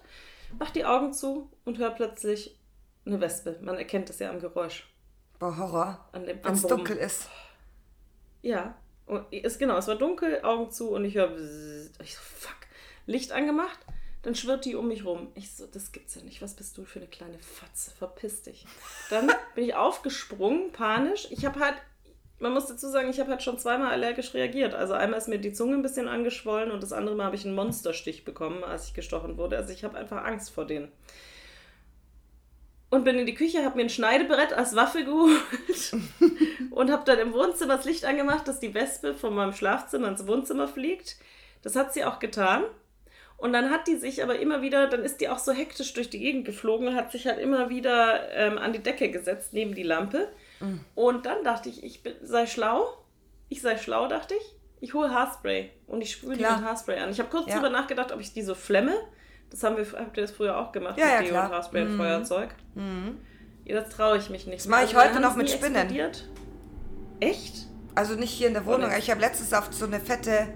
mach 0.59 0.69
die 0.69 0.85
Augen 0.85 1.13
zu 1.13 1.49
und 1.65 1.79
höre 1.79 1.89
plötzlich 1.91 2.59
eine 3.05 3.19
Wespe. 3.21 3.57
Man 3.61 3.75
erkennt 3.77 4.09
es 4.11 4.19
ja 4.19 4.29
am 4.29 4.39
Geräusch. 4.39 4.87
Boah, 5.39 5.57
Horror. 5.57 6.09
An 6.11 6.25
dem, 6.25 6.37
Wenn 6.43 6.53
es 6.53 6.61
dunkel 6.63 6.97
ist. 6.97 7.27
Ja, 8.43 8.75
und 9.07 9.31
ist 9.31 9.57
genau, 9.57 9.77
es 9.77 9.87
war 9.87 9.95
dunkel, 9.95 10.41
Augen 10.43 10.69
zu 10.69 10.89
und 10.91 11.05
ich 11.05 11.15
höre, 11.15 11.31
ich 12.03 12.15
so, 12.15 12.21
fuck, 12.21 12.57
Licht 13.05 13.31
angemacht, 13.31 13.79
dann 14.21 14.35
schwirrt 14.35 14.65
die 14.65 14.75
um 14.75 14.89
mich 14.89 15.05
rum. 15.05 15.29
Ich 15.35 15.55
so, 15.55 15.65
das 15.65 15.93
gibt's 15.93 16.15
ja 16.15 16.21
nicht. 16.21 16.41
Was 16.41 16.55
bist 16.55 16.77
du 16.77 16.83
für 16.83 16.99
eine 16.99 17.07
kleine 17.07 17.39
Fotze? 17.39 17.91
Verpiss 17.91 18.41
dich. 18.41 18.65
Dann 19.09 19.31
bin 19.55 19.63
ich 19.63 19.75
aufgesprungen, 19.75 20.73
panisch. 20.73 21.27
Ich 21.31 21.45
habe 21.45 21.61
halt, 21.61 21.75
man 22.39 22.53
muss 22.53 22.65
dazu 22.65 22.89
sagen, 22.89 23.09
ich 23.09 23.21
habe 23.21 23.31
halt 23.31 23.41
schon 23.41 23.57
zweimal 23.57 23.91
allergisch 23.91 24.33
reagiert. 24.33 24.73
Also 24.73 24.93
einmal 24.93 25.19
ist 25.19 25.29
mir 25.29 25.39
die 25.39 25.53
Zunge 25.53 25.75
ein 25.75 25.81
bisschen 25.81 26.09
angeschwollen 26.09 26.71
und 26.71 26.83
das 26.83 26.91
andere 26.91 27.15
Mal 27.15 27.25
habe 27.25 27.37
ich 27.37 27.45
einen 27.45 27.55
Monsterstich 27.55 28.25
bekommen, 28.25 28.65
als 28.65 28.87
ich 28.87 28.93
gestochen 28.93 29.37
wurde. 29.37 29.55
Also 29.55 29.71
ich 29.71 29.85
habe 29.85 29.97
einfach 29.97 30.25
Angst 30.25 30.49
vor 30.49 30.65
denen. 30.65 30.91
Und 32.89 33.03
bin 33.03 33.17
in 33.19 33.25
die 33.25 33.35
Küche, 33.35 33.65
habe 33.65 33.75
mir 33.75 33.83
ein 33.83 33.89
Schneidebrett 33.89 34.53
als 34.53 34.75
Waffe 34.75 35.03
geholt 35.03 35.41
und 36.71 36.89
habe 36.89 37.03
dann 37.03 37.19
im 37.19 37.33
Wohnzimmer 37.33 37.75
das 37.75 37.85
Licht 37.85 38.05
angemacht, 38.05 38.47
dass 38.47 38.61
die 38.61 38.73
Wespe 38.73 39.13
von 39.13 39.35
meinem 39.35 39.51
Schlafzimmer 39.51 40.07
ins 40.07 40.25
Wohnzimmer 40.25 40.69
fliegt. 40.69 41.17
Das 41.63 41.75
hat 41.75 41.93
sie 41.93 42.05
auch 42.05 42.19
getan. 42.19 42.63
Und 43.35 43.53
dann 43.53 43.69
hat 43.69 43.87
die 43.87 43.97
sich 43.97 44.23
aber 44.23 44.39
immer 44.39 44.61
wieder, 44.61 44.87
dann 44.87 45.03
ist 45.03 45.21
die 45.21 45.29
auch 45.29 45.37
so 45.37 45.51
hektisch 45.51 45.93
durch 45.93 46.09
die 46.09 46.19
Gegend 46.19 46.45
geflogen 46.45 46.87
und 46.87 46.95
hat 46.95 47.11
sich 47.11 47.27
halt 47.27 47.39
immer 47.39 47.69
wieder 47.69 48.31
ähm, 48.33 48.57
an 48.57 48.73
die 48.73 48.81
Decke 48.81 49.11
gesetzt, 49.11 49.53
neben 49.53 49.75
die 49.75 49.83
Lampe. 49.83 50.29
Mhm. 50.59 50.79
Und 50.95 51.25
dann 51.25 51.43
dachte 51.43 51.69
ich, 51.69 51.83
ich 51.83 52.01
bin, 52.01 52.15
sei 52.23 52.47
schlau. 52.47 52.87
Ich 53.49 53.61
sei 53.61 53.77
schlau, 53.77 54.07
dachte 54.07 54.33
ich. 54.33 54.55
Ich 54.79 54.93
hole 54.93 55.11
Haarspray 55.11 55.71
und 55.87 56.01
ich 56.01 56.11
sprühe 56.11 56.35
die 56.35 56.41
mit 56.41 56.49
Haarspray 56.49 56.99
an. 56.99 57.09
Ich 57.09 57.19
habe 57.19 57.29
kurz 57.29 57.47
ja. 57.47 57.53
darüber 57.53 57.69
nachgedacht, 57.69 58.11
ob 58.11 58.19
ich 58.19 58.33
die 58.33 58.43
so 58.43 58.55
flemme. 58.55 58.95
Das 59.49 59.63
haben 59.63 59.77
wir, 59.77 59.85
habt 59.93 60.17
ihr 60.17 60.23
das 60.23 60.31
früher 60.31 60.57
auch 60.57 60.71
gemacht 60.71 60.97
ja, 60.97 61.05
mit 61.05 61.13
ja, 61.13 61.21
Deo 61.21 61.45
und 61.45 61.51
Haarspray 61.51 61.85
mhm. 61.85 61.97
Mhm. 62.75 63.17
Ja, 63.65 63.81
das 63.81 63.89
traue 63.89 64.17
ich 64.17 64.29
mich 64.29 64.45
nicht. 64.45 64.59
Das 64.59 64.67
mache 64.67 64.85
ich 64.85 64.95
also, 64.95 65.09
heute 65.09 65.21
noch 65.21 65.35
mit 65.35 65.49
Spinnen. 65.49 65.75
Explodiert. 65.75 66.29
Echt? 67.19 67.67
Also 67.95 68.15
nicht 68.15 68.31
hier 68.31 68.47
in 68.47 68.53
der 68.53 68.65
Wohnung. 68.65 68.91
Ich 68.97 69.09
habe 69.09 69.19
letztens 69.21 69.53
auf 69.53 69.69
so 69.71 69.85
eine 69.85 69.99
fette, 69.99 70.47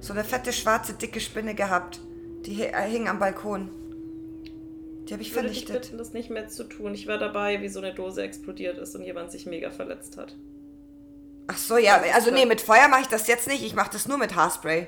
so 0.00 0.12
eine 0.12 0.24
fette 0.24 0.52
schwarze 0.52 0.94
dicke 0.94 1.20
Spinne 1.20 1.54
gehabt. 1.54 2.00
Die 2.44 2.62
äh, 2.62 2.82
hing 2.82 3.08
am 3.08 3.18
Balkon. 3.18 3.70
Die 5.08 5.12
habe 5.12 5.22
ich, 5.22 5.28
ich 5.28 5.34
vernichtet. 5.34 5.76
Ich 5.76 5.82
bitten, 5.82 5.98
das 5.98 6.12
nicht 6.12 6.30
mehr 6.30 6.48
zu 6.48 6.64
tun. 6.64 6.94
Ich 6.94 7.06
war 7.06 7.18
dabei, 7.18 7.60
wie 7.62 7.68
so 7.68 7.80
eine 7.80 7.94
Dose 7.94 8.22
explodiert 8.22 8.78
ist 8.78 8.94
und 8.94 9.02
jemand 9.02 9.30
sich 9.32 9.46
mega 9.46 9.70
verletzt 9.70 10.16
hat. 10.16 10.36
Ach 11.46 11.58
so, 11.58 11.76
ja. 11.76 12.02
Also 12.14 12.30
nee, 12.30 12.46
mit 12.46 12.60
Feuer 12.60 12.88
mache 12.88 13.02
ich 13.02 13.08
das 13.08 13.26
jetzt 13.26 13.48
nicht. 13.48 13.64
Ich 13.64 13.74
mache 13.74 13.90
das 13.92 14.06
nur 14.06 14.18
mit 14.18 14.34
Haarspray. 14.34 14.86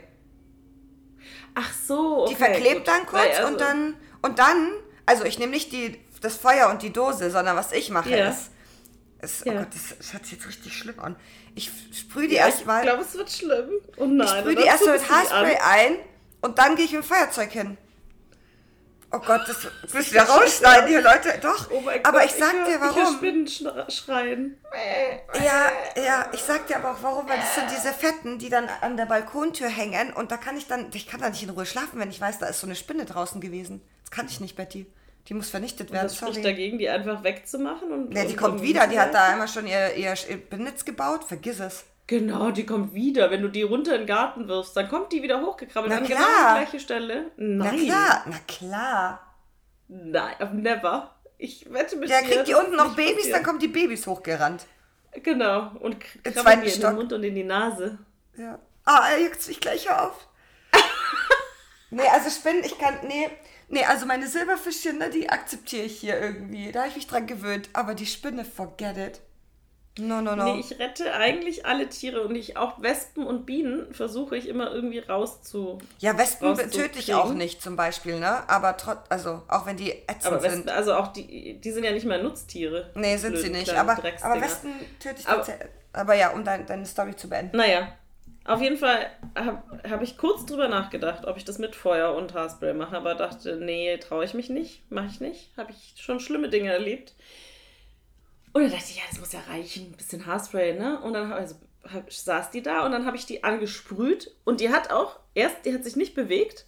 Ach 1.58 1.72
so, 1.72 2.22
okay. 2.22 2.30
Die 2.30 2.36
verklebt 2.36 2.76
gut. 2.76 2.88
dann 2.88 3.06
kurz 3.06 3.38
also 3.38 3.48
und 3.48 3.60
dann 3.60 3.94
und 4.20 4.38
dann, 4.38 4.72
also 5.06 5.24
ich 5.24 5.38
nehme 5.38 5.52
nicht 5.52 5.72
die, 5.72 5.98
das 6.20 6.36
Feuer 6.36 6.68
und 6.68 6.82
die 6.82 6.92
Dose, 6.92 7.30
sondern 7.30 7.56
was 7.56 7.72
ich 7.72 7.90
mache 7.90 8.10
yeah. 8.10 8.28
ist, 8.28 8.50
ist 9.22 9.46
oh 9.46 9.52
Gott, 9.52 9.68
das, 9.72 9.96
das 9.96 10.12
hört 10.12 10.24
sich 10.24 10.34
jetzt 10.34 10.46
richtig 10.46 10.76
schlimm 10.76 11.00
an. 11.00 11.16
Ich 11.54 11.70
sprühe 11.92 12.28
die 12.28 12.34
ja, 12.34 12.46
erstmal. 12.46 12.80
Ich 12.80 12.88
glaube, 12.88 13.02
es 13.02 13.14
wird 13.14 13.30
schlimm. 13.30 13.70
Oh 13.96 14.04
nein, 14.04 14.26
ich 14.26 14.32
sprühe 14.32 14.56
die 14.56 14.64
erstmal 14.64 14.98
mit 14.98 15.10
Haarspray 15.10 15.56
ein 15.56 15.96
und 16.42 16.58
dann 16.58 16.76
gehe 16.76 16.84
ich 16.84 16.92
mit 16.92 17.02
dem 17.02 17.06
Feuerzeug 17.06 17.50
hin. 17.50 17.78
Oh 19.16 19.22
Gott, 19.24 19.42
das 19.46 19.66
müsst 19.94 20.12
ihr 20.12 20.22
rausschneiden 20.22 20.88
hier, 20.88 21.00
Leute. 21.00 21.38
Doch. 21.40 21.70
Oh 21.70 21.82
aber 22.02 22.18
Gott, 22.18 22.26
ich 22.26 22.32
sag 22.32 22.52
ich 22.52 22.74
dir 22.74 22.80
warum. 22.80 23.02
Ich 23.02 23.16
Spinnen 23.16 23.46
schreien. 23.90 24.58
Ja, 25.34 26.02
ja, 26.02 26.30
ich 26.32 26.42
sag 26.42 26.66
dir 26.66 26.76
aber 26.76 26.92
auch 26.92 27.02
warum, 27.02 27.28
weil 27.28 27.38
das 27.38 27.54
sind 27.54 27.70
diese 27.70 27.92
Fetten, 27.92 28.38
die 28.38 28.50
dann 28.50 28.68
an 28.82 28.96
der 28.96 29.06
Balkontür 29.06 29.68
hängen 29.68 30.12
und 30.12 30.30
da 30.30 30.36
kann 30.36 30.56
ich 30.56 30.66
dann, 30.66 30.90
ich 30.92 31.06
kann 31.06 31.20
da 31.20 31.30
nicht 31.30 31.42
in 31.42 31.50
Ruhe 31.50 31.64
schlafen, 31.64 31.98
wenn 31.98 32.10
ich 32.10 32.20
weiß, 32.20 32.38
da 32.38 32.46
ist 32.46 32.60
so 32.60 32.66
eine 32.66 32.76
Spinne 32.76 33.06
draußen 33.06 33.40
gewesen. 33.40 33.80
Das 34.02 34.10
kann 34.10 34.26
ich 34.26 34.40
nicht, 34.40 34.54
Betty. 34.54 34.86
Die 35.28 35.34
muss 35.34 35.48
vernichtet 35.48 35.90
werden. 35.90 36.08
Und 36.08 36.10
das 36.10 36.18
spricht 36.18 36.44
dagegen, 36.44 36.78
die 36.78 36.88
einfach 36.88 37.24
wegzumachen? 37.24 37.90
Und, 37.90 38.14
ja, 38.14 38.24
die 38.24 38.32
und 38.32 38.36
kommt 38.36 38.62
wieder. 38.62 38.86
Die 38.86 39.00
hat 39.00 39.12
da 39.12 39.24
einmal 39.24 39.48
schon 39.48 39.66
ihr, 39.66 39.94
ihr 39.94 40.14
Benetz 40.48 40.84
gebaut. 40.84 41.24
Vergiss 41.24 41.58
es. 41.58 41.84
Genau, 42.06 42.52
die 42.52 42.64
kommt 42.64 42.94
wieder. 42.94 43.30
Wenn 43.30 43.42
du 43.42 43.48
die 43.48 43.62
runter 43.62 43.94
in 43.94 44.02
den 44.02 44.06
Garten 44.06 44.46
wirfst, 44.46 44.76
dann 44.76 44.88
kommt 44.88 45.12
die 45.12 45.22
wieder 45.22 45.40
hochgekrabbelt 45.40 45.92
na 45.92 45.98
an 45.98 46.04
klar. 46.04 46.18
genau 46.18 46.28
die 46.28 46.60
gleiche 46.60 46.80
Stelle. 46.80 47.30
Nein. 47.36 47.58
Na 47.58 47.70
klar, 47.70 48.24
na 48.26 48.38
klar. 48.46 49.36
Nein, 49.88 50.62
never. 50.62 51.16
Ich 51.38 51.72
wette 51.72 51.96
mit 51.96 52.08
dir. 52.08 52.14
Ja, 52.14 52.22
kriegt 52.22 52.48
die 52.48 52.54
unten 52.54 52.76
noch 52.76 52.94
Babys, 52.94 53.16
passiert. 53.16 53.36
dann 53.36 53.42
kommen 53.42 53.58
die 53.58 53.68
Babys 53.68 54.06
hochgerannt. 54.06 54.66
Genau, 55.22 55.72
und 55.80 55.98
krabbeln 56.00 56.62
die 56.62 56.70
in 56.70 56.80
den 56.80 56.94
Mund 56.94 57.12
und 57.12 57.22
in 57.22 57.34
die 57.34 57.44
Nase. 57.44 57.98
Ja. 58.36 58.58
Ah, 58.84 59.08
er 59.10 59.22
juckt 59.22 59.42
sich 59.42 59.60
gleich 59.60 59.90
auf. 59.90 60.28
nee, 61.90 62.06
also 62.12 62.30
Spinnen, 62.30 62.62
ich 62.64 62.78
kann, 62.78 62.94
nee, 63.06 63.28
nee, 63.68 63.84
also 63.84 64.06
meine 64.06 64.28
Silberfischchen, 64.28 64.98
ne, 64.98 65.10
die 65.10 65.28
akzeptiere 65.28 65.84
ich 65.84 65.98
hier 66.00 66.20
irgendwie. 66.20 66.70
Da 66.70 66.80
habe 66.80 66.90
ich 66.90 66.96
mich 66.96 67.06
dran 67.06 67.26
gewöhnt. 67.26 67.70
Aber 67.72 67.94
die 67.94 68.06
Spinne, 68.06 68.44
forget 68.44 68.96
it. 68.96 69.20
No, 69.98 70.20
no, 70.20 70.36
no. 70.36 70.44
Nee, 70.44 70.60
ich 70.60 70.78
rette 70.78 71.14
eigentlich 71.14 71.64
alle 71.64 71.88
Tiere 71.88 72.22
und 72.22 72.34
ich 72.34 72.56
auch 72.56 72.82
Wespen 72.82 73.26
und 73.26 73.46
Bienen 73.46 73.92
versuche 73.94 74.36
ich 74.36 74.46
immer 74.46 74.70
irgendwie 74.70 74.98
rauszu. 74.98 75.78
Ja, 75.98 76.18
Wespen 76.18 76.54
töte 76.70 76.98
ich 76.98 77.14
auch 77.14 77.32
nicht 77.32 77.62
zum 77.62 77.76
Beispiel, 77.76 78.20
ne? 78.20 78.48
Aber 78.48 78.76
trotz, 78.76 78.98
also 79.08 79.42
auch 79.48 79.64
wenn 79.64 79.78
die 79.78 79.90
ätzend 79.90 80.26
aber 80.26 80.42
Wespen, 80.42 80.64
sind. 80.64 80.70
Also 80.70 80.94
auch 80.94 81.08
die, 81.08 81.58
die 81.60 81.70
sind 81.70 81.84
ja 81.84 81.92
nicht 81.92 82.04
mehr 82.04 82.22
Nutztiere. 82.22 82.90
Nee, 82.94 83.16
sind 83.16 83.38
sie 83.38 83.48
nicht. 83.48 83.74
Aber, 83.74 83.92
aber 83.92 84.40
Wespen 84.40 84.72
töte 85.00 85.20
ich 85.20 85.28
aber, 85.28 85.46
aber 85.94 86.14
ja, 86.14 86.30
um 86.30 86.44
dein, 86.44 86.66
deine 86.66 86.84
Story 86.84 87.16
zu 87.16 87.30
beenden. 87.30 87.56
Naja, 87.56 87.88
auf 88.44 88.60
jeden 88.60 88.76
Fall 88.76 89.06
habe 89.34 89.62
hab 89.88 90.02
ich 90.02 90.18
kurz 90.18 90.44
drüber 90.44 90.68
nachgedacht, 90.68 91.26
ob 91.26 91.38
ich 91.38 91.44
das 91.44 91.58
mit 91.58 91.74
Feuer 91.74 92.14
und 92.14 92.34
Haarspray 92.34 92.74
mache, 92.74 92.96
aber 92.96 93.14
dachte, 93.14 93.56
nee, 93.56 93.96
traue 93.96 94.24
ich 94.24 94.34
mich 94.34 94.50
nicht, 94.50 94.90
mache 94.90 95.06
ich 95.06 95.20
nicht. 95.20 95.50
Habe 95.56 95.72
ich 95.72 95.94
schon 96.00 96.20
schlimme 96.20 96.50
Dinge 96.50 96.70
erlebt. 96.70 97.14
Und 98.56 98.62
dann 98.62 98.70
dachte 98.70 98.86
ich, 98.88 98.96
ja, 98.96 99.02
das 99.10 99.20
muss 99.20 99.32
ja 99.32 99.40
reichen, 99.50 99.92
ein 99.92 99.96
bisschen 99.98 100.24
Haarspray, 100.24 100.78
ne? 100.78 100.98
Und 101.02 101.12
dann 101.12 101.30
also, 101.30 101.56
hab, 101.92 102.10
saß 102.10 102.50
die 102.52 102.62
da 102.62 102.86
und 102.86 102.92
dann 102.92 103.04
habe 103.04 103.18
ich 103.18 103.26
die 103.26 103.44
angesprüht 103.44 104.34
und 104.44 104.60
die 104.60 104.70
hat 104.70 104.90
auch, 104.90 105.20
erst, 105.34 105.66
die 105.66 105.74
hat 105.74 105.84
sich 105.84 105.94
nicht 105.94 106.14
bewegt 106.14 106.64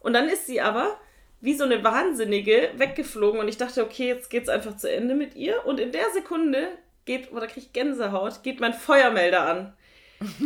und 0.00 0.12
dann 0.12 0.28
ist 0.28 0.46
sie 0.46 0.60
aber 0.60 0.98
wie 1.40 1.54
so 1.54 1.64
eine 1.64 1.82
Wahnsinnige 1.82 2.72
weggeflogen 2.76 3.40
und 3.40 3.48
ich 3.48 3.56
dachte, 3.56 3.82
okay, 3.82 4.08
jetzt 4.08 4.28
geht's 4.28 4.50
einfach 4.50 4.76
zu 4.76 4.92
Ende 4.92 5.14
mit 5.14 5.34
ihr 5.34 5.64
und 5.64 5.80
in 5.80 5.92
der 5.92 6.10
Sekunde 6.12 6.76
geht, 7.06 7.32
oder 7.32 7.46
kriege 7.46 7.60
ich 7.60 7.72
Gänsehaut, 7.72 8.42
geht 8.42 8.60
mein 8.60 8.74
Feuermelder 8.74 9.48
an 9.48 9.72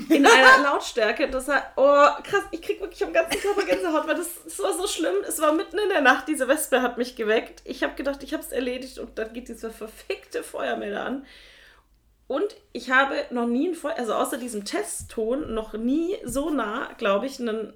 in 0.09 0.25
einer 0.25 0.63
Lautstärke, 0.63 1.29
das 1.29 1.49
war, 1.49 1.73
oh 1.77 2.23
krass, 2.23 2.45
ich 2.53 2.63
krieg 2.63 2.81
wirklich 2.81 3.03
am 3.03 3.13
ganzen 3.13 3.41
Körper 3.41 3.65
Gänsehaut, 3.65 4.07
weil 4.07 4.15
das, 4.15 4.29
das 4.45 4.59
war 4.61 4.73
so 4.73 4.87
schlimm. 4.87 5.17
Es 5.27 5.41
war 5.41 5.53
mitten 5.53 5.79
in 5.79 5.89
der 5.89 6.01
Nacht, 6.01 6.29
diese 6.29 6.47
Wespe 6.47 6.81
hat 6.81 6.97
mich 6.97 7.17
geweckt. 7.17 7.61
Ich 7.65 7.83
habe 7.83 7.95
gedacht, 7.95 8.23
ich 8.23 8.33
habe 8.33 8.43
es 8.43 8.53
erledigt 8.53 8.99
und 8.99 9.19
dann 9.19 9.33
geht 9.33 9.49
dieser 9.49 9.71
verfickte 9.71 10.45
Feuermelder 10.45 11.05
an. 11.05 11.27
Und 12.27 12.57
ich 12.73 12.91
habe 12.91 13.15
noch 13.31 13.47
nie, 13.47 13.69
ein 13.69 13.75
Feuer, 13.75 13.99
also 13.99 14.15
außer 14.15 14.39
diesem 14.39 14.65
Testton, 14.65 15.53
noch 15.53 15.75
nie 15.75 16.17
so 16.25 16.51
nah, 16.51 16.91
glaube 16.97 17.27
ich, 17.27 17.41
einen 17.41 17.75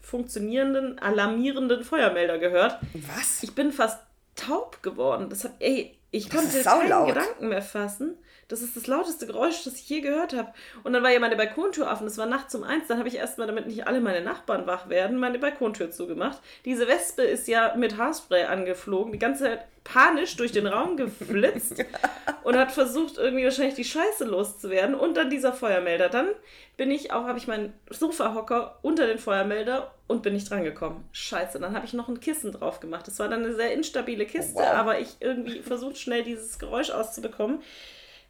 funktionierenden, 0.00 0.98
alarmierenden 1.00 1.84
Feuermelder 1.84 2.38
gehört. 2.38 2.78
Was? 3.16 3.42
Ich 3.42 3.54
bin 3.54 3.72
fast 3.72 4.00
taub 4.36 4.82
geworden. 4.82 5.28
Das 5.28 5.44
hat, 5.44 5.52
ey, 5.58 5.98
ich 6.10 6.28
das 6.28 6.36
konnte 6.36 6.62
keinen 6.62 7.06
Gedanken 7.06 7.48
mehr 7.48 7.62
fassen. 7.62 8.16
Das 8.50 8.62
ist 8.62 8.76
das 8.76 8.88
lauteste 8.88 9.28
Geräusch, 9.28 9.62
das 9.64 9.76
ich 9.76 9.88
je 9.88 10.00
gehört 10.00 10.34
habe. 10.34 10.52
Und 10.82 10.92
dann 10.92 11.04
war 11.04 11.10
ja 11.10 11.20
meine 11.20 11.36
Balkontür 11.36 11.88
offen. 11.88 12.08
Es 12.08 12.18
war 12.18 12.26
nachts 12.26 12.52
um 12.56 12.64
eins. 12.64 12.88
Dann 12.88 12.98
habe 12.98 13.08
ich 13.08 13.14
erstmal, 13.14 13.46
damit 13.46 13.66
nicht 13.66 13.86
alle 13.86 14.00
meine 14.00 14.22
Nachbarn 14.22 14.66
wach 14.66 14.88
werden, 14.88 15.18
meine 15.18 15.38
Balkontür 15.38 15.92
zugemacht. 15.92 16.38
Diese 16.64 16.88
Wespe 16.88 17.22
ist 17.22 17.46
ja 17.46 17.76
mit 17.76 17.96
Haarspray 17.96 18.44
angeflogen, 18.44 19.12
die 19.12 19.20
ganze 19.20 19.44
Zeit 19.44 19.66
panisch 19.84 20.36
durch 20.36 20.50
den 20.50 20.66
Raum 20.66 20.96
geflitzt 20.96 21.84
und 22.44 22.56
hat 22.56 22.72
versucht, 22.72 23.18
irgendwie 23.18 23.44
wahrscheinlich 23.44 23.74
die 23.74 23.84
Scheiße 23.84 24.24
loszuwerden. 24.24 24.96
Und 24.96 25.16
dann 25.16 25.30
dieser 25.30 25.52
Feuermelder. 25.52 26.08
Dann 26.08 26.28
bin 26.76 26.90
ich 26.90 27.12
auch, 27.12 27.26
habe 27.26 27.38
ich 27.38 27.46
meinen 27.46 27.72
Sofahocker 27.88 28.78
unter 28.82 29.06
den 29.06 29.18
Feuermelder 29.18 29.94
und 30.08 30.22
bin 30.24 30.34
nicht 30.34 30.50
drangekommen. 30.50 31.04
Scheiße, 31.12 31.60
dann 31.60 31.74
habe 31.76 31.86
ich 31.86 31.92
noch 31.92 32.08
ein 32.08 32.18
Kissen 32.18 32.50
drauf 32.50 32.80
gemacht. 32.80 33.06
Das 33.06 33.20
war 33.20 33.28
dann 33.28 33.44
eine 33.44 33.54
sehr 33.54 33.72
instabile 33.72 34.26
Kiste, 34.26 34.54
oh, 34.56 34.60
wow. 34.60 34.74
aber 34.74 34.98
ich 34.98 35.18
irgendwie 35.20 35.60
versucht 35.60 35.98
schnell 35.98 36.24
dieses 36.24 36.58
Geräusch 36.58 36.90
auszubekommen. 36.90 37.62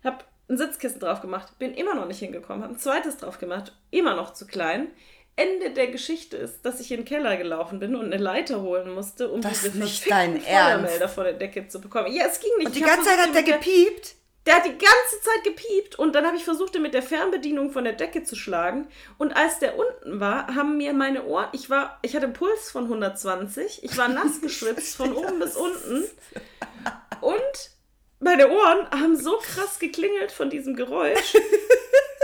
Hab 0.05 0.25
ein 0.49 0.59
Sitzkissen 0.59 1.01
drauf 1.01 1.21
gemacht, 1.21 1.59
bin 1.59 1.75
immer 1.75 1.95
noch 1.95 2.07
nicht 2.07 2.19
hingekommen, 2.19 2.63
habe 2.63 2.75
ein 2.75 2.79
zweites 2.79 3.19
drauf 3.19 3.39
gemacht, 3.39 3.73
immer 3.91 4.17
noch 4.17 4.33
zu 4.33 4.47
klein. 4.47 4.89
Ende 5.37 5.71
der 5.71 5.87
Geschichte 5.87 6.37
ist, 6.37 6.63
dass 6.67 6.81
ich 6.81 6.91
in 6.91 6.99
den 6.99 7.07
Keller 7.07 7.37
gelaufen 7.37 7.79
bin 7.79 7.95
und 7.95 8.07
eine 8.07 8.19
Leiter 8.19 8.61
holen 8.61 8.93
musste, 8.93 9.31
um 9.31 9.41
das 9.41 9.63
diese 9.63 9.71
verfickten 9.71 10.41
Feuermelder 10.41 11.09
vor 11.09 11.25
der 11.25 11.35
Decke 11.35 11.69
zu 11.69 11.81
bekommen. 11.81 12.13
Ja, 12.13 12.27
es 12.27 12.41
ging 12.41 12.51
nicht. 12.59 12.67
Und 12.67 12.77
die 12.77 12.81
ganze 12.81 13.07
Zeit 13.07 13.19
hat 13.19 13.35
der 13.35 13.43
gepiept? 13.45 14.17
Der 14.47 14.57
hat 14.57 14.65
die 14.65 14.71
ganze 14.71 15.21
Zeit 15.23 15.45
gepiept 15.45 15.99
und 15.99 16.15
dann 16.15 16.27
habe 16.27 16.37
ich 16.37 16.45
versucht, 16.45 16.75
ihn 16.75 16.83
mit 16.83 16.95
der 16.95 17.03
Fernbedienung 17.03 17.71
von 17.71 17.85
der 17.85 17.93
Decke 17.93 18.25
zu 18.25 18.37
schlagen. 18.37 18.89
Und 19.19 19.37
als 19.37 19.59
der 19.59 19.79
unten 19.79 20.19
war, 20.19 20.55
haben 20.55 20.79
mir 20.79 20.95
meine 20.95 21.25
Ohren, 21.25 21.49
ich 21.53 21.69
war, 21.69 21.99
ich 22.03 22.17
hatte 22.17 22.25
einen 22.25 22.33
Puls 22.33 22.71
von 22.71 22.85
120, 22.85 23.85
ich 23.85 23.97
war 23.99 24.09
nass 24.09 24.41
geschwitzt 24.43 24.97
von 24.97 25.15
oben 25.15 25.39
bis 25.39 25.57
unten. 25.57 26.05
Und 27.21 27.71
meine 28.21 28.51
Ohren 28.51 28.91
haben 28.91 29.17
so 29.17 29.39
krass 29.39 29.79
geklingelt 29.79 30.31
von 30.31 30.51
diesem 30.51 30.77
Geräusch. 30.77 31.35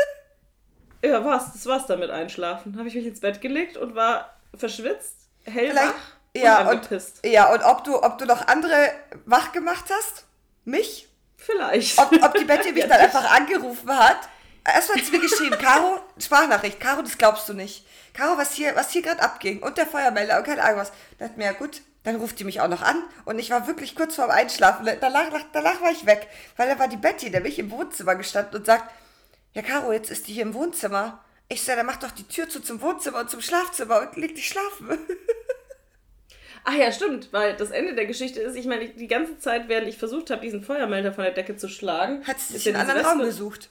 ja, 1.02 1.24
war's. 1.24 1.52
Das 1.52 1.66
war's 1.66 1.86
damit 1.86 2.10
einschlafen. 2.10 2.78
Habe 2.78 2.88
ich 2.88 2.94
mich 2.94 3.06
ins 3.06 3.20
Bett 3.20 3.40
gelegt 3.40 3.76
und 3.76 3.94
war 3.94 4.38
verschwitzt, 4.54 5.16
hellwach 5.44 5.94
ja, 6.36 6.68
und, 6.70 6.90
und 6.90 7.12
Ja, 7.24 7.52
und 7.52 7.62
ob 7.62 7.84
du, 7.84 8.02
ob 8.02 8.18
du 8.18 8.26
noch 8.26 8.46
andere 8.46 8.90
wach 9.24 9.52
gemacht 9.52 9.86
hast? 9.90 10.24
Mich? 10.64 11.08
Vielleicht. 11.36 11.98
Ob, 11.98 12.12
ob 12.22 12.34
die 12.34 12.44
Betty 12.44 12.72
mich 12.72 12.82
ja, 12.82 12.88
dann 12.88 13.00
einfach 13.00 13.30
angerufen 13.30 13.96
hat? 13.96 14.28
erstmal 14.66 14.98
hat 14.98 15.04
sie 15.04 15.12
mir 15.12 15.20
geschrieben, 15.20 15.56
Caro, 15.58 16.00
Sprachnachricht, 16.18 16.80
Caro, 16.80 17.02
das 17.02 17.16
glaubst 17.16 17.48
du 17.48 17.54
nicht. 17.54 17.86
Caro, 18.12 18.36
was 18.36 18.52
hier, 18.52 18.74
was 18.74 18.90
hier 18.90 19.02
gerade 19.02 19.22
abging 19.22 19.62
und 19.62 19.78
der 19.78 19.86
Feuermelder 19.86 20.38
und 20.38 20.44
keine 20.44 20.62
Ahnung 20.62 20.80
was. 20.80 20.92
Da 21.18 21.26
dachte 21.26 21.38
mir, 21.38 21.46
ja 21.46 21.52
gut, 21.52 21.82
dann 22.06 22.16
ruft 22.16 22.38
die 22.38 22.44
mich 22.44 22.60
auch 22.60 22.68
noch 22.68 22.82
an 22.82 23.02
und 23.24 23.38
ich 23.40 23.50
war 23.50 23.66
wirklich 23.66 23.96
kurz 23.96 24.14
vorm 24.14 24.30
Einschlafen. 24.30 24.88
Danach, 25.00 25.28
danach 25.52 25.80
war 25.80 25.90
ich 25.90 26.06
weg, 26.06 26.28
weil 26.56 26.68
da 26.68 26.78
war 26.78 26.86
die 26.86 26.96
Betty, 26.96 27.30
nämlich 27.30 27.58
im 27.58 27.72
Wohnzimmer 27.72 28.14
gestanden 28.14 28.56
und 28.56 28.64
sagt, 28.64 28.90
ja 29.52 29.62
Caro, 29.62 29.92
jetzt 29.92 30.12
ist 30.12 30.28
die 30.28 30.34
hier 30.34 30.44
im 30.44 30.54
Wohnzimmer. 30.54 31.24
Ich 31.48 31.62
sage, 31.64 31.78
dann 31.78 31.86
mach 31.86 31.96
doch 31.96 32.12
die 32.12 32.28
Tür 32.28 32.48
zu 32.48 32.60
zum 32.60 32.80
Wohnzimmer 32.80 33.18
und 33.20 33.28
zum 33.30 33.40
Schlafzimmer 33.40 34.02
und 34.02 34.16
leg 34.16 34.36
dich 34.36 34.46
schlafen. 34.46 34.98
Ach 36.64 36.74
ja, 36.74 36.90
stimmt, 36.92 37.32
weil 37.32 37.56
das 37.56 37.70
Ende 37.70 37.94
der 37.94 38.06
Geschichte 38.06 38.40
ist, 38.40 38.54
ich 38.56 38.66
meine, 38.66 38.88
die 38.88 39.06
ganze 39.08 39.38
Zeit, 39.38 39.68
während 39.68 39.88
ich 39.88 39.98
versucht 39.98 40.30
habe, 40.30 40.42
diesen 40.42 40.62
Feuermelder 40.62 41.12
von 41.12 41.24
der 41.24 41.32
Decke 41.32 41.56
zu 41.56 41.68
schlagen, 41.68 42.24
hat 42.26 42.40
sie 42.40 42.54
sich 42.54 42.68
einen 42.68 42.76
anderen 42.76 43.04
Raum 43.04 43.20
Wespe- 43.20 43.24
gesucht. 43.24 43.70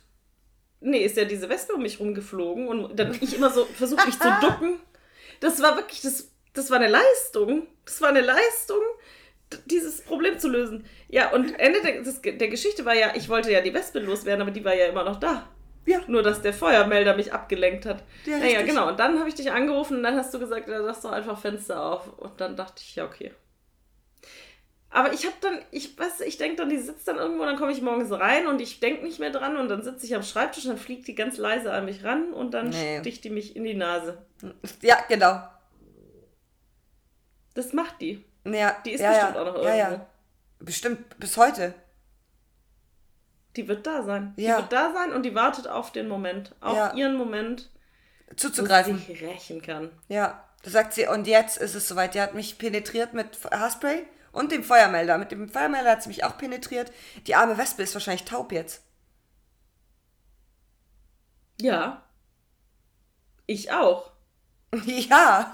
Nee, 0.81 0.99
ist 0.99 1.17
ja 1.17 1.25
diese 1.25 1.49
Wespe 1.49 1.73
um 1.73 1.81
mich 1.81 1.99
rumgeflogen 1.99 2.67
und 2.67 2.97
dann 2.99 3.17
ich 3.19 3.33
immer 3.35 3.49
so 3.49 3.65
versucht, 3.65 4.05
mich 4.05 4.19
zu 4.19 4.29
ducken. 4.41 4.79
Das 5.39 5.61
war 5.61 5.75
wirklich, 5.77 6.01
das, 6.01 6.29
das 6.55 6.69
war 6.71 6.77
eine 6.79 6.87
Leistung. 6.89 7.67
Das 7.85 8.01
war 8.01 8.09
eine 8.09 8.21
Leistung, 8.21 8.81
dieses 9.65 10.01
Problem 10.01 10.39
zu 10.39 10.47
lösen. 10.49 10.85
Ja, 11.07 11.31
und 11.31 11.59
Ende 11.59 11.81
der, 11.81 12.01
das, 12.01 12.21
der 12.21 12.47
Geschichte 12.47 12.83
war 12.85 12.95
ja, 12.95 13.13
ich 13.15 13.29
wollte 13.29 13.51
ja 13.51 13.61
die 13.61 13.73
Wespe 13.73 13.99
loswerden, 13.99 14.41
aber 14.41 14.51
die 14.51 14.65
war 14.65 14.73
ja 14.75 14.87
immer 14.87 15.03
noch 15.03 15.19
da. 15.19 15.47
Ja. 15.85 15.99
Nur, 16.07 16.23
dass 16.23 16.41
der 16.41 16.53
Feuermelder 16.53 17.15
mich 17.15 17.31
abgelenkt 17.31 17.85
hat. 17.85 18.03
Ja, 18.25 18.37
naja, 18.39 18.57
richtig. 18.59 18.67
genau. 18.69 18.87
Und 18.87 18.99
dann 18.99 19.19
habe 19.19 19.29
ich 19.29 19.35
dich 19.35 19.51
angerufen 19.51 19.97
und 19.97 20.03
dann 20.03 20.15
hast 20.15 20.33
du 20.33 20.39
gesagt, 20.39 20.67
ja, 20.67 20.77
lass 20.79 21.01
doch 21.01 21.11
einfach 21.11 21.39
Fenster 21.39 21.83
auf. 21.83 22.17
Und 22.17 22.41
dann 22.41 22.55
dachte 22.55 22.81
ich, 22.83 22.95
ja, 22.95 23.05
okay. 23.05 23.31
Aber 24.89 25.11
ich 25.13 25.25
habe 25.25 25.35
dann, 25.41 25.59
ich 25.71 25.97
weiß, 25.99 26.21
ich 26.21 26.37
denke 26.37 26.55
dann, 26.55 26.69
die 26.69 26.77
sitzt 26.77 27.07
dann 27.07 27.17
irgendwo, 27.17 27.43
dann 27.43 27.57
komme 27.57 27.71
ich 27.73 27.81
morgens 27.81 28.11
rein 28.13 28.47
und 28.47 28.61
ich 28.61 28.79
denke 28.79 29.03
nicht 29.03 29.19
mehr 29.19 29.29
dran 29.29 29.57
und 29.57 29.67
dann 29.67 29.83
sitze 29.83 30.05
ich 30.05 30.15
am 30.15 30.23
Schreibtisch 30.23 30.63
und 30.63 30.69
dann 30.71 30.77
fliegt 30.79 31.07
die 31.07 31.15
ganz 31.15 31.37
leise 31.37 31.71
an 31.73 31.83
mich 31.85 32.03
ran 32.05 32.31
und 32.33 32.53
dann 32.53 32.69
Nee. 32.69 32.99
sticht 33.01 33.23
die 33.25 33.29
mich 33.29 33.55
in 33.57 33.65
die 33.65 33.73
Nase. 33.73 34.17
Ja, 34.81 34.97
genau. 35.09 35.37
Das 37.55 37.73
macht 37.73 37.99
die. 38.01 38.23
Ja, 38.45 38.77
Die 38.85 38.91
ist 38.91 39.01
ja, 39.01 39.09
bestimmt 39.11 39.35
ja. 39.35 39.41
auch 39.41 39.45
noch 39.55 39.63
ja, 39.63 39.75
irgendwo. 39.75 39.93
ja. 40.03 40.07
Bestimmt 40.59 41.19
bis 41.19 41.37
heute. 41.37 41.73
Die 43.55 43.67
wird 43.67 43.87
da 43.87 44.03
sein. 44.03 44.33
Ja. 44.37 44.57
Die 44.57 44.61
wird 44.63 44.73
da 44.73 44.93
sein 44.93 45.11
und 45.13 45.23
die 45.23 45.33
wartet 45.33 45.67
auf 45.67 45.91
den 45.91 46.07
Moment. 46.07 46.53
Auf 46.61 46.75
Ja. 46.75 46.93
ihren 46.93 47.15
Moment, 47.15 47.71
wo 48.27 48.31
sie 48.31 48.35
Zuzugreifen. 48.35 48.97
sich 48.99 49.21
rächen 49.23 49.61
kann. 49.61 49.91
Ja. 50.09 50.43
Da 50.63 50.69
sagt 50.71 50.93
sie, 50.93 51.07
und 51.07 51.27
jetzt 51.27 51.57
ist 51.57 51.75
es 51.75 51.87
soweit. 51.87 52.13
Die 52.15 52.21
hat 52.21 52.33
mich 52.33 52.57
penetriert 52.57 53.13
mit 53.13 53.37
Haarspray 53.51 54.05
und 54.31 54.51
dem 54.51 54.63
Feuermelder. 54.63 55.17
Mit 55.17 55.31
dem 55.31 55.47
Feuermelder 55.47 55.91
hat 55.91 56.03
sie 56.03 56.09
mich 56.09 56.23
auch 56.23 56.37
penetriert. 56.37 56.91
Die 57.27 57.35
arme 57.35 57.57
Wespe 57.57 57.83
ist 57.83 57.93
wahrscheinlich 57.93 58.25
taub 58.25 58.51
jetzt. 58.51 58.83
Ja. 61.61 62.03
Ich 63.45 63.71
auch. 63.71 64.11
ja. 64.85 65.51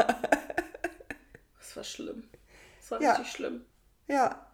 Das 1.73 1.77
war 1.77 1.83
schlimm. 1.83 2.23
Das 2.81 2.91
war 2.91 3.01
Ja. 3.01 3.13
richtig 3.13 3.31
schlimm. 3.33 3.61
Ja. 4.07 4.45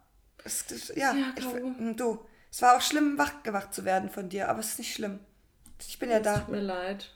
Es, 0.44 0.64
es, 0.70 0.88
ja. 0.94 1.12
Ja, 1.14 1.32
ich, 1.36 1.96
du. 1.96 2.20
Es 2.50 2.62
war 2.62 2.76
auch 2.76 2.80
schlimm, 2.80 3.18
wachgewacht 3.18 3.74
zu 3.74 3.84
werden 3.84 4.08
von 4.08 4.28
dir, 4.28 4.48
aber 4.48 4.60
es 4.60 4.68
ist 4.68 4.78
nicht 4.78 4.94
schlimm. 4.94 5.18
Ich 5.80 5.98
bin 5.98 6.10
ja 6.10 6.18
Es 6.18 6.22
da. 6.22 6.38
tut 6.38 6.48
mir 6.48 6.60
leid. 6.60 7.10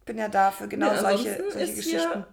Ich 0.00 0.04
bin 0.04 0.18
ja 0.18 0.28
da 0.28 0.50
für 0.50 0.68
genau 0.68 0.88
Ja, 0.92 1.00
solche, 1.00 1.42
solche 1.50 1.74
Geschichten. 1.74 2.24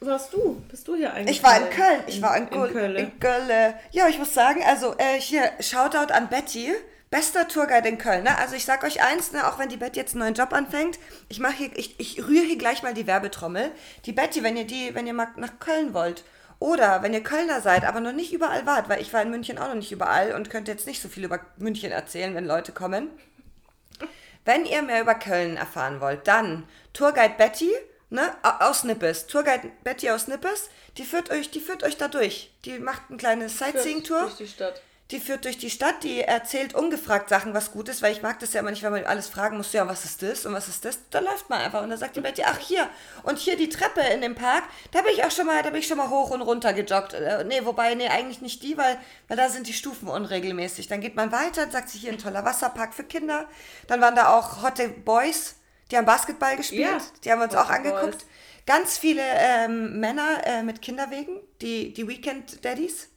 Warst 0.00 0.32
du? 0.32 0.62
Bist 0.68 0.88
du 0.88 0.96
hier 0.96 1.12
eigentlich? 1.12 1.36
Ich 1.36 1.42
war 1.42 1.60
in 1.60 1.70
Köln. 1.70 2.02
Ich 2.06 2.20
war 2.22 2.36
in, 2.36 2.48
in. 2.48 2.72
Köln. 2.72 2.96
In 2.96 3.20
Köln. 3.20 3.74
Ja, 3.92 4.08
ich 4.08 4.18
muss 4.18 4.32
sagen, 4.34 4.62
also 4.66 4.94
äh, 4.98 5.20
hier, 5.20 5.50
Shoutout 5.60 6.12
an 6.12 6.28
Betty. 6.28 6.72
Bester 7.10 7.48
Tourguide 7.48 7.88
in 7.88 7.98
Köln. 7.98 8.22
Ne? 8.24 8.38
Also 8.38 8.54
ich 8.54 8.64
sag 8.64 8.84
euch 8.84 9.02
eins, 9.02 9.32
ne, 9.32 9.46
auch 9.48 9.58
wenn 9.58 9.68
die 9.68 9.76
Betty 9.76 9.98
jetzt 9.98 10.12
einen 10.14 10.20
neuen 10.20 10.34
Job 10.34 10.52
anfängt, 10.52 10.98
ich 11.28 11.40
mache 11.40 11.54
hier, 11.54 11.70
ich, 11.76 11.98
ich 11.98 12.18
rühre 12.26 12.44
hier 12.46 12.56
gleich 12.58 12.82
mal 12.84 12.94
die 12.94 13.06
Werbetrommel. 13.08 13.72
Die 14.06 14.12
Betty, 14.12 14.42
wenn 14.44 14.56
ihr 14.56 14.64
die, 14.66 14.94
wenn 14.94 15.06
ihr 15.08 15.12
mal 15.14 15.28
nach 15.36 15.58
Köln 15.58 15.92
wollt. 15.92 16.22
Oder 16.60 17.02
wenn 17.02 17.12
ihr 17.14 17.22
Kölner 17.22 17.62
seid, 17.62 17.84
aber 17.84 18.00
noch 18.00 18.12
nicht 18.12 18.32
überall 18.32 18.64
wart, 18.66 18.88
weil 18.88 19.00
ich 19.00 19.12
war 19.12 19.22
in 19.22 19.30
München 19.30 19.58
auch 19.58 19.68
noch 19.68 19.74
nicht 19.74 19.92
überall 19.92 20.32
und 20.34 20.50
könnte 20.50 20.70
jetzt 20.70 20.86
nicht 20.86 21.00
so 21.02 21.08
viel 21.08 21.24
über 21.24 21.40
München 21.56 21.90
erzählen, 21.90 22.34
wenn 22.34 22.44
Leute 22.46 22.72
kommen. 22.72 23.10
Wenn 24.44 24.64
ihr 24.66 24.82
mehr 24.82 25.00
über 25.00 25.14
Köln 25.14 25.56
erfahren 25.56 26.00
wollt, 26.00 26.28
dann 26.28 26.68
Tourguide 26.92 27.34
Betty, 27.36 27.70
ne, 28.10 28.22
au- 28.42 28.66
aus 28.68 28.84
Nippes. 28.84 29.26
Tourguide 29.26 29.70
Betty 29.84 30.10
aus 30.10 30.28
Nippes, 30.28 30.68
die 30.98 31.04
führt 31.04 31.30
euch, 31.30 31.50
die 31.50 31.60
führt 31.60 31.82
euch 31.82 31.96
da 31.96 32.08
durch. 32.08 32.52
Die 32.64 32.78
macht 32.78 33.02
eine 33.08 33.16
kleine 33.16 33.48
Sightseeing-Tour. 33.48 34.20
Durch 34.22 34.36
die 34.36 34.46
Stadt. 34.48 34.80
Die 35.10 35.18
führt 35.18 35.44
durch 35.44 35.58
die 35.58 35.70
Stadt, 35.70 36.04
die 36.04 36.20
erzählt 36.20 36.72
ungefragt 36.72 37.28
Sachen, 37.28 37.52
was 37.52 37.72
gut 37.72 37.88
ist, 37.88 38.00
weil 38.00 38.12
ich 38.12 38.22
mag 38.22 38.38
das 38.38 38.52
ja 38.52 38.60
immer 38.60 38.70
nicht, 38.70 38.84
wenn 38.84 38.92
man 38.92 39.04
alles 39.04 39.28
fragen 39.28 39.56
muss, 39.56 39.72
ja, 39.72 39.88
was 39.88 40.04
ist 40.04 40.22
das 40.22 40.46
und 40.46 40.52
was 40.52 40.68
ist 40.68 40.84
das? 40.84 41.00
Da 41.10 41.18
läuft 41.18 41.50
man 41.50 41.60
einfach 41.60 41.82
und 41.82 41.90
dann 41.90 41.98
sagt 41.98 42.14
die 42.14 42.20
Betty, 42.20 42.44
ach 42.44 42.58
hier 42.58 42.88
und 43.24 43.38
hier 43.38 43.56
die 43.56 43.68
Treppe 43.68 44.00
in 44.00 44.20
dem 44.20 44.36
Park, 44.36 44.62
da 44.92 45.02
bin 45.02 45.12
ich 45.12 45.24
auch 45.24 45.30
schon 45.32 45.46
mal, 45.46 45.62
da 45.64 45.70
bin 45.70 45.80
ich 45.80 45.88
schon 45.88 45.98
mal 45.98 46.10
hoch 46.10 46.30
und 46.30 46.42
runter 46.42 46.72
gejoggt. 46.72 47.14
Äh, 47.14 47.44
nee, 47.44 47.64
wobei, 47.64 47.94
nee, 47.96 48.08
eigentlich 48.08 48.40
nicht 48.40 48.62
die, 48.62 48.78
weil, 48.78 48.98
weil 49.26 49.36
da 49.36 49.48
sind 49.48 49.66
die 49.66 49.72
Stufen 49.72 50.08
unregelmäßig. 50.08 50.86
Dann 50.86 51.00
geht 51.00 51.16
man 51.16 51.32
weiter, 51.32 51.68
sagt 51.70 51.88
sie 51.88 51.98
hier 51.98 52.12
ein 52.12 52.18
toller 52.18 52.44
Wasserpark 52.44 52.94
für 52.94 53.04
Kinder. 53.04 53.48
Dann 53.88 54.00
waren 54.00 54.14
da 54.14 54.38
auch 54.38 54.62
Hotte 54.62 54.88
Boys, 54.88 55.56
die 55.90 55.96
haben 55.96 56.06
Basketball 56.06 56.56
gespielt, 56.56 56.88
Ja, 56.88 57.00
die 57.24 57.32
haben 57.32 57.40
wir 57.40 57.46
uns 57.46 57.56
auch 57.56 57.64
Hotte 57.64 57.74
angeguckt. 57.74 58.18
Boys. 58.18 58.26
Ganz 58.66 58.96
viele 58.96 59.22
ähm, 59.24 59.98
Männer 59.98 60.46
äh, 60.46 60.62
mit 60.62 60.80
Kinderwegen, 60.82 61.40
die, 61.60 61.92
die 61.92 62.06
Weekend 62.06 62.64
Daddies. 62.64 63.08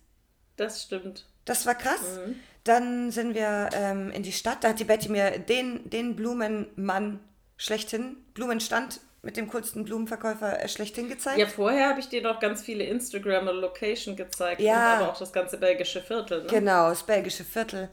Das 0.58 0.82
stimmt. 0.82 1.28
Das 1.46 1.66
war 1.66 1.76
krass. 1.76 2.20
Mhm. 2.26 2.36
Dann 2.64 3.12
sind 3.12 3.36
wir 3.36 3.70
ähm, 3.74 4.12
in 4.12 4.24
die 4.24 4.32
Stadt. 4.32 4.64
Da 4.64 4.70
hat 4.70 4.80
die 4.80 4.86
Betty 4.86 5.10
mir 5.10 5.38
den, 5.40 5.90
den 5.90 6.16
Blumenmann 6.16 7.20
schlechthin, 7.58 8.18
Blumenstand 8.34 9.02
mit 9.22 9.38
dem 9.38 9.50
coolsten 9.50 9.86
Blumenverkäufer 9.86 10.62
äh, 10.62 10.68
schlechthin 10.68 11.10
gezeigt. 11.10 11.40
Ja, 11.40 11.48
vorher 11.48 11.90
habe 11.90 12.00
ich 12.00 12.10
dir 12.10 12.22
noch 12.22 12.40
ganz 12.40 12.62
viele 12.62 12.84
Instagram-Location 12.84 14.16
gezeigt. 14.16 14.62
Ja. 14.62 14.98
Aber 14.98 15.12
auch 15.12 15.18
das 15.18 15.32
ganze 15.32 15.58
belgische 15.58 16.02
Viertel. 16.02 16.44
Ne? 16.44 16.50
Genau, 16.50 16.90
das 16.90 17.04
belgische 17.04 17.44
Viertel. 17.44 17.90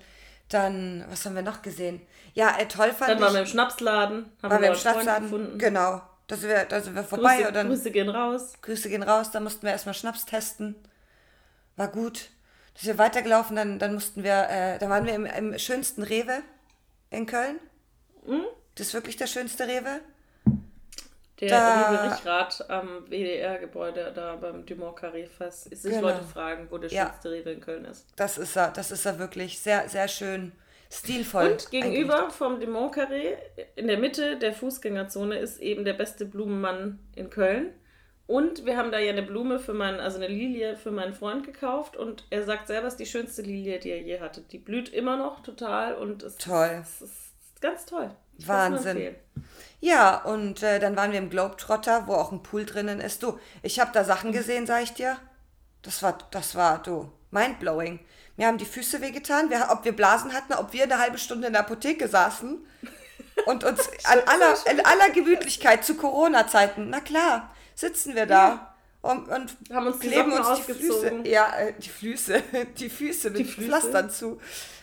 Dann, 0.48 1.04
was 1.08 1.24
haben 1.24 1.36
wir 1.36 1.42
noch 1.42 1.62
gesehen? 1.62 2.00
Ja, 2.34 2.56
äh, 2.58 2.66
toll 2.66 2.90
fand 2.92 3.10
Dann 3.10 3.18
ich. 3.18 3.24
waren 3.24 3.34
wir 3.34 3.40
im 3.40 3.46
Schnapsladen. 3.46 4.24
Haben 4.42 4.50
waren 4.50 4.62
wir 4.62 4.68
im 4.70 4.74
Stadtladen. 4.74 5.30
gefunden. 5.30 5.58
Genau. 5.58 6.02
Da 6.26 6.36
sind 6.36 6.48
wir, 6.48 6.64
da 6.64 6.80
sind 6.80 6.94
wir 6.94 7.04
vorbei 7.04 7.38
Grüße, 7.38 7.52
dann 7.52 7.68
Grüße 7.68 7.90
gehen 7.90 8.08
raus. 8.08 8.52
Grüße 8.62 8.88
gehen 8.88 9.02
raus, 9.02 9.32
da 9.32 9.40
mussten 9.40 9.62
wir 9.62 9.72
erstmal 9.72 9.94
Schnaps 9.94 10.26
testen. 10.26 10.76
War 11.76 11.88
gut. 11.88 12.30
Da 12.74 12.80
sind 12.80 12.94
wir 12.94 12.98
weitergelaufen, 12.98 13.56
dann, 13.56 13.78
dann 13.78 13.94
mussten 13.94 14.22
wir, 14.24 14.48
äh, 14.48 14.78
da 14.78 14.88
waren 14.88 15.04
wir 15.06 15.14
im, 15.14 15.26
im 15.26 15.58
schönsten 15.58 16.02
Rewe 16.02 16.42
in 17.10 17.26
Köln. 17.26 17.58
Mhm. 18.26 18.44
Das 18.76 18.88
ist 18.88 18.94
wirklich 18.94 19.16
der 19.16 19.26
schönste 19.26 19.66
Rewe. 19.66 20.00
Der 21.40 21.48
Da- 21.48 21.90
liebe 21.90 22.14
Richrat 22.14 22.64
am 22.70 23.06
WDR-Gebäude 23.08 24.12
da 24.14 24.36
beim 24.36 24.66
Dumont 24.66 24.98
Carré, 24.98 25.26
falls 25.26 25.64
sich 25.64 25.82
Genau. 25.82 26.08
Leute 26.08 26.22
fragen, 26.24 26.66
wo 26.70 26.76
der 26.78 26.90
Ja. 26.90 27.06
schönste 27.08 27.30
Rewe 27.30 27.52
in 27.52 27.60
Köln 27.60 27.84
ist. 27.86 28.06
Das 28.16 28.36
ist 28.38 28.56
er, 28.56 28.68
das 28.70 28.90
ist 28.90 29.06
er 29.06 29.18
wirklich. 29.18 29.58
Sehr, 29.58 29.88
sehr 29.88 30.06
schön. 30.08 30.52
Stilvoll. 30.92 31.52
Und 31.52 31.70
gegenüber 31.70 32.30
vom 32.30 32.58
Dumont 32.60 32.94
Carré, 32.94 33.36
in 33.76 33.86
der 33.86 33.96
Mitte 33.98 34.36
der 34.38 34.52
Fußgängerzone, 34.52 35.38
ist 35.38 35.60
eben 35.60 35.84
der 35.84 35.92
beste 35.94 36.26
Blumenmann 36.26 36.98
in 37.14 37.30
Köln. 37.30 37.72
Und 38.30 38.64
wir 38.64 38.76
haben 38.76 38.92
da 38.92 39.00
ja 39.00 39.10
eine 39.10 39.24
Blume 39.24 39.58
für 39.58 39.74
meinen, 39.74 39.98
also 39.98 40.18
eine 40.18 40.28
Lilie 40.28 40.76
für 40.76 40.92
meinen 40.92 41.14
Freund 41.14 41.44
gekauft 41.44 41.96
und 41.96 42.26
er 42.30 42.44
sagt 42.44 42.68
selber, 42.68 42.86
es 42.86 42.92
ist 42.92 43.00
die 43.00 43.06
schönste 43.06 43.42
Lilie, 43.42 43.80
die 43.80 43.90
er 43.90 44.00
je 44.00 44.20
hatte. 44.20 44.40
Die 44.42 44.58
blüht 44.58 44.88
immer 44.90 45.16
noch 45.16 45.42
total 45.42 45.96
und 45.96 46.22
es 46.22 46.36
Toll. 46.36 46.80
Ist, 46.80 47.02
ist 47.02 47.60
ganz 47.60 47.86
toll. 47.86 48.08
Ich 48.38 48.46
Wahnsinn. 48.46 49.16
Ja, 49.80 50.22
und 50.22 50.62
äh, 50.62 50.78
dann 50.78 50.94
waren 50.94 51.10
wir 51.10 51.18
im 51.18 51.28
Globetrotter, 51.28 52.06
wo 52.06 52.12
auch 52.12 52.30
ein 52.30 52.44
Pool 52.44 52.64
drinnen 52.64 53.00
ist. 53.00 53.20
Du, 53.24 53.36
ich 53.64 53.80
habe 53.80 53.90
da. 53.92 54.04
Sachen 54.04 54.30
gesehen, 54.30 54.64
sag 54.64 54.84
ich 54.84 54.92
dir. 54.92 55.16
Das 55.82 56.00
war, 56.04 56.16
das 56.30 56.54
war, 56.54 56.80
du, 56.80 57.10
mindblowing. 57.32 57.98
Mir 58.36 58.46
haben 58.46 58.58
die 58.58 58.64
Füße 58.64 59.00
wehgetan, 59.00 59.50
wir, 59.50 59.70
ob 59.72 59.84
wir 59.84 59.96
Blasen 59.96 60.34
hatten, 60.34 60.52
ob 60.52 60.72
wir 60.72 60.84
eine 60.84 61.00
halbe 61.00 61.18
Stunde 61.18 61.48
in 61.48 61.54
der 61.54 61.62
Apotheke 61.62 62.06
saßen 62.06 62.64
und 63.46 63.64
uns 63.64 63.90
an 64.04 64.20
aller, 64.24 64.54
in 64.70 64.86
aller 64.86 65.10
Gemütlichkeit 65.10 65.84
zu 65.84 65.96
Corona-Zeiten, 65.96 66.90
na 66.90 67.00
klar, 67.00 67.50
sitzen 67.80 68.14
wir 68.14 68.26
da 68.26 68.74
und, 69.02 69.28
und 69.28 69.56
Haben 69.72 69.86
uns 69.86 69.98
kleben 69.98 70.32
uns 70.32 70.48
die 70.66 70.72
Füße, 70.74 71.12
ja, 71.24 71.52
äh, 71.58 71.72
die 71.78 71.88
Füße, 71.88 72.42
die 72.78 72.90
Füße 72.90 73.30
mit 73.30 73.38
Die 73.40 73.44
Füße. 73.44 73.66
Pflastern 73.68 74.10
zu. 74.10 74.38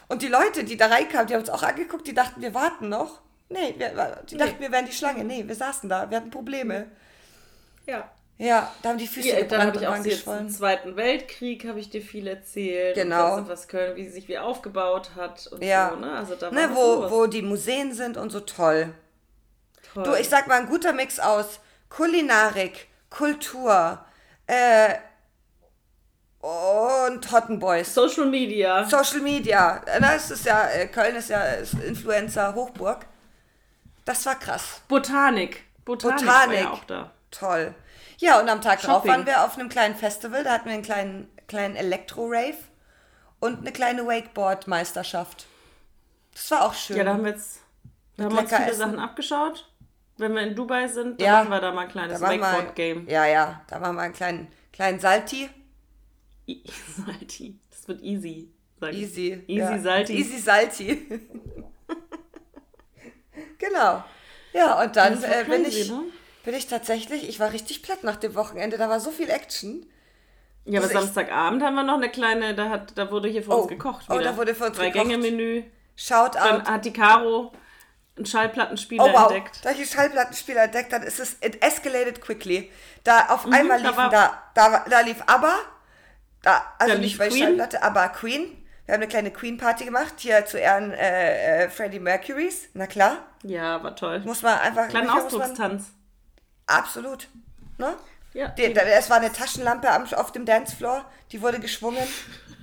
Und 0.07 0.21
die 0.21 0.27
Leute, 0.27 0.63
die 0.63 0.77
da 0.77 0.87
reinkamen, 0.87 1.27
die 1.27 1.33
haben 1.33 1.41
uns 1.41 1.49
auch 1.49 1.63
angeguckt, 1.63 2.07
die 2.07 2.13
dachten, 2.13 2.41
wir 2.41 2.53
warten 2.53 2.89
noch. 2.89 3.21
Nee, 3.49 3.75
wir, 3.77 4.23
die 4.29 4.35
Nee. 4.35 4.43
dachten, 4.43 4.59
wir 4.59 4.71
wären 4.71 4.85
die 4.85 4.91
Schlange. 4.91 5.23
Nee, 5.23 5.43
wir 5.47 5.55
saßen 5.55 5.87
da, 5.87 6.09
wir 6.09 6.17
hatten 6.17 6.31
Probleme. 6.31 6.87
Ja. 7.85 8.09
Ja, 8.39 8.71
da 8.83 8.89
haben 8.89 8.97
die 8.99 9.07
Füße 9.07 9.27
Ja, 9.29 9.35
dann 9.35 9.47
gebrannt 9.47 9.63
habe 9.75 9.79
ich 9.79 9.87
auch 9.87 10.03
geschwollen. 10.03 10.49
Zweiten 10.49 10.95
Weltkrieg 10.95 11.67
habe 11.67 11.79
ich 11.79 11.89
dir 11.89 12.01
viel 12.03 12.27
erzählt. 12.27 12.95
Genau. 12.95 13.35
Und 13.37 13.49
was 13.49 13.67
Köln, 13.67 13.95
wie 13.95 14.03
sie 14.05 14.11
sich 14.11 14.27
wie 14.27 14.37
aufgebaut 14.37 15.11
hat 15.15 15.47
und 15.47 15.63
Ja. 15.63 15.89
so. 15.91 15.95
Ne? 15.99 16.11
Also 16.11 16.35
da 16.35 16.51
Ne, 16.51 16.69
wo, 16.73 17.01
los. 17.01 17.11
wo 17.11 17.25
die 17.27 17.41
Museen 17.41 17.93
sind 17.93 18.15
und 18.17 18.29
so 18.31 18.39
toll. 18.41 18.93
Toll. 19.93 20.03
Du, 20.03 20.13
ich 20.15 20.29
sag 20.29 20.47
mal, 20.47 20.59
ein 20.59 20.67
guter 20.67 20.93
Mix 20.93 21.19
aus 21.19 21.59
Kulinarik, 21.89 22.87
Kultur 23.09 24.05
äh, 24.45 24.95
und 26.39 27.31
Hottenboys. 27.31 27.93
Social 27.93 28.25
Media. 28.25 28.85
Social 28.85 29.21
Media. 29.21 29.81
Das 29.99 30.31
ist 30.31 30.45
ja, 30.45 30.67
äh, 30.69 30.87
Köln 30.87 31.15
ist 31.15 31.29
ja 31.29 31.41
ist 31.43 31.73
Influencer 31.73 32.53
Hochburg. 32.53 33.05
Das 34.05 34.25
war 34.25 34.35
krass. 34.35 34.81
Botanik. 34.87 35.63
Botanik, 35.83 36.25
Botanik. 36.25 36.59
ja 36.59 36.71
auch 36.71 36.83
da. 36.85 37.11
Toll. 37.31 37.75
Ja, 38.19 38.39
und 38.39 38.49
am 38.49 38.61
Tag 38.61 38.81
drauf 38.81 38.97
Shopping. 38.97 39.11
waren 39.11 39.25
wir 39.25 39.43
auf 39.43 39.57
einem 39.57 39.69
kleinen 39.69 39.95
Festival. 39.95 40.43
Da 40.43 40.53
hatten 40.53 40.65
wir 40.65 40.73
einen 40.73 40.83
kleinen, 40.83 41.27
kleinen 41.47 41.75
Elektro-Rave 41.75 42.57
und 43.39 43.59
eine 43.59 43.71
kleine 43.71 44.05
Wakeboard-Meisterschaft. 44.07 45.45
Das 46.33 46.49
war 46.51 46.63
auch 46.63 46.73
schön. 46.73 46.97
Ja, 46.97 47.03
da 47.03 47.13
haben 47.13 47.23
wir 47.23 47.31
jetzt 47.31 47.59
da 48.15 48.25
haben 48.25 48.33
wir 48.33 48.41
uns 48.41 48.49
viele 48.49 48.65
essen. 48.65 48.79
Sachen 48.79 48.99
abgeschaut. 48.99 49.66
Wenn 50.17 50.33
wir 50.33 50.41
in 50.41 50.55
Dubai 50.55 50.87
sind, 50.87 51.19
dann 51.21 51.25
Ja. 51.27 51.33
machen 51.39 51.49
wir 51.51 51.59
da 51.61 51.71
mal 51.71 51.81
ein 51.81 51.89
kleines 51.89 52.19
Wakeboard-Game. 52.21 53.07
Ja, 53.07 53.25
ja, 53.25 53.61
da 53.67 53.79
machen 53.79 53.95
wir 53.95 54.01
einen 54.03 54.13
kleinen, 54.13 54.47
kleinen 54.73 54.99
Salti. 54.99 55.49
I- 56.47 56.63
Salty. 57.05 57.59
Das 57.69 57.87
wird 57.87 58.01
easy. 58.01 58.51
Easy. 58.81 59.43
Easy 59.47 59.59
ja. 59.59 59.79
Salty. 59.79 60.13
Easy 60.13 60.37
Salty. 60.39 61.07
genau. 63.57 64.03
Ja, 64.53 64.81
und 64.81 64.95
dann 64.95 65.21
äh, 65.23 65.43
bin, 65.47 65.65
ich, 65.65 65.89
ne? 65.89 66.03
bin 66.43 66.53
ich 66.55 66.67
tatsächlich, 66.67 67.27
ich 67.29 67.39
war 67.39 67.51
richtig 67.53 67.83
platt 67.83 68.03
nach 68.03 68.15
dem 68.17 68.35
Wochenende. 68.35 68.77
Da 68.77 68.89
war 68.89 68.99
so 68.99 69.11
viel 69.11 69.29
Action. 69.29 69.85
Ja, 70.65 70.79
aber 70.79 70.89
echt- 70.91 70.99
Samstagabend 70.99 71.63
haben 71.63 71.75
wir 71.75 71.83
noch 71.83 71.95
eine 71.95 72.09
kleine, 72.09 72.53
da, 72.55 72.69
hat, 72.69 72.97
da 72.97 73.09
wurde 73.11 73.29
hier 73.29 73.43
für 73.43 73.51
Oh. 73.51 73.59
uns 73.61 73.67
gekocht. 73.67 74.05
Oh, 74.09 74.13
Wieder. 74.15 74.23
da 74.31 74.37
wurde 74.37 74.53
für 74.55 74.65
uns 74.65 74.77
Drei 74.77 74.89
gekocht. 74.89 75.09
Gänge 75.09 75.17
Menü. 75.21 75.63
Shoutout. 75.95 76.37
Dann 76.39 76.63
hat 76.65 76.85
die 76.85 76.93
Caro 76.93 77.51
einen 78.17 78.25
Schallplattenspieler 78.25 79.03
Oh 79.03 79.13
wow, 79.13 79.31
entdeckt. 79.31 79.59
da 79.63 79.71
ich 79.71 79.77
einen 79.77 79.85
Schallplattenspieler 79.87 80.63
entdeckt, 80.63 80.91
dann 80.93 81.03
ist 81.03 81.19
es, 81.19 81.37
it 81.41 81.61
escalated 81.63 82.21
quickly. 82.21 82.71
Da 83.03 83.27
auf 83.29 83.45
einmal 83.45 83.63
Mhm, 83.63 83.83
da 83.83 83.89
liefen 83.89 83.97
war- 83.97 84.09
da, 84.09 84.43
da, 84.53 84.85
da 84.89 84.99
lief 85.01 85.21
ABBA, 85.25 85.55
da, 86.43 86.73
also 86.79 86.93
Da 86.95 86.99
nicht 86.99 87.17
bei 87.17 87.29
Queen. 87.29 87.43
Schallplatte, 87.43 87.81
aber 87.83 88.09
Queen. 88.09 88.63
Wir 88.85 88.93
haben 88.93 89.01
eine 89.01 89.09
kleine 89.09 89.31
Queen-Party 89.31 89.83
gemacht, 89.85 90.13
hier 90.17 90.45
zu 90.45 90.57
Ehren 90.57 90.91
äh, 90.93 91.65
äh, 91.65 91.69
Freddie 91.69 91.99
Mercurys, 91.99 92.69
na 92.73 92.87
klar. 92.87 93.17
Ja, 93.43 93.83
war 93.83 93.95
toll. 93.95 94.19
Muss 94.21 94.41
man 94.43 94.57
einfach... 94.59 94.87
Kleinen 94.87 95.07
muss 95.07 95.15
man- 95.15 95.25
Ausdruckstanz. 95.25 95.83
Absolut. 96.67 97.27
Ne? 97.77 97.95
Ja. 98.33 98.47
Die, 98.49 98.73
da- 98.73 98.81
es 98.83 99.09
war 99.09 99.17
eine 99.17 99.31
Taschenlampe 99.33 99.89
am, 99.91 100.05
auf 100.13 100.31
dem 100.31 100.45
Dancefloor, 100.45 101.03
die 101.33 101.41
wurde 101.41 101.59
geschwungen. 101.59 102.07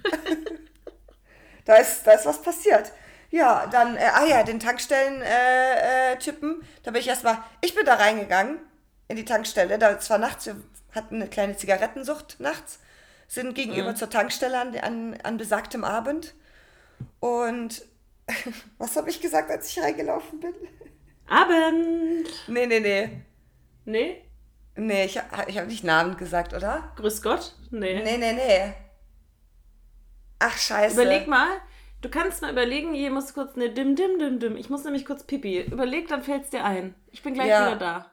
da, 1.65 1.77
ist, 1.77 2.07
da 2.07 2.13
ist 2.13 2.27
was 2.27 2.41
passiert. 2.43 2.91
Ja, 3.35 3.67
dann, 3.67 3.97
äh, 3.97 4.11
ah 4.15 4.25
ja, 4.25 4.45
den 4.45 4.61
Tankstellen-Typen, 4.61 6.51
äh, 6.51 6.63
äh, 6.63 6.67
da 6.85 6.93
bin 6.93 7.01
ich 7.01 7.09
erstmal, 7.09 7.39
ich 7.63 7.75
bin 7.75 7.85
da 7.85 7.95
reingegangen 7.95 8.61
in 9.09 9.17
die 9.17 9.25
Tankstelle, 9.25 9.77
da 9.77 9.91
es 9.91 10.09
war 10.09 10.19
nachts, 10.19 10.47
wir 10.47 10.55
hatten 10.95 11.17
eine 11.17 11.27
kleine 11.27 11.57
Zigarettensucht 11.57 12.39
nachts, 12.39 12.79
sind 13.27 13.57
gegenüber 13.57 13.97
zur 13.97 14.09
Tankstelle 14.09 14.61
an, 14.61 14.77
an, 14.79 15.19
an 15.25 15.37
besagtem 15.37 15.83
Abend 15.83 16.33
und 17.19 17.85
was 18.79 18.95
habe 18.95 19.11
ich 19.11 19.21
gesagt, 19.21 19.51
als 19.51 19.69
ich 19.69 19.83
reingelaufen 19.83 20.39
bin? 20.39 20.55
Abend. 21.27 22.29
Nee, 22.47 22.67
nee, 22.67 22.79
nee. 22.79 23.21
Nee? 23.85 24.31
Nee, 24.77 25.07
ich, 25.07 25.21
ich 25.49 25.59
habe 25.59 25.67
nicht 25.67 25.83
Namen 25.83 26.17
gesagt, 26.17 26.55
oder? 26.55 26.93
Grüß 26.95 27.21
Gott? 27.21 27.57
Nee. 27.73 28.01
Nee, 28.01 28.17
nee, 28.17 28.33
nee. 28.33 28.75
Ach, 30.39 30.57
scheiße. 30.57 30.95
Überleg 30.95 31.27
mal. 31.27 31.49
Du 32.05 32.11
kannst 32.11 32.43
mal 32.43 32.53
überlegen, 32.53 32.93
hier 32.93 33.11
muss 33.11 33.33
kurz 33.33 33.57
eine 33.57 33.71
dim, 33.71 33.97
dim, 33.97 34.19
dim, 34.19 34.39
dim. 34.39 34.59
Ich 34.59 34.69
muss 34.69 34.85
nämlich 34.85 35.07
kurz 35.07 35.25
pipi. 35.25 35.63
Überleg, 35.63 36.07
dann 36.07 36.23
fällt's 36.23 36.51
dir 36.51 36.63
ein. 36.63 36.95
Ich 37.11 37.23
bin 37.23 37.33
gleich 37.33 37.49
Ja. 37.49 37.67
wieder 37.67 37.77
da. 37.77 38.11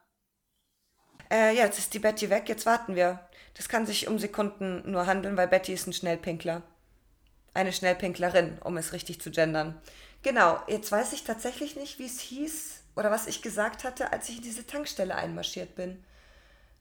Äh, 1.30 1.58
ja, 1.58 1.66
jetzt 1.66 1.78
ist 1.78 1.94
die 1.94 2.00
Betty 2.00 2.30
weg, 2.30 2.48
jetzt 2.48 2.66
warten 2.66 2.96
wir. 2.96 3.20
Das 3.58 3.68
kann 3.68 3.86
sich 3.86 4.08
um 4.08 4.18
Sekunden 4.18 4.89
nur 4.89 5.08
handeln, 5.08 5.36
weil 5.36 5.50
Betty 5.50 5.74
ist 5.74 5.88
ein 5.88 5.92
Schnellpinkler. 5.94 6.62
Eine 7.54 7.74
Schnellpinklerin, 7.74 8.60
um 8.64 8.78
es 8.78 8.94
richtig 8.94 9.20
zu 9.20 9.30
gendern. 9.30 9.82
Genau, 10.24 10.58
jetzt 10.70 10.89
weiß 10.89 11.12
ich 11.12 11.26
tatsächlich 11.26 11.76
nicht, 11.76 12.00
wie 12.00 12.06
es 12.06 12.22
hieß 12.22 12.84
oder 12.96 13.12
was 13.12 13.28
ich 13.28 13.42
gesagt 13.42 13.84
hatte, 13.84 14.14
als 14.14 14.30
ich 14.30 14.38
in 14.38 14.44
diese 14.44 14.66
Tankstelle 14.66 15.16
einmarschiert 15.16 15.76
bin. 15.76 16.02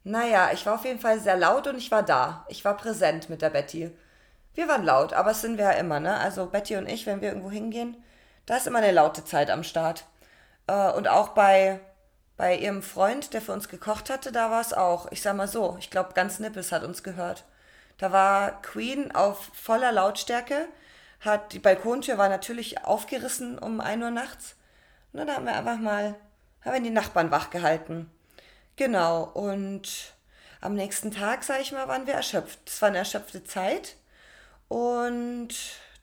Naja, 0.05 0.51
ich 0.53 0.65
war 0.65 0.77
auf 0.77 0.85
jeden 0.85 1.01
Fall 1.01 1.19
sehr 1.19 1.37
laut 1.37 1.67
und 1.67 1.77
ich 1.77 1.91
war 1.91 2.05
da. 2.05 2.47
Ich 2.49 2.65
war 2.65 2.77
präsent 2.77 3.29
mit 3.29 3.43
der 3.43 3.51
Betty. 3.51 3.91
Wir 4.55 4.69
waren 4.69 4.85
laut, 4.85 5.13
aber 5.13 5.31
es 5.31 5.41
sind 5.41 5.59
wir 5.59 5.65
ja 5.67 5.71
immer, 5.73 6.01
ne? 6.01 6.17
Also 6.19 6.47
Betty 6.47 6.77
und 6.77 6.89
ich, 6.89 7.07
wenn 7.07 7.21
wir 7.21 7.29
irgendwo 7.29 7.51
hingehen, 7.51 7.97
da 8.47 8.57
ist 8.57 8.67
immer 8.67 8.79
eine 8.79 8.93
laute 8.93 9.25
Zeit 9.25 9.51
am 9.51 9.63
Start. 9.63 10.05
Äh, 10.67 10.91
und 10.93 11.09
auch 11.09 11.29
bei, 11.31 11.81
bei 12.37 12.57
ihrem 12.57 12.83
Freund, 12.83 13.33
der 13.33 13.43
für 13.43 13.53
uns 13.53 13.69
gekocht 13.69 14.11
hatte, 14.11 14.33
da 14.33 14.51
war 14.51 14.61
es 14.61 14.73
auch. 14.73 15.11
Ich 15.13 15.23
sag 15.23 15.37
mal 15.37 15.49
so, 15.49 15.77
ich 15.79 15.91
glaube, 15.91 16.15
ganz 16.15 16.41
Nippes 16.41 16.73
hat 16.73 16.83
uns 16.83 17.03
gehört. 17.03 17.45
Da 17.99 18.13
war 18.13 18.63
Queen 18.63 19.15
auf 19.15 19.51
voller 19.53 19.93
Lautstärke, 19.93 20.67
hat 21.21 21.53
die 21.53 21.59
Balkontür 21.59 22.17
war 22.19 22.29
natürlich 22.29 22.85
aufgerissen 22.85 23.59
um 23.59 23.81
1 23.81 24.03
Uhr 24.03 24.11
nachts. 24.11 24.57
Und 25.13 25.19
dann 25.19 25.31
haben 25.31 25.45
wir 25.45 25.55
einfach 25.55 25.79
mal, 25.79 26.15
haben 26.65 26.75
wir 26.75 26.81
die 26.81 26.91
Nachbarn 26.91 27.31
wachgehalten. 27.31 28.11
Genau, 28.77 29.25
und 29.25 30.15
am 30.63 30.75
nächsten 30.75 31.11
Tag, 31.11 31.45
sag 31.45 31.61
ich 31.61 31.73
mal, 31.73 31.89
waren 31.89 32.07
wir 32.07 32.15
erschöpft. 32.15 32.61
Es 32.67 32.81
war 32.81 32.89
eine 32.89 32.99
erschöpfte 32.99 33.45
Zeit. 33.45 33.97
Und 34.71 35.49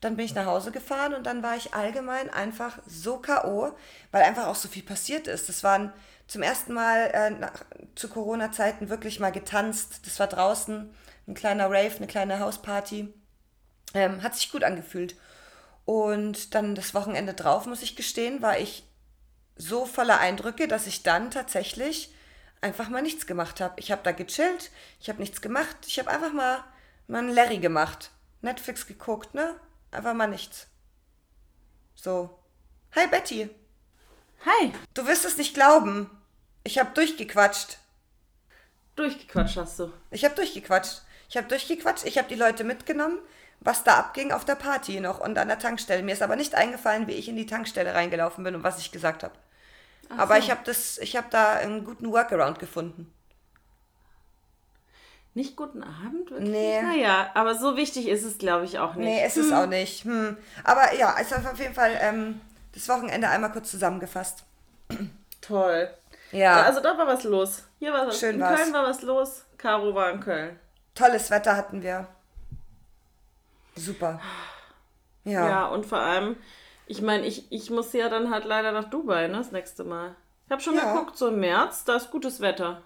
dann 0.02 0.16
bin 0.16 0.26
ich 0.26 0.34
nach 0.34 0.44
Hause 0.44 0.72
gefahren 0.72 1.14
und 1.14 1.24
dann 1.24 1.42
war 1.42 1.56
ich 1.56 1.72
allgemein 1.72 2.28
einfach 2.28 2.78
so 2.86 3.16
K.O., 3.16 3.72
weil 4.12 4.22
einfach 4.22 4.46
auch 4.46 4.56
so 4.56 4.68
viel 4.68 4.82
passiert 4.82 5.26
ist. 5.26 5.48
Das 5.48 5.64
waren 5.64 5.90
zum 6.26 6.42
ersten 6.42 6.74
Mal 6.74 7.10
äh, 7.14 7.30
nach, 7.30 7.64
zu 7.94 8.10
Corona-Zeiten 8.10 8.90
wirklich 8.90 9.20
mal 9.20 9.32
getanzt. 9.32 10.00
Das 10.04 10.20
war 10.20 10.26
draußen 10.26 10.94
ein 11.26 11.34
kleiner 11.34 11.70
Rave, 11.70 11.96
eine 11.96 12.06
kleine 12.06 12.40
Hausparty. 12.40 13.08
Ähm, 13.94 14.22
hat 14.22 14.34
sich 14.34 14.52
gut 14.52 14.64
angefühlt. 14.64 15.16
Und 15.86 16.54
dann 16.54 16.74
das 16.74 16.92
Wochenende 16.92 17.32
drauf, 17.32 17.64
muss 17.64 17.80
ich 17.80 17.96
gestehen, 17.96 18.42
war 18.42 18.58
ich 18.58 18.84
so 19.56 19.86
voller 19.86 20.20
Eindrücke, 20.20 20.68
dass 20.68 20.86
ich 20.86 21.02
dann 21.02 21.30
tatsächlich 21.30 22.14
einfach 22.60 22.90
mal 22.90 23.00
nichts 23.00 23.26
gemacht 23.26 23.62
habe. 23.62 23.80
Ich 23.80 23.90
habe 23.90 24.02
da 24.04 24.12
gechillt, 24.12 24.70
ich 25.00 25.08
habe 25.08 25.20
nichts 25.20 25.40
gemacht, 25.40 25.74
ich 25.86 25.98
habe 25.98 26.10
einfach 26.10 26.34
mal, 26.34 26.62
mal 27.06 27.20
einen 27.20 27.32
Larry 27.32 27.56
gemacht. 27.56 28.10
Netflix 28.40 28.86
geguckt, 28.86 29.34
ne? 29.34 29.54
Einfach 29.90 30.14
mal 30.14 30.28
nichts. 30.28 30.68
So. 31.94 32.38
Hi 32.94 33.06
Betty, 33.06 33.50
Hi. 34.46 34.72
du 34.94 35.06
wirst 35.06 35.24
es 35.24 35.36
nicht 35.36 35.54
glauben. 35.54 36.10
Ich 36.64 36.78
habe 36.78 36.90
durchgequatscht. 36.94 37.78
Durchgequatscht 38.96 39.56
hast 39.56 39.78
du. 39.78 39.92
Ich 40.10 40.24
habe 40.24 40.34
durchgequatscht. 40.34 41.02
Ich 41.28 41.36
habe 41.36 41.48
durchgequatscht, 41.48 42.06
ich 42.06 42.16
habe 42.16 42.28
die 42.28 42.34
Leute 42.34 42.64
mitgenommen, 42.64 43.18
was 43.60 43.84
da 43.84 43.98
abging 43.98 44.32
auf 44.32 44.44
der 44.44 44.54
Party 44.54 45.00
noch 45.00 45.20
und 45.20 45.36
an 45.36 45.48
der 45.48 45.58
Tankstelle. 45.58 46.02
Mir 46.02 46.12
ist 46.12 46.22
aber 46.22 46.36
nicht 46.36 46.54
eingefallen, 46.54 47.06
wie 47.06 47.12
ich 47.12 47.28
in 47.28 47.36
die 47.36 47.46
Tankstelle 47.46 47.94
reingelaufen 47.94 48.44
bin 48.44 48.54
und 48.54 48.62
was 48.62 48.78
ich 48.78 48.92
gesagt 48.92 49.22
habe. 49.22 49.34
Aber 50.16 50.36
so. 50.36 50.40
ich 50.40 50.50
habe 50.50 50.60
das, 50.64 50.96
ich 50.98 51.16
habe 51.16 51.26
da 51.30 51.54
einen 51.54 51.84
guten 51.84 52.10
Workaround 52.10 52.58
gefunden. 52.58 53.12
Nicht 55.38 55.54
guten 55.54 55.84
Abend? 55.84 56.32
Wirklich? 56.32 56.48
Nee. 56.50 56.82
Naja, 56.82 57.30
aber 57.34 57.54
so 57.54 57.76
wichtig 57.76 58.08
ist 58.08 58.24
es, 58.24 58.38
glaube 58.38 58.64
ich, 58.64 58.80
auch 58.80 58.96
nicht. 58.96 59.06
Nee, 59.06 59.24
ist 59.24 59.36
es 59.36 59.52
auch 59.52 59.66
nicht. 59.66 60.04
Hm. 60.04 60.36
Aber 60.64 60.92
ja, 60.94 61.14
es 61.20 61.30
ist 61.30 61.46
auf 61.46 61.58
jeden 61.60 61.74
Fall 61.74 61.96
ähm, 62.00 62.40
das 62.74 62.88
Wochenende 62.88 63.28
einmal 63.28 63.52
kurz 63.52 63.70
zusammengefasst. 63.70 64.42
Toll. 65.40 65.88
Ja, 66.32 66.62
Also 66.62 66.80
da 66.80 66.98
war 66.98 67.06
was 67.06 67.22
los. 67.22 67.62
Hier 67.78 67.92
war 67.92 68.08
was. 68.08 68.18
Schön 68.18 68.34
in 68.34 68.40
war's. 68.40 68.60
Köln 68.60 68.72
war 68.72 68.82
was 68.82 69.02
los. 69.02 69.44
Caro 69.58 69.94
war 69.94 70.10
in 70.10 70.18
Köln. 70.18 70.58
tolles 70.96 71.30
Wetter 71.30 71.54
hatten 71.56 71.82
wir. 71.82 72.08
Super. 73.76 74.20
Ja, 75.22 75.48
Ja. 75.48 75.66
und 75.66 75.86
vor 75.86 75.98
allem, 76.00 76.34
ich 76.88 77.00
meine, 77.00 77.24
ich, 77.26 77.50
ich 77.52 77.70
muss 77.70 77.92
ja 77.92 78.08
dann 78.08 78.32
halt 78.32 78.44
leider 78.44 78.72
nach 78.72 78.90
Dubai, 78.90 79.28
ne, 79.28 79.36
das 79.38 79.52
nächste 79.52 79.84
Mal. 79.84 80.16
Ich 80.46 80.50
habe 80.50 80.60
schon 80.62 80.74
Ja. 80.74 80.92
geguckt, 80.94 81.16
so 81.16 81.28
im 81.28 81.38
März, 81.38 81.84
da 81.84 81.94
ist 81.94 82.10
gutes 82.10 82.40
Wetter. 82.40 82.82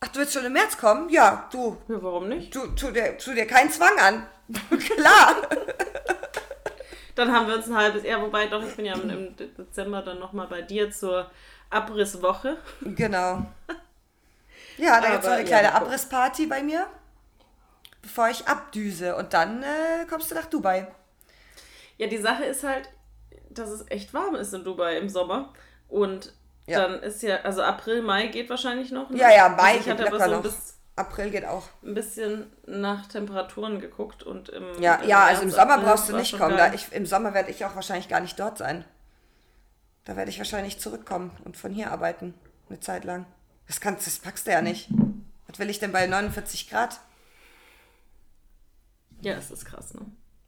Ach, 0.00 0.08
du 0.08 0.20
willst 0.20 0.32
schon 0.32 0.44
im 0.44 0.52
März 0.52 0.78
kommen? 0.78 1.08
Ja, 1.08 1.48
du. 1.50 1.76
Ja, 1.88 2.02
warum 2.02 2.28
nicht? 2.28 2.52
Tu, 2.52 2.66
tu, 2.68 2.90
dir, 2.90 3.18
tu 3.18 3.34
dir 3.34 3.46
keinen 3.46 3.70
Zwang 3.70 3.98
an. 3.98 4.26
Klar. 4.78 5.36
Dann 7.16 7.32
haben 7.32 7.48
wir 7.48 7.56
uns 7.56 7.66
ein 7.66 7.76
halbes 7.76 8.04
Jahr, 8.04 8.22
wobei 8.22 8.46
doch, 8.46 8.62
ich 8.62 8.76
bin 8.76 8.84
ja 8.84 8.94
im, 8.94 9.34
Dezember 9.36 10.02
dann 10.02 10.20
nochmal 10.20 10.46
bei 10.46 10.62
dir 10.62 10.90
zur 10.92 11.28
Abrisswoche. 11.70 12.58
Genau. 12.82 13.46
Ja, 14.80 15.00
da 15.00 15.10
gibt 15.10 15.24
es 15.24 15.24
noch 15.24 15.32
eine 15.32 15.42
ja, 15.42 15.48
kleine 15.48 15.68
gucken. 15.70 15.86
Abrissparty 15.86 16.46
bei 16.46 16.62
mir, 16.62 16.86
bevor 18.00 18.28
ich 18.28 18.46
abdüse. 18.46 19.16
Und 19.16 19.34
dann 19.34 19.64
äh, 19.64 20.06
kommst 20.08 20.30
du 20.30 20.36
nach 20.36 20.46
Dubai. 20.46 20.86
Ja, 21.96 22.06
die 22.06 22.18
Sache 22.18 22.44
ist 22.44 22.62
halt, 22.62 22.88
dass 23.50 23.70
es 23.70 23.84
echt 23.88 24.14
warm 24.14 24.36
ist 24.36 24.54
in 24.54 24.62
Dubai 24.62 24.96
im 24.98 25.08
Sommer. 25.08 25.52
Und 25.88 26.32
Ja. 26.68 26.80
dann 26.86 27.02
ist 27.02 27.22
ja, 27.22 27.36
also 27.42 27.62
April, 27.62 28.02
Mai 28.02 28.26
geht 28.28 28.50
wahrscheinlich 28.50 28.90
noch. 28.92 29.10
Ne? 29.10 29.18
Ja, 29.18 29.30
ja, 29.30 29.48
Mai 29.48 29.76
also 29.78 29.78
ich 29.80 29.84
geht 29.96 30.00
locker 30.10 30.24
so 30.24 30.30
noch. 30.36 30.42
bis, 30.42 30.78
April 30.96 31.30
geht 31.30 31.44
auch. 31.44 31.68
ein 31.82 31.94
bisschen 31.94 32.52
nach 32.66 33.06
Temperaturen 33.06 33.80
geguckt 33.80 34.22
und 34.22 34.48
im 34.50 34.80
Ja, 34.80 35.02
ja, 35.04 35.24
also 35.24 35.42
im 35.42 35.48
März, 35.48 35.56
Sommer 35.60 35.74
April 35.74 35.86
brauchst 35.86 36.08
du 36.08 36.16
nicht 36.16 36.36
kommen. 36.38 36.56
Da 36.56 36.72
ich, 36.74 36.92
Im 36.92 37.06
Sommer 37.06 37.34
werde 37.34 37.50
ich 37.50 37.64
auch 37.64 37.74
wahrscheinlich 37.74 38.08
gar 38.08 38.20
nicht 38.20 38.38
dort 38.38 38.58
sein. 38.58 38.84
Da 40.04 40.16
werde 40.16 40.30
ich 40.30 40.38
wahrscheinlich 40.38 40.78
zurückkommen 40.80 41.30
und 41.44 41.56
von 41.56 41.72
hier 41.72 41.90
arbeiten. 41.90 42.34
Eine 42.68 42.80
Zeit 42.80 43.04
lang. 43.04 43.26
Das, 43.66 43.80
kannst, 43.80 44.06
das 44.06 44.18
packst 44.18 44.46
du 44.46 44.50
ja 44.50 44.60
nicht. 44.62 44.88
Was 45.46 45.58
will 45.58 45.70
ich 45.70 45.78
denn 45.78 45.92
bei 45.92 46.06
49 46.06 46.68
Grad? 46.68 47.00
Ja, 49.20 49.34
es 49.34 49.50
ist 49.50 49.64
krass, 49.64 49.94
ne? 49.94 50.00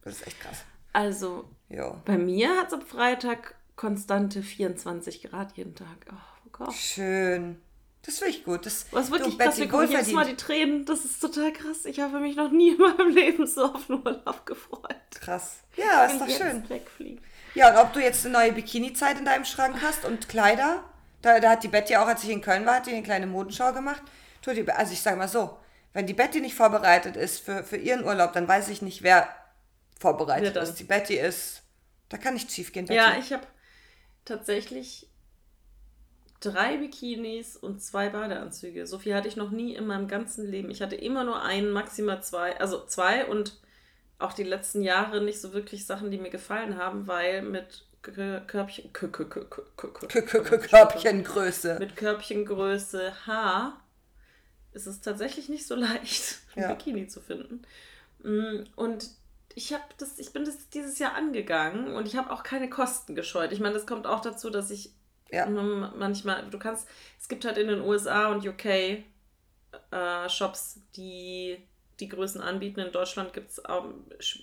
Das 0.03 0.15
ist 0.15 0.27
echt 0.27 0.39
krass. 0.39 0.63
Also, 0.93 1.49
Jo. 1.69 1.97
bei 2.05 2.17
mir 2.17 2.57
hat 2.57 2.67
es 2.67 2.73
am 2.73 2.81
Freitag 2.81 3.55
konstante 3.75 4.43
24 4.43 5.23
Grad 5.23 5.57
jeden 5.57 5.75
Tag. 5.75 6.05
Oh, 6.11 6.49
Gott. 6.51 6.73
Schön. 6.73 7.61
Das 8.03 8.17
finde 8.17 8.31
ich 8.31 8.43
gut. 8.43 8.65
Das, 8.65 8.87
Was 8.91 9.11
wirklich 9.11 9.37
du, 9.37 9.43
krass, 9.43 9.55
Betty, 9.55 9.67
mir 9.67 9.71
kommen 9.71 9.91
jedes 9.91 10.11
Mal 10.11 10.25
die 10.25 10.35
Tränen. 10.35 10.85
Das 10.85 11.05
ist 11.05 11.19
total 11.19 11.53
krass. 11.53 11.85
Ich 11.85 11.99
habe 11.99 12.19
mich 12.19 12.35
noch 12.35 12.51
nie 12.51 12.71
in 12.71 12.77
meinem 12.77 13.09
Leben 13.09 13.45
so 13.45 13.65
auf 13.65 13.89
einen 13.89 13.99
Urlaub 14.05 14.45
gefreut. 14.45 14.95
Krass. 15.19 15.59
Ja, 15.77 16.05
ist 16.05 16.19
doch 16.19 16.29
schön. 16.29 16.57
jetzt 16.57 16.69
wegfliegen. 16.69 17.21
Ja, 17.53 17.69
und 17.69 17.77
ob 17.77 17.93
du 17.93 17.99
jetzt 17.99 18.25
eine 18.25 18.33
neue 18.33 18.53
Bikini-Zeit 18.53 19.19
in 19.19 19.25
deinem 19.25 19.45
Schrank 19.45 19.81
hast 19.81 20.05
und 20.05 20.29
Kleider, 20.29 20.83
da, 21.21 21.39
da 21.39 21.51
hat 21.51 21.63
die 21.63 21.67
Betty 21.67 21.95
auch, 21.95 22.07
als 22.07 22.23
ich 22.23 22.29
in 22.29 22.41
Köln 22.41 22.65
war, 22.65 22.75
hat 22.75 22.87
die 22.87 22.91
eine 22.91 23.03
kleine 23.03 23.27
Modenschau 23.27 23.73
gemacht. 23.73 24.01
Also 24.45 24.93
ich 24.93 25.01
sage 25.01 25.17
mal 25.17 25.27
so, 25.27 25.57
wenn 25.93 26.07
die 26.07 26.13
Betty 26.13 26.41
nicht 26.41 26.55
vorbereitet 26.55 27.15
ist 27.15 27.39
für, 27.43 27.63
für 27.63 27.77
ihren 27.77 28.03
Urlaub, 28.03 28.33
dann 28.33 28.47
weiß 28.47 28.69
ich 28.69 28.81
nicht, 28.81 29.03
wer 29.03 29.27
vorbereitet 29.99 30.55
dann? 30.55 30.63
ist. 30.63 30.75
Die 30.75 30.85
Betty 30.85 31.15
ist, 31.19 31.61
da 32.09 32.17
kann 32.17 32.33
nichts 32.33 32.55
schief 32.55 32.71
gehen, 32.71 32.85
Betty. 32.85 32.97
Ja, 32.97 33.15
ich 33.19 33.31
habe 33.31 33.45
tatsächlich 34.25 35.07
drei 36.39 36.77
Bikinis 36.77 37.55
und 37.55 37.81
zwei 37.81 38.09
Badeanzüge. 38.09 38.87
So 38.87 38.99
viel 38.99 39.15
hatte 39.15 39.27
ich 39.27 39.35
noch 39.35 39.51
nie 39.51 39.75
in 39.75 39.85
meinem 39.85 40.07
ganzen 40.07 40.49
Leben. 40.49 40.71
Ich 40.71 40.81
hatte 40.81 40.95
immer 40.95 41.23
nur 41.23 41.41
einen, 41.41 41.71
maximal 41.71 42.23
zwei, 42.23 42.59
also 42.59 42.85
zwei 42.85 43.25
und 43.25 43.59
auch 44.17 44.33
die 44.33 44.43
letzten 44.43 44.81
Jahre 44.81 45.21
nicht 45.21 45.39
so 45.39 45.53
wirklich 45.53 45.85
Sachen, 45.85 46.11
die 46.11 46.17
mir 46.17 46.29
gefallen 46.29 46.77
haben, 46.77 47.07
weil 47.07 47.41
mit 47.41 47.85
Körbchen, 48.01 48.91
Körbchengröße. 48.93 51.77
Mit 51.79 51.95
Körbchengröße 51.95 53.27
H 53.27 53.77
ist 54.73 54.87
es 54.87 55.01
tatsächlich 55.01 55.49
nicht 55.49 55.67
so 55.67 55.75
leicht, 55.75 56.39
ein 56.55 56.69
Bikini 56.69 57.07
zu 57.07 57.21
finden. 57.21 57.63
Und 58.75 59.09
ich 59.55 59.73
habe 59.73 59.83
das, 59.97 60.19
ich 60.19 60.33
bin 60.33 60.45
das 60.45 60.69
dieses 60.69 60.99
Jahr 60.99 61.15
angegangen 61.15 61.93
und 61.95 62.07
ich 62.07 62.15
habe 62.15 62.31
auch 62.31 62.43
keine 62.43 62.69
Kosten 62.69 63.15
gescheut. 63.15 63.51
Ich 63.51 63.59
meine, 63.59 63.73
das 63.73 63.85
kommt 63.85 64.07
auch 64.07 64.21
dazu, 64.21 64.49
dass 64.49 64.71
ich 64.71 64.91
Ja. 65.31 65.45
manchmal, 65.47 66.49
du 66.49 66.59
kannst, 66.59 66.87
es 67.19 67.27
gibt 67.29 67.45
halt 67.45 67.57
in 67.57 67.67
den 67.67 67.81
USA 67.81 68.27
und 68.27 68.45
UK 68.45 69.03
äh, 69.91 70.29
Shops, 70.29 70.79
die 70.95 71.57
die 71.99 72.09
Größen 72.09 72.41
anbieten. 72.41 72.79
In 72.79 72.91
Deutschland 72.91 73.31
gibt 73.33 73.51
es 73.51 73.61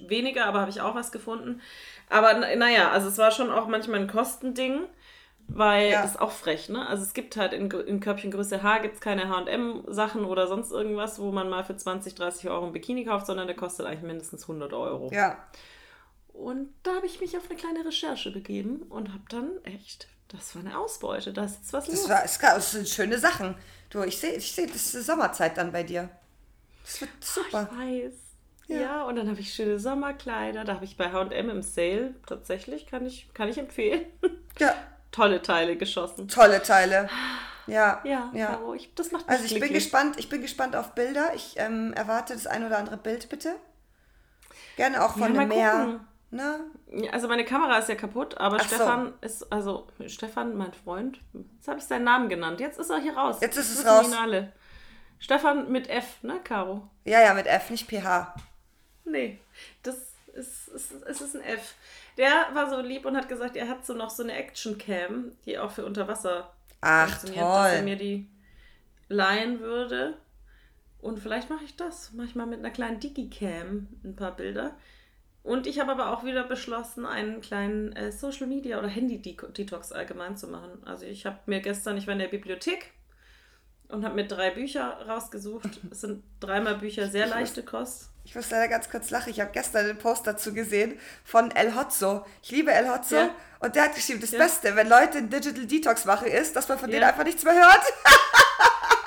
weniger, 0.07 0.47
aber 0.47 0.61
habe 0.61 0.71
ich 0.71 0.81
auch 0.81 0.95
was 0.95 1.11
gefunden. 1.13 1.61
Aber 2.09 2.35
na- 2.35 2.55
naja, 2.55 2.91
also 2.91 3.09
es 3.09 3.19
war 3.19 3.31
schon 3.33 3.51
auch 3.51 3.67
manchmal 3.67 4.01
ein 4.01 4.07
Kostending, 4.09 4.81
weil 5.49 5.91
Ja. 5.91 6.03
das 6.03 6.13
ist 6.13 6.21
auch 6.21 6.31
frech, 6.31 6.69
ne? 6.69 6.87
Also 6.87 7.03
es 7.03 7.15
gibt 7.15 7.37
halt 7.37 7.53
in, 7.53 7.71
in 7.71 8.01
Körbchengröße 8.01 8.63
H 8.63 8.79
gibt 8.79 8.95
es 8.97 9.01
keine 9.01 9.29
H&M-Sachen 9.29 10.25
oder 10.25 10.47
sonst 10.47 10.71
irgendwas, 10.71 11.19
wo 11.19 11.33
man 11.33 11.49
mal 11.49 11.65
für 11.65 11.77
20, 11.77 12.15
30 12.15 12.49
Euro 12.51 12.67
ein 12.67 12.73
Bikini 12.73 13.05
kauft, 13.05 13.27
sondern 13.27 13.47
der 13.47 13.57
kostet 13.57 13.87
eigentlich 13.87 14.03
mindestens 14.03 14.43
100 14.43 14.73
Euro. 14.75 15.11
Ja. 15.13 15.39
Und 16.33 16.69
da 16.85 16.95
habe 16.95 17.07
ich 17.07 17.21
mich 17.21 17.37
auf 17.37 17.49
eine 17.51 17.59
kleine 17.59 17.85
Recherche 17.85 18.31
begeben 18.31 18.83
und 18.91 19.09
habe 19.09 19.25
dann 19.29 19.51
echt, 19.65 20.07
das 20.29 20.55
war 20.55 20.63
eine 20.65 20.79
Ausbeute, 20.79 21.33
da 21.33 21.45
ist 21.45 21.57
jetzt 21.59 21.73
was 21.73 21.87
Das, 21.87 21.95
los. 22.03 22.09
war, 22.09 22.25
es, 22.25 22.39
das 22.39 22.71
sind 22.73 22.89
schöne 22.89 23.19
Sachen. 23.19 23.57
Du, 23.91 24.03
ich 24.03 24.19
sehe, 24.19 24.35
ich 24.35 24.53
seh, 24.53 24.67
das 24.67 24.77
ist 24.77 24.95
die 24.95 25.01
Sommerzeit 25.01 25.57
dann 25.57 25.73
bei 25.73 25.83
dir. 25.83 26.11
Das 26.85 27.01
wird 27.01 27.11
super. 27.21 27.69
Ich 27.73 27.79
weiß. 27.79 28.13
Ja. 28.69 28.81
Ja, 28.81 29.05
und 29.05 29.17
dann 29.17 29.29
habe 29.31 29.41
ich 29.41 29.53
schöne 29.55 29.79
Sommerkleider. 29.79 30.65
Da 30.65 30.75
habe 30.75 30.85
ich 30.85 30.97
bei 30.99 31.11
H&M 31.11 31.49
im 31.51 31.63
Sale 31.63 32.15
tatsächlich, 32.27 32.87
kann 32.87 33.07
ich, 33.07 33.29
kann 33.33 33.49
ich 33.49 33.57
empfehlen, 33.59 34.05
Ja, 34.59 34.75
tolle 35.11 35.43
Teile 35.43 35.77
geschossen. 35.77 36.29
tolle 36.29 36.63
Teile. 36.63 37.09
Ja, 37.67 38.01
Ja, 38.05 38.31
ja. 38.35 38.47
Caro, 38.47 38.75
ich, 38.75 38.95
das 38.95 39.11
macht 39.13 39.27
mich 39.27 39.31
Also 39.31 39.45
ich 39.45 39.51
bin 39.53 39.61
glücklich. 39.61 39.85
gespannt, 39.85 40.19
ich 40.19 40.29
bin 40.29 40.41
gespannt 40.41 40.75
auf 40.75 40.93
Bilder. 40.95 41.33
Ich 41.35 41.55
ähm, 41.59 41.93
erwarte 41.93 42.33
das 42.33 42.47
ein 42.47 42.65
oder 42.65 42.79
andere 42.79 42.97
Bild 42.97 43.29
bitte. 43.29 43.57
Gerne 44.77 45.05
auch 45.05 45.13
von 45.13 45.35
Ja, 45.35 45.41
mal 45.41 45.47
Meer. 45.47 46.01
Ne? 46.31 46.61
Also 47.11 47.27
meine 47.27 47.45
Kamera 47.45 47.79
ist 47.79 47.89
ja 47.89 47.95
kaputt, 47.95 48.37
aber 48.39 48.57
Ach 48.61 48.69
so. 48.69 48.75
Stefan 48.77 49.15
ist, 49.23 49.51
also 49.53 49.87
Stefan, 50.07 50.57
mein 50.57 50.73
Freund, 50.73 51.21
jetzt 51.57 51.69
habe 51.69 51.79
ich 51.79 51.85
seinen 51.85 52.05
Namen 52.05 52.29
genannt. 52.29 52.61
Jetzt 52.61 52.79
ist 52.79 52.91
er 52.91 52.99
hier 53.01 53.17
raus. 53.17 53.39
Jetzt 53.41 53.57
ist 53.57 53.79
es 53.79 53.87
raus. 53.87 54.07
ihn 54.07 54.15
alle. 54.15 54.53
Stefan 55.19 55.71
mit 55.73 55.89
F, 55.89 56.23
ne, 56.23 56.39
Caro? 56.45 56.89
Ja, 57.05 57.21
ja, 57.23 57.35
mit 57.35 57.47
F, 57.47 57.71
nicht 57.71 57.89
PH. 57.91 58.35
Nee, 59.05 59.41
das 59.83 59.97
ist, 60.35 60.69
ist, 60.69 60.93
es 60.93 61.21
ist 61.21 61.35
ein 61.35 61.43
F. 61.43 61.75
Der 62.19 62.49
war 62.53 62.69
so 62.69 62.81
lieb 62.81 63.07
und 63.07 63.17
hat 63.17 63.29
gesagt, 63.29 63.57
er 63.57 63.69
hat 63.69 63.87
so 63.87 63.95
noch 63.95 64.11
so 64.11 64.23
eine 64.23 64.35
Action-Cam, 64.35 65.33
die 65.47 65.59
auch 65.59 65.71
für 65.71 65.87
Unterwasser 65.87 66.53
Ach, 66.81 67.09
funktioniert, 67.09 67.45
dass 67.45 67.67
er 67.67 67.75
toll. 67.77 67.83
mir 67.85 67.97
die 67.97 68.29
leihen 69.09 69.61
würde. 69.61 70.19
Und 71.01 71.21
vielleicht 71.21 71.49
mache 71.49 71.65
ich 71.65 71.77
das. 71.77 72.13
Mache 72.13 72.27
ich 72.27 72.35
mal 72.35 72.47
mit 72.47 72.59
einer 72.59 72.71
kleinen 72.71 72.99
Digicam 72.99 73.89
ein 74.03 74.17
paar 74.17 74.35
Bilder. 74.35 74.77
Und 75.45 75.67
ich 75.67 75.79
habe 75.79 75.93
aber 75.93 76.13
auch 76.13 76.25
wieder 76.25 76.45
beschlossen, 76.45 77.07
einen 77.07 77.41
kleinen 77.41 77.93
äh, 77.93 78.11
Social 78.11 78.49
Media 78.49 78.79
oder 78.79 78.89
Handy-Detox 78.89 79.93
allgemein 79.93 80.37
zu 80.37 80.49
machen. 80.49 80.83
Also 80.85 81.07
ich 81.07 81.25
habe 81.25 81.39
mir 81.47 81.61
gestern, 81.61 81.97
ich 81.97 82.07
war 82.07 82.13
in 82.13 82.19
der 82.19 82.29
Bibliothek 82.29 82.93
und 83.89 84.05
habe 84.05 84.15
mir 84.15 84.27
drei 84.27 84.51
Bücher 84.51 84.99
rausgesucht. 85.09 85.81
Es 85.91 86.01
sind 86.03 86.23
dreimal 86.41 86.77
Bücher, 86.77 87.09
sehr 87.09 87.27
leichte 87.27 87.63
Kost. 87.63 88.11
Ich 88.25 88.35
muss 88.35 88.51
leider 88.51 88.69
ganz 88.69 88.91
kurz 88.91 89.09
lachen. 89.11 89.31
Ich 89.31 89.41
habe 89.41 89.51
gestern 89.53 89.87
den 89.87 89.97
Post 89.99 90.27
dazu 90.27 90.53
gesehen 90.53 90.99
von 91.25 91.51
El 91.51 91.75
Hotzo. 91.75 92.27
Ich 92.43 92.51
liebe 92.51 92.71
El 92.71 92.91
Hotzo. 92.93 93.17
Ja. 93.17 93.31
Und 93.61 93.75
der 93.75 93.85
hat 93.85 93.95
geschrieben, 93.95 94.21
das 94.21 94.33
Ja. 94.33 94.39
Beste, 94.39 94.77
wenn 94.77 94.87
Leute 94.89 95.17
einen 95.19 95.31
Digital 95.31 95.65
Detox 95.67 96.05
machen, 96.05 96.27
ist, 96.29 96.55
dass 96.55 96.69
man 96.69 96.79
von 96.79 96.91
denen 96.91 97.03
Ja. 97.03 97.09
einfach 97.09 97.25
nichts 97.25 97.43
mehr 97.45 97.55
hört. 97.55 97.83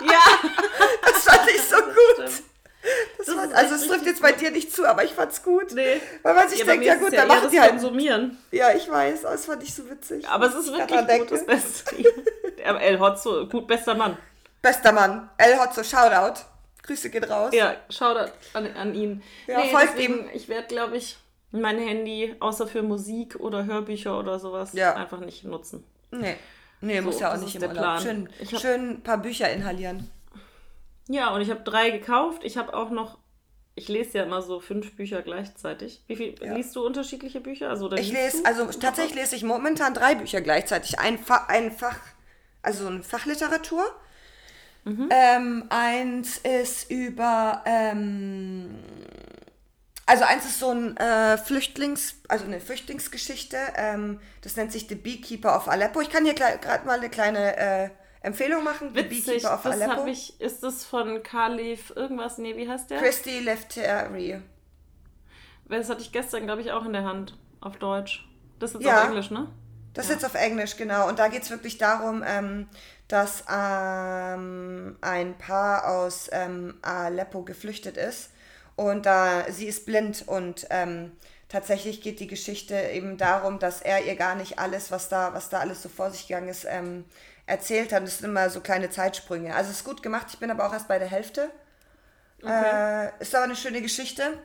Ja! 0.02 0.20
Das 1.04 1.24
fand 1.24 1.48
ich 1.52 1.62
so 1.62 1.76
gut. 1.76 2.30
Stimmt. 2.32 2.44
Das 3.20 3.28
Das 3.28 3.36
ist 3.46 3.54
also 3.54 3.76
es 3.76 3.88
trifft 3.88 4.06
jetzt 4.08 4.22
bei 4.24 4.32
gut. 4.32 4.42
dir 4.42 4.50
nicht 4.50 4.74
zu, 4.74 4.88
aber 4.88 5.04
ich 5.04 5.12
fand's 5.12 5.44
gut. 5.44 5.72
Nee. 5.74 6.02
Weil 6.24 6.34
man 6.34 6.50
sich 6.50 6.60
Ja, 6.60 6.66
denkt, 6.66 6.86
ja 6.86 6.96
gut, 6.96 7.14
dann 7.14 7.28
machen 7.28 7.42
das 7.44 7.52
die 7.52 7.60
halt. 7.62 7.72
Konsumieren. 7.72 8.38
Ja, 8.50 8.72
ich 8.74 8.90
weiß, 8.90 9.26
aber 9.26 9.36
das 9.36 9.46
fand 9.46 9.62
ich 9.62 9.72
so 9.76 9.88
witzig. 9.88 10.28
Aber 10.28 10.48
es 10.48 10.56
ist 10.56 10.68
ich 10.70 10.74
wirklich 10.74 11.20
gut, 11.20 11.32
das 11.32 11.46
Beste. 11.46 11.96
Aber 12.66 12.82
El 12.82 13.00
Hotzo, 13.00 13.48
gut, 13.48 13.68
bester 13.68 13.94
Mann. 13.94 14.18
Bester 14.62 14.92
Mann. 14.92 15.30
El 15.38 15.58
Hotzo, 15.60 15.84
Shoutout. 15.84 16.42
Grüße 16.84 17.10
geht 17.10 17.30
raus. 17.30 17.52
Ja, 17.54 17.76
Shoutout 17.90 18.32
an, 18.54 18.68
an 18.76 18.96
ihn. 18.96 19.24
Ja, 19.48 19.62
folgt 19.66 19.94
deswegen, 19.94 20.30
Ich 20.34 20.48
werde, 20.50 20.68
glaube 20.68 20.98
ich, 20.98 21.18
mein 21.52 21.78
Handy 21.80 22.36
außer 22.40 22.68
für 22.68 22.82
Musik 22.82 23.36
oder 23.40 23.66
Hörbücher 23.66 24.18
oder 24.18 24.40
sowas 24.40 24.74
Ja. 24.74 24.96
einfach 24.96 25.20
nicht 25.20 25.44
nutzen. 25.44 25.84
Nee. 26.12 26.36
Nee, 26.82 27.02
muss 27.02 27.16
So, 27.16 27.22
ja 27.22 27.34
auch 27.34 27.38
nicht 27.38 27.56
im 27.56 27.62
Urlaub. 27.62 27.76
Plan. 27.78 28.02
Schön, 28.02 28.30
Ich 28.40 28.54
hab- 28.54 28.62
schön 28.62 28.90
ein 28.92 29.04
paar 29.04 29.18
Bücher 29.20 29.52
inhalieren. 29.52 30.10
Ja, 31.08 31.30
und 31.34 31.42
ich 31.42 31.50
habe 31.52 31.62
drei 31.62 31.90
gekauft. 31.92 32.44
Ich 32.44 32.58
habe 32.58 32.74
auch 32.74 32.90
noch, 32.90 33.20
ich 33.76 33.88
lese 33.88 34.18
ja 34.20 34.24
immer 34.24 34.42
so 34.42 34.60
fünf 34.60 34.96
Bücher 34.96 35.22
gleichzeitig. 35.22 36.02
Wie 36.08 36.16
viel 36.16 36.36
Ja. 36.44 36.56
liest 36.56 36.76
du 36.76 36.84
unterschiedliche 36.86 37.40
Bücher? 37.42 37.70
Also, 37.70 37.86
oder 37.86 37.98
Ich 38.00 38.12
lese, 38.12 38.44
also 38.46 38.66
tatsächlich 38.66 39.16
lese 39.16 39.36
ich 39.36 39.44
momentan 39.44 39.94
drei 39.94 40.16
Bücher 40.16 40.42
gleichzeitig. 40.42 40.98
Ein, 41.00 41.20
Fa 41.20 41.46
ein 41.50 41.72
Fach, 41.72 42.00
also 42.64 42.88
eine 42.88 43.04
Fachliteratur. 43.04 43.84
Mhm. 44.84 45.10
Ähm, 45.12 45.66
eins 45.70 46.38
ist 46.40 46.90
über, 46.90 47.62
ähm, 47.66 48.80
also 50.08 50.24
eins 50.24 50.46
ist 50.46 50.60
so 50.60 50.72
ein 50.72 50.98
äh, 50.98 51.38
Flüchtlings, 51.38 52.16
also 52.28 52.46
eine 52.46 52.60
Flüchtlingsgeschichte. 52.60 53.58
Ähm, 53.76 54.20
das 54.42 54.56
nennt 54.56 54.72
sich 54.72 54.88
The 54.88 54.96
Beekeeper 54.96 55.56
of 55.56 55.68
Aleppo. 55.68 56.02
Ich 56.02 56.10
kann 56.10 56.26
hier 56.26 56.34
gerade 56.34 56.86
mal 56.86 56.98
eine 56.98 57.10
kleine 57.10 57.58
äh, 57.58 57.90
Empfehlung 58.22 58.64
machen. 58.64 58.90
The 58.94 58.96
Witzig, 59.10 59.26
Beekeeper 59.26 59.54
of 59.54 59.64
das 59.64 59.74
Aleppo. 59.76 59.92
habe 59.98 60.10
ich, 60.10 60.40
ist 60.42 60.64
das 60.64 60.84
von 60.84 61.22
Khalif 61.24 61.94
irgendwas? 61.96 62.38
Nee, 62.40 62.58
wie 62.58 62.68
heißt 62.68 62.90
der? 62.90 63.00
Christy 63.00 63.40
Lefteri. 63.40 64.42
Das 65.70 65.90
hatte 65.90 66.02
ich 66.02 66.12
gestern, 66.12 66.46
glaube 66.46 66.62
ich, 66.62 66.72
auch 66.72 66.86
in 66.86 66.94
der 66.94 67.04
Hand. 67.04 67.38
Auf 67.62 67.78
Deutsch. 67.78 68.28
Das 68.60 68.74
ist 68.76 68.84
Ja. 68.84 69.04
auf 69.04 69.08
Englisch, 69.10 69.32
ne? 69.32 69.48
Das 69.94 70.08
Ja. 70.08 70.16
ist 70.16 70.22
jetzt 70.22 70.26
auf 70.26 70.42
Englisch, 70.42 70.78
genau. 70.78 71.08
Und 71.08 71.20
da 71.20 71.28
geht 71.28 71.44
es 71.44 71.50
wirklich 71.50 71.78
darum, 71.78 72.24
ähm, 72.26 72.68
dass 73.08 73.44
ähm, 73.52 74.98
ein 75.02 75.38
Paar 75.38 75.88
aus 75.90 76.30
ähm, 76.32 76.78
Aleppo 76.82 77.44
geflüchtet 77.44 77.98
ist. 77.98 78.30
Und 78.76 79.06
da 79.06 79.52
sie 79.52 79.68
ist 79.68 79.86
blind 79.86 80.24
und 80.28 80.66
ähm, 80.70 81.12
tatsächlich 81.50 82.02
geht 82.02 82.20
die 82.22 82.28
Geschichte 82.28 82.76
eben 82.76 83.18
darum, 83.18 83.60
dass 83.60 83.82
er 83.82 84.06
ihr 84.06 84.16
gar 84.16 84.36
nicht 84.36 84.60
alles, 84.60 84.92
was 84.92 85.10
da, 85.10 85.34
was 85.34 85.50
da 85.50 85.60
alles 85.60 85.84
so 85.84 85.90
vor 85.90 86.10
sich 86.10 86.28
gegangen 86.28 86.48
ist, 86.48 86.66
ähm, 86.68 87.04
erzählt 87.46 87.92
hat. 87.92 88.04
Das 88.04 88.20
sind 88.20 88.30
immer 88.30 88.50
so 88.50 88.62
kleine 88.62 88.90
Zeitsprünge. 88.90 89.54
Also 89.56 89.72
es 89.72 89.78
ist 89.80 89.84
gut 89.84 90.02
gemacht. 90.02 90.28
Ich 90.30 90.40
bin 90.40 90.50
aber 90.50 90.66
auch 90.66 90.74
erst 90.74 90.88
bei 90.88 91.00
der 91.00 91.10
Hälfte. 91.10 91.52
Okay. 92.42 93.10
Äh, 93.10 93.12
ist 93.22 93.36
aber 93.36 93.44
eine 93.44 93.56
schöne 93.58 93.82
Geschichte. 93.82 94.38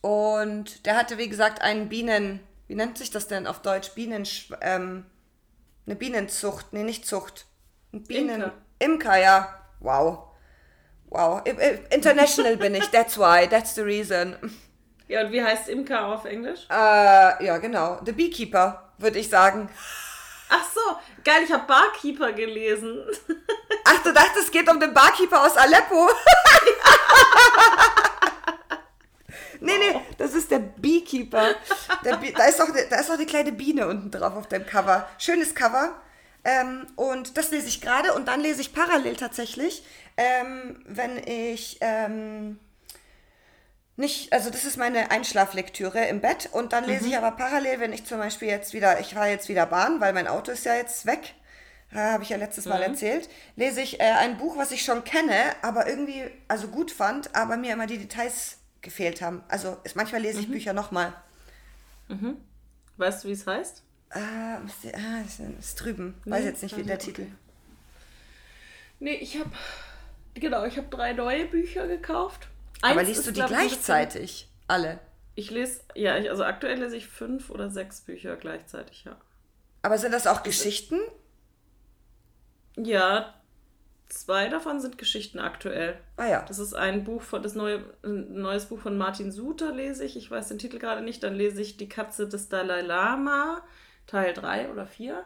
Und 0.00 0.86
der 0.86 0.96
hatte, 0.96 1.18
wie 1.18 1.28
gesagt, 1.28 1.60
einen 1.60 1.88
Bienen, 1.88 2.40
wie 2.74 2.76
nennt 2.76 2.98
sich 2.98 3.12
das 3.12 3.28
denn 3.28 3.46
auf 3.46 3.62
Deutsch? 3.62 3.90
Bienen, 3.90 4.26
ähm, 4.60 5.06
eine 5.86 5.94
Bienenzucht, 5.94 6.72
nee, 6.72 6.82
nicht 6.82 7.06
Zucht. 7.06 7.46
Ein 7.92 8.02
Bienen, 8.02 8.42
Imker. 8.42 8.52
Imker, 8.80 9.16
ja. 9.16 9.60
Wow. 9.78 10.24
Wow. 11.04 11.40
International 11.90 12.56
bin 12.56 12.74
ich, 12.74 12.88
that's 12.88 13.16
why, 13.16 13.46
that's 13.48 13.76
the 13.76 13.82
reason. 13.82 14.36
Ja, 15.06 15.24
und 15.24 15.30
wie 15.30 15.40
heißt 15.40 15.68
Imker 15.68 16.04
auf 16.04 16.24
Englisch? 16.24 16.66
Äh, 16.68 17.44
ja, 17.44 17.58
genau. 17.58 18.00
The 18.04 18.10
Beekeeper, 18.10 18.92
würde 18.98 19.20
ich 19.20 19.28
sagen. 19.28 19.68
Ach 20.48 20.64
so, 20.74 20.80
geil, 21.22 21.42
ich 21.44 21.52
habe 21.52 21.68
Barkeeper 21.68 22.32
gelesen. 22.32 23.04
Ach, 23.84 24.02
du 24.02 24.12
dachtest, 24.12 24.46
es 24.46 24.50
geht 24.50 24.68
um 24.68 24.80
den 24.80 24.92
Barkeeper 24.92 25.46
aus 25.46 25.56
Aleppo? 25.56 26.08
Nee, 29.64 29.78
nee, 29.78 30.00
das 30.18 30.34
ist 30.34 30.50
der 30.50 30.58
Beekeeper. 30.58 31.54
Der 32.04 32.16
Bee 32.16 32.32
da, 32.36 32.44
ist 32.44 32.60
auch, 32.60 32.68
da 32.90 32.96
ist 32.96 33.10
auch 33.10 33.14
eine 33.14 33.26
kleine 33.26 33.52
Biene 33.52 33.88
unten 33.88 34.10
drauf 34.10 34.36
auf 34.36 34.48
dem 34.48 34.66
Cover. 34.66 35.08
Schönes 35.18 35.54
Cover. 35.54 35.94
Ähm, 36.44 36.86
und 36.96 37.38
das 37.38 37.50
lese 37.50 37.68
ich 37.68 37.80
gerade 37.80 38.12
und 38.12 38.28
dann 38.28 38.40
lese 38.40 38.60
ich 38.60 38.74
parallel 38.74 39.16
tatsächlich, 39.16 39.82
ähm, 40.18 40.84
wenn 40.86 41.16
ich 41.26 41.78
ähm, 41.80 42.58
nicht, 43.96 44.32
also 44.32 44.50
das 44.50 44.64
ist 44.64 44.76
meine 44.76 45.10
Einschlaflektüre 45.10 46.04
im 46.06 46.20
Bett 46.20 46.50
und 46.52 46.74
dann 46.74 46.84
lese 46.84 47.04
mhm. 47.04 47.10
ich 47.10 47.16
aber 47.16 47.30
parallel, 47.30 47.80
wenn 47.80 47.94
ich 47.94 48.04
zum 48.04 48.18
Beispiel 48.18 48.48
jetzt 48.48 48.74
wieder, 48.74 49.00
ich 49.00 49.14
fahre 49.14 49.30
jetzt 49.30 49.48
wieder 49.48 49.64
Bahn, 49.64 50.00
weil 50.00 50.12
mein 50.12 50.28
Auto 50.28 50.52
ist 50.52 50.66
ja 50.66 50.74
jetzt 50.74 51.06
weg, 51.06 51.34
äh, 51.92 51.98
habe 51.98 52.24
ich 52.24 52.28
ja 52.28 52.36
letztes 52.36 52.66
Mal 52.66 52.78
mhm. 52.78 52.92
erzählt, 52.92 53.30
lese 53.56 53.80
ich 53.80 54.00
äh, 54.00 54.02
ein 54.02 54.36
Buch, 54.36 54.58
was 54.58 54.70
ich 54.70 54.84
schon 54.84 55.02
kenne, 55.04 55.34
aber 55.62 55.86
irgendwie, 55.86 56.24
also 56.46 56.68
gut 56.68 56.90
fand, 56.90 57.34
aber 57.34 57.56
mir 57.56 57.72
immer 57.72 57.86
die 57.86 57.98
Details 57.98 58.58
gefehlt 58.84 59.20
haben. 59.20 59.42
Also 59.48 59.76
ist, 59.82 59.96
manchmal 59.96 60.22
lese 60.22 60.40
ich 60.40 60.48
mhm. 60.48 60.52
Bücher 60.52 60.72
nochmal. 60.72 61.12
Mhm. 62.08 62.36
Weißt 62.96 63.24
du, 63.24 63.28
wie 63.28 63.32
es 63.32 63.46
heißt? 63.46 63.82
Ah, 64.10 64.58
ah 64.58 65.22
das 65.22 65.40
ist 65.40 65.74
drüben. 65.76 66.14
Nee, 66.24 66.32
Weiß 66.32 66.44
jetzt 66.44 66.62
nicht, 66.62 66.76
wie 66.76 66.84
der 66.84 66.96
okay. 66.96 67.06
Titel. 67.06 67.26
Nee, 69.00 69.14
ich 69.14 69.38
habe 69.38 69.50
genau, 70.34 70.64
ich 70.64 70.76
habe 70.76 70.88
drei 70.88 71.12
neue 71.12 71.46
Bücher 71.46 71.88
gekauft. 71.88 72.48
Eins 72.80 72.92
Aber 72.92 73.02
liest 73.02 73.26
du 73.26 73.32
die 73.32 73.42
gleichzeitig? 73.42 74.48
Alle? 74.68 75.00
Ich 75.34 75.50
lese, 75.50 75.80
ja, 75.94 76.16
ich, 76.16 76.30
also 76.30 76.44
aktuell 76.44 76.78
lese 76.78 76.96
ich 76.96 77.08
fünf 77.08 77.50
oder 77.50 77.68
sechs 77.70 78.00
Bücher 78.02 78.36
gleichzeitig, 78.36 79.04
ja. 79.04 79.16
Aber 79.82 79.98
sind 79.98 80.12
das 80.12 80.26
auch 80.26 80.42
Geschichten? 80.42 80.98
Ja, 82.76 83.34
zwei 84.14 84.48
davon 84.48 84.80
sind 84.80 84.98
Geschichten 84.98 85.38
aktuell. 85.38 85.98
Ah 86.16 86.26
ja. 86.26 86.44
Das 86.46 86.58
ist 86.58 86.74
ein 86.74 87.04
Buch 87.04 87.22
von, 87.22 87.42
das 87.42 87.54
neue, 87.54 87.84
ein 88.02 88.40
neues 88.40 88.66
Buch 88.66 88.78
von 88.78 88.96
Martin 88.96 89.32
Suter 89.32 89.72
lese 89.72 90.04
ich. 90.04 90.16
Ich 90.16 90.30
weiß 90.30 90.48
den 90.48 90.58
Titel 90.58 90.78
gerade 90.78 91.02
nicht. 91.02 91.22
Dann 91.22 91.34
lese 91.34 91.60
ich 91.60 91.76
Die 91.76 91.88
Katze 91.88 92.28
des 92.28 92.48
Dalai 92.48 92.82
Lama. 92.82 93.62
Teil 94.06 94.34
3 94.34 94.70
oder 94.70 94.86
4. 94.86 95.24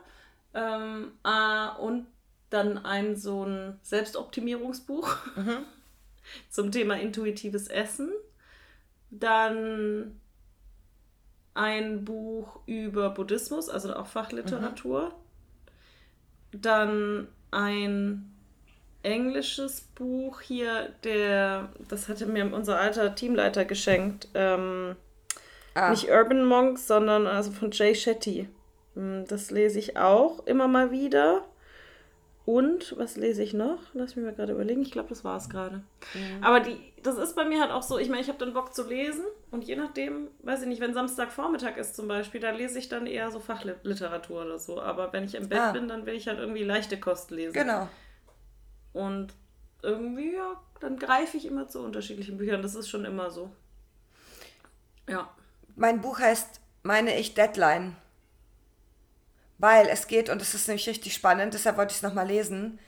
Ähm, 0.55 1.12
äh, 1.24 1.80
und 1.80 2.07
dann 2.51 2.78
ein 2.84 3.16
so 3.16 3.45
ein 3.45 3.78
Selbstoptimierungsbuch 3.82 5.16
mhm. 5.36 5.59
zum 6.51 6.72
Thema 6.72 6.95
intuitives 6.99 7.68
Essen. 7.68 8.11
Dann 9.11 10.20
ein 11.55 12.05
Buch 12.05 12.61
über 12.66 13.11
Buddhismus, 13.11 13.68
also 13.68 13.95
auch 13.95 14.07
Fachliteratur. 14.07 15.12
Mhm. 16.53 16.61
Dann 16.61 17.28
ein 17.51 18.38
englisches 19.03 19.82
Buch 19.94 20.40
hier, 20.40 20.90
der, 21.05 21.68
das 21.88 22.09
hatte 22.09 22.26
mir 22.26 22.53
unser 22.53 22.78
alter 22.78 23.14
Teamleiter 23.14 23.64
geschenkt. 23.64 24.28
Ähm, 24.34 24.96
ah. 25.74 25.90
Nicht 25.90 26.11
Urban 26.11 26.44
Monks, 26.44 26.86
sondern 26.86 27.26
also 27.26 27.51
von 27.53 27.70
Jay 27.70 27.94
Shetty. 27.94 28.49
Hm, 28.94 29.24
das 29.28 29.51
lese 29.51 29.78
ich 29.78 29.96
auch 29.96 30.44
immer 30.46 30.68
mal 30.68 30.90
wieder. 30.90 31.44
Und 32.44 32.96
was 32.96 33.16
lese 33.16 33.42
ich 33.42 33.53
noch? 33.53 33.78
Lass 33.92 34.16
mich 34.16 34.24
mal 34.24 34.32
gerade 34.32 34.55
überlegen. 34.55 34.80
Ich 34.80 34.90
glaube, 34.90 35.11
das 35.11 35.22
war 35.22 35.36
es 35.36 35.51
gerade. 35.51 35.82
Mhm. 36.14 36.42
Aber 36.42 36.61
die, 36.61 36.78
das 37.03 37.18
ist 37.18 37.36
bei 37.36 37.44
mir 37.44 37.61
halt 37.61 37.70
auch 37.70 37.82
so, 37.82 37.99
ich 37.99 38.09
meine, 38.09 38.22
ich 38.22 38.28
habe 38.28 38.38
dann 38.38 38.55
Bock 38.55 38.74
zu 38.74 38.88
lesen 38.88 39.24
und 39.51 39.64
je 39.64 39.76
nachdem, 39.76 40.28
weiß 40.44 40.62
ich 40.62 40.68
nicht, 40.68 40.80
wenn 40.80 40.94
Samstagvormittag 40.94 41.76
ist 41.76 41.94
zum 41.94 42.09
Beispiel, 42.09 42.40
da 42.40 42.51
lese 42.51 42.78
ich 42.78 42.88
dann 42.88 43.07
eher 43.07 43.30
so 43.30 43.38
Fachliteratur 43.38 44.46
oder 44.46 44.59
so. 44.59 44.80
Aber 44.80 45.12
wenn 45.12 45.24
ich 45.24 45.34
im 45.34 45.51
Bett 45.51 45.59
ah. 45.59 45.72
bin, 45.72 45.88
dann 45.88 46.07
will 46.07 46.14
ich 46.14 46.26
halt 46.26 46.38
irgendwie 46.38 46.64
leichte 46.64 46.99
Kost 46.99 47.30
lesen. 47.30 47.53
Genau. 47.53 47.86
Und 48.99 49.32
irgendwie, 49.80 50.34
ja, 50.34 50.61
dann 50.80 50.99
greife 50.99 51.36
ich 51.36 51.46
immer 51.46 51.68
zu 51.68 51.80
unterschiedlichen 51.80 52.36
Büchern. 52.36 52.62
Das 52.62 52.74
ist 52.74 52.88
schon 52.88 53.05
immer 53.05 53.30
so. 53.30 53.55
Ja. 55.09 55.30
Mein 55.76 56.01
Buch 56.01 56.18
heißt, 56.18 56.61
meine 56.82 57.16
ich, 57.16 57.34
Deadline. 57.34 57.94
Weil 59.59 59.86
es 59.86 60.09
geht, 60.09 60.28
und 60.30 60.40
das 60.40 60.53
ist 60.55 60.66
nämlich 60.66 60.88
richtig 60.88 61.14
spannend, 61.14 61.55
deshalb 61.55 61.76
wollte 61.76 61.92
ich 61.92 61.99
es 61.99 62.03
nochmal 62.03 62.26
lesen. 62.26 62.80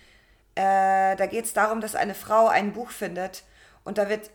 Äh, 0.56 1.14
da 1.14 1.26
geht 1.26 1.44
es 1.44 1.52
darum, 1.52 1.80
dass 1.80 1.94
eine 1.94 2.16
Frau 2.16 2.48
ein 2.48 2.72
Buch 2.72 2.90
findet 2.90 3.44
und 3.84 3.96
da 3.96 4.08
wird 4.08 4.30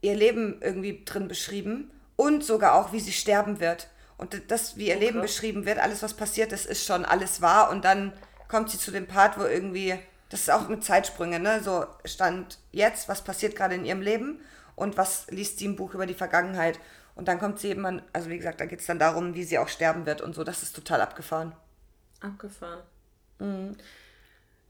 ihr 0.00 0.14
Leben 0.14 0.62
irgendwie 0.62 1.04
drin 1.04 1.28
beschrieben 1.28 1.90
und 2.16 2.42
sogar 2.42 2.74
auch, 2.74 2.94
wie 2.94 3.00
sie 3.00 3.12
sterben 3.12 3.60
wird. 3.60 3.88
Und 4.16 4.50
das, 4.50 4.78
wie 4.78 4.88
ihr 4.88 4.96
okay. 4.96 5.04
Leben 5.04 5.20
beschrieben 5.20 5.66
wird, 5.66 5.78
alles, 5.78 6.02
was 6.02 6.14
passiert 6.14 6.52
ist, 6.52 6.64
ist 6.64 6.86
schon 6.86 7.04
alles 7.04 7.42
wahr. 7.42 7.70
Und 7.70 7.84
dann 7.84 8.14
kommt 8.48 8.70
sie 8.70 8.78
zu 8.78 8.90
dem 8.90 9.06
Part, 9.06 9.38
wo 9.38 9.44
irgendwie, 9.44 9.98
das 10.32 10.40
ist 10.40 10.50
auch 10.50 10.68
mit 10.68 10.82
Zeitsprüngen, 10.82 11.42
ne? 11.42 11.62
So 11.62 11.84
stand 12.06 12.58
jetzt, 12.70 13.06
was 13.08 13.22
passiert 13.22 13.54
gerade 13.54 13.74
in 13.74 13.84
ihrem 13.84 14.00
Leben 14.00 14.40
und 14.76 14.96
was 14.96 15.26
liest 15.30 15.58
sie 15.58 15.66
im 15.66 15.76
Buch 15.76 15.92
über 15.92 16.06
die 16.06 16.14
Vergangenheit. 16.14 16.80
Und 17.14 17.28
dann 17.28 17.38
kommt 17.38 17.58
sie 17.58 17.68
eben 17.68 17.84
an, 17.84 18.00
also 18.14 18.30
wie 18.30 18.38
gesagt, 18.38 18.58
da 18.58 18.64
geht 18.64 18.80
es 18.80 18.86
dann 18.86 18.98
darum, 18.98 19.34
wie 19.34 19.44
sie 19.44 19.58
auch 19.58 19.68
sterben 19.68 20.06
wird 20.06 20.22
und 20.22 20.34
so. 20.34 20.42
Das 20.42 20.62
ist 20.62 20.74
total 20.74 21.02
abgefahren. 21.02 21.52
Abgefahren. 22.20 22.80
Mhm. 23.40 23.76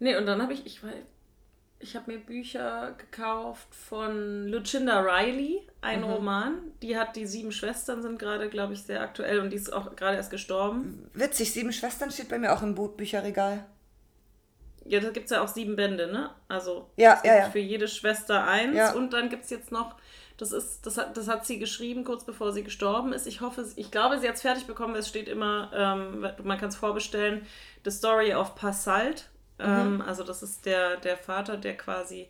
Nee, 0.01 0.17
und 0.17 0.27
dann 0.27 0.43
habe 0.43 0.53
ich, 0.53 0.67
ich 0.67 0.83
weiß, 0.83 0.95
ich 1.79 1.95
habe 1.95 2.11
mir 2.11 2.19
Bücher 2.19 2.97
gekauft 2.99 3.73
von 3.73 4.49
Lucinda 4.49 4.99
Riley, 4.99 5.63
ein 5.81 6.01
mhm. 6.01 6.07
Roman. 6.07 6.55
Die 6.83 6.99
hat 6.99 7.15
die 7.15 7.27
sieben 7.27 7.53
Schwestern, 7.53 8.03
sind 8.03 8.19
gerade, 8.19 8.49
glaube 8.49 8.73
ich, 8.73 8.83
sehr 8.83 9.01
aktuell 9.01 9.39
und 9.39 9.51
die 9.51 9.57
ist 9.57 9.73
auch 9.73 9.95
gerade 9.95 10.17
erst 10.17 10.33
gestorben. 10.33 11.09
Witzig, 11.15 11.53
sieben 11.53 11.73
Schwestern 11.73 12.11
steht 12.11 12.31
bei 12.31 12.41
mir 12.41 12.53
auch 12.53 12.63
im 12.63 12.75
Bücherregal. 12.75 13.65
Ja, 14.85 15.01
da 15.01 15.11
gibt 15.11 15.27
es 15.27 15.31
ja 15.31 15.43
auch 15.43 15.49
sieben 15.49 15.77
Bände, 15.77 16.07
ne? 16.07 16.31
Also 16.49 16.91
ja, 16.97 17.21
ja, 17.25 17.37
ja. 17.37 17.51
für 17.51 17.59
jede 17.59 17.89
Schwester 17.89 18.47
eins. 18.47 18.77
Ja. 18.77 18.93
Und 18.93 19.13
dann 19.13 19.29
gibt 19.29 19.45
es 19.45 19.51
jetzt 19.51 19.73
noch 19.73 19.97
das, 20.43 20.53
ist, 20.53 20.87
das, 20.87 20.99
hat, 20.99 21.17
das 21.17 21.29
hat 21.29 21.47
sie 21.47 21.59
geschrieben, 21.59 22.05
kurz 22.05 22.25
bevor 22.25 22.53
sie 22.53 22.65
gestorben 22.65 23.13
ist. 23.13 23.27
Ich 23.27 23.41
hoffe, 23.41 23.65
ich 23.77 23.91
glaube, 23.91 24.19
sie 24.19 24.29
hat 24.29 24.35
es 24.35 24.43
fertig 24.43 24.67
bekommen. 24.67 24.97
Es 24.97 25.09
steht 25.09 25.29
immer, 25.29 25.71
ähm, 25.75 26.27
man 26.43 26.59
kann 26.59 26.69
es 26.69 26.77
vorbestellen, 26.77 27.47
The 27.85 27.91
Story 27.91 28.35
of 28.35 28.55
Passalt. 28.57 29.29
Mhm. 29.59 29.65
Ähm, 29.67 30.01
also 30.03 30.25
das 30.25 30.43
ist 30.43 30.67
der, 30.67 30.97
der 30.97 31.17
Vater, 31.17 31.57
der 31.57 31.77
quasi 31.77 32.29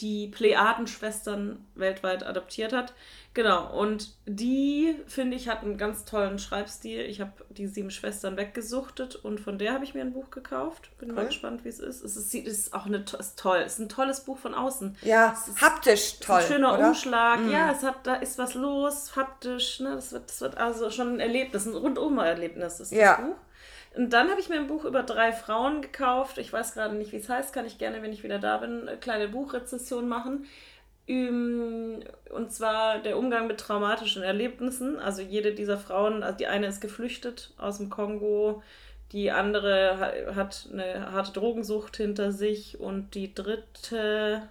die 0.00 0.28
Plejadenschwestern 0.28 1.64
weltweit 1.74 2.24
adoptiert 2.24 2.72
hat. 2.72 2.94
Genau, 3.32 3.78
und 3.78 4.12
die, 4.26 4.96
finde 5.06 5.36
ich, 5.36 5.48
hat 5.48 5.62
einen 5.62 5.78
ganz 5.78 6.04
tollen 6.04 6.40
Schreibstil. 6.40 7.02
Ich 7.02 7.20
habe 7.20 7.32
die 7.50 7.68
sieben 7.68 7.92
Schwestern 7.92 8.36
weggesuchtet 8.36 9.14
und 9.14 9.38
von 9.38 9.56
der 9.56 9.72
habe 9.72 9.84
ich 9.84 9.94
mir 9.94 10.00
ein 10.00 10.12
Buch 10.12 10.30
gekauft. 10.30 10.90
Bin 10.98 11.10
cool. 11.10 11.14
mal 11.14 11.26
gespannt, 11.26 11.64
wie 11.64 11.68
es 11.68 11.78
ist. 11.78 12.02
Es 12.02 12.16
ist, 12.16 12.34
es 12.34 12.58
ist 12.58 12.74
auch 12.74 12.86
eine, 12.86 13.04
ist 13.18 13.38
toll. 13.38 13.58
Es 13.64 13.74
ist 13.74 13.78
ein 13.78 13.88
tolles 13.88 14.20
Buch 14.24 14.36
von 14.36 14.52
außen. 14.52 14.96
Ja, 15.02 15.30
ist, 15.30 15.60
haptisch 15.60 16.18
toll. 16.18 16.40
Ein 16.40 16.46
schöner 16.46 16.74
oder? 16.74 16.88
Umschlag. 16.88 17.40
Mhm. 17.40 17.52
Ja, 17.52 17.70
es 17.70 17.84
hat, 17.84 18.04
da 18.04 18.14
ist 18.16 18.36
was 18.36 18.54
los, 18.54 19.14
haptisch. 19.14 19.78
Ne? 19.78 19.94
Das, 19.94 20.10
wird, 20.10 20.28
das 20.28 20.40
wird 20.40 20.56
also 20.56 20.90
schon 20.90 21.14
ein 21.14 21.20
Erlebnis, 21.20 21.66
ein 21.66 21.74
Rundum-Erlebnis 21.74 22.80
ist 22.80 22.90
ja. 22.90 23.16
das 23.16 23.26
Buch. 23.26 23.36
Und 23.96 24.12
dann 24.12 24.30
habe 24.30 24.40
ich 24.40 24.48
mir 24.48 24.56
ein 24.56 24.68
Buch 24.68 24.84
über 24.84 25.02
drei 25.02 25.32
Frauen 25.32 25.82
gekauft. 25.82 26.38
Ich 26.38 26.52
weiß 26.52 26.74
gerade 26.74 26.94
nicht, 26.94 27.12
wie 27.12 27.16
es 27.16 27.28
heißt. 27.28 27.52
Kann 27.52 27.66
ich 27.66 27.78
gerne, 27.78 28.02
wenn 28.02 28.12
ich 28.12 28.22
wieder 28.22 28.38
da 28.38 28.58
bin, 28.58 28.88
eine 28.88 28.96
kleine 28.98 29.28
Buchrezession 29.28 30.08
machen. 30.08 30.46
Ähm, 31.08 32.04
und 32.30 32.52
zwar 32.52 33.00
der 33.00 33.18
Umgang 33.18 33.48
mit 33.48 33.58
traumatischen 33.58 34.22
Erlebnissen. 34.22 34.98
Also 35.00 35.22
jede 35.22 35.54
dieser 35.54 35.76
Frauen, 35.76 36.22
also 36.22 36.38
die 36.38 36.46
eine 36.46 36.68
ist 36.68 36.80
geflüchtet 36.80 37.52
aus 37.58 37.78
dem 37.78 37.90
Kongo, 37.90 38.62
die 39.12 39.32
andere 39.32 40.34
hat 40.36 40.68
eine 40.72 41.10
harte 41.10 41.32
Drogensucht 41.32 41.96
hinter 41.96 42.30
sich 42.30 42.78
und 42.78 43.16
die 43.16 43.34
dritte, 43.34 44.42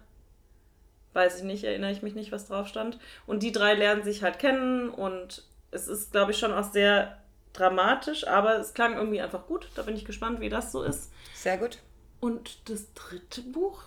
weiß 1.13 1.37
ich 1.37 1.43
nicht, 1.43 1.63
erinnere 1.63 1.91
ich 1.91 2.01
mich 2.01 2.13
nicht, 2.13 2.33
was 2.33 2.47
drauf 2.47 2.67
stand. 2.67 2.99
Und 3.25 3.41
die 3.41 3.53
drei 3.53 3.75
lernen 3.75 4.03
sich 4.03 4.21
halt 4.21 4.37
kennen 4.37 4.89
und 4.89 5.43
es 5.71 5.87
ist, 5.87 6.11
glaube 6.11 6.31
ich, 6.31 6.39
schon 6.39 6.51
auch 6.51 6.69
sehr 6.69 7.18
dramatisch, 7.53 8.27
aber 8.27 8.59
es 8.59 8.73
klang 8.73 8.95
irgendwie 8.95 9.21
einfach 9.21 9.47
gut. 9.47 9.69
Da 9.75 9.81
bin 9.83 9.95
ich 9.95 10.05
gespannt, 10.05 10.39
wie 10.39 10.49
das 10.49 10.71
so 10.71 10.83
ist. 10.83 11.11
Sehr 11.33 11.57
gut. 11.57 11.79
Und 12.19 12.69
das 12.69 12.93
dritte 12.93 13.41
Buch, 13.41 13.83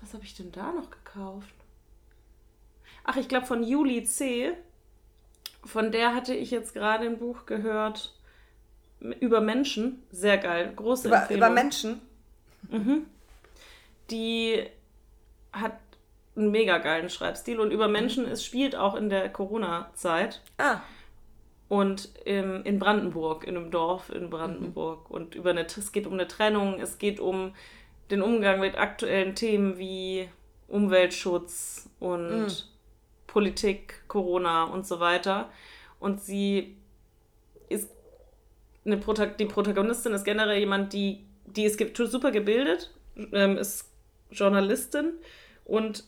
was 0.00 0.14
habe 0.14 0.24
ich 0.24 0.34
denn 0.34 0.52
da 0.52 0.72
noch 0.72 0.90
gekauft? 0.90 1.54
Ach, 3.04 3.16
ich 3.16 3.28
glaube 3.28 3.46
von 3.46 3.62
Juli 3.62 4.04
C. 4.04 4.52
Von 5.64 5.92
der 5.92 6.14
hatte 6.14 6.34
ich 6.34 6.50
jetzt 6.50 6.74
gerade 6.74 7.06
ein 7.06 7.18
Buch 7.18 7.46
gehört 7.46 8.14
über 9.00 9.40
Menschen. 9.40 10.02
Sehr 10.10 10.38
geil. 10.38 10.72
Große 10.74 11.08
über, 11.08 11.18
Empfehlung. 11.18 11.38
Über 11.38 11.50
Menschen? 11.50 12.00
Mhm. 12.70 13.06
Die 14.10 14.66
hat 15.52 15.78
einen 16.36 16.50
mega 16.50 16.78
geilen 16.78 17.10
Schreibstil 17.10 17.60
und 17.60 17.70
über 17.70 17.88
Menschen, 17.88 18.26
es 18.26 18.44
spielt 18.44 18.76
auch 18.76 18.94
in 18.94 19.08
der 19.08 19.28
Corona-Zeit. 19.28 20.40
Ah. 20.58 20.80
Und 21.68 22.10
im, 22.24 22.64
in 22.64 22.78
Brandenburg, 22.78 23.44
in 23.44 23.56
einem 23.56 23.70
Dorf 23.70 24.08
in 24.08 24.30
Brandenburg. 24.30 25.10
Mhm. 25.10 25.14
Und 25.14 25.34
über 25.34 25.50
eine, 25.50 25.66
es 25.66 25.92
geht 25.92 26.06
um 26.06 26.14
eine 26.14 26.26
Trennung, 26.26 26.80
es 26.80 26.98
geht 26.98 27.20
um 27.20 27.54
den 28.10 28.22
Umgang 28.22 28.60
mit 28.60 28.78
aktuellen 28.78 29.34
Themen 29.34 29.78
wie 29.78 30.28
Umweltschutz 30.68 31.90
und 32.00 32.38
mhm. 32.38 32.52
Politik, 33.26 34.02
Corona 34.08 34.64
und 34.64 34.86
so 34.86 35.00
weiter. 35.00 35.50
Und 36.00 36.22
sie 36.22 36.76
ist 37.68 37.90
eine 38.84 38.96
Prota 38.96 39.26
die 39.26 39.44
Protagonistin 39.44 40.12
ist 40.12 40.24
generell 40.24 40.58
jemand, 40.58 40.92
die, 40.92 41.24
die 41.44 41.64
ist 41.64 41.78
super 41.96 42.30
gebildet, 42.30 42.94
ähm, 43.32 43.58
ist 43.58 43.90
Journalistin 44.30 45.12
und 45.64 46.04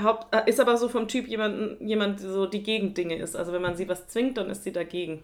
Haupt, 0.00 0.34
äh, 0.34 0.48
ist 0.48 0.60
aber 0.60 0.76
so 0.76 0.88
vom 0.88 1.08
Typ 1.08 1.26
jemand, 1.28 1.80
jemand 1.80 2.20
so 2.20 2.46
die 2.46 2.62
Gegendinge 2.62 3.16
ist. 3.16 3.34
Also 3.36 3.52
wenn 3.52 3.62
man 3.62 3.76
sie 3.76 3.88
was 3.88 4.08
zwingt, 4.08 4.38
dann 4.38 4.50
ist 4.50 4.64
sie 4.64 4.72
dagegen. 4.72 5.22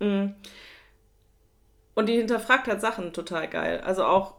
Mhm. 0.00 0.34
Und 1.94 2.08
die 2.08 2.16
hinterfragt 2.16 2.66
halt 2.68 2.80
Sachen 2.80 3.12
total 3.12 3.48
geil. 3.48 3.80
Also 3.80 4.04
auch 4.04 4.34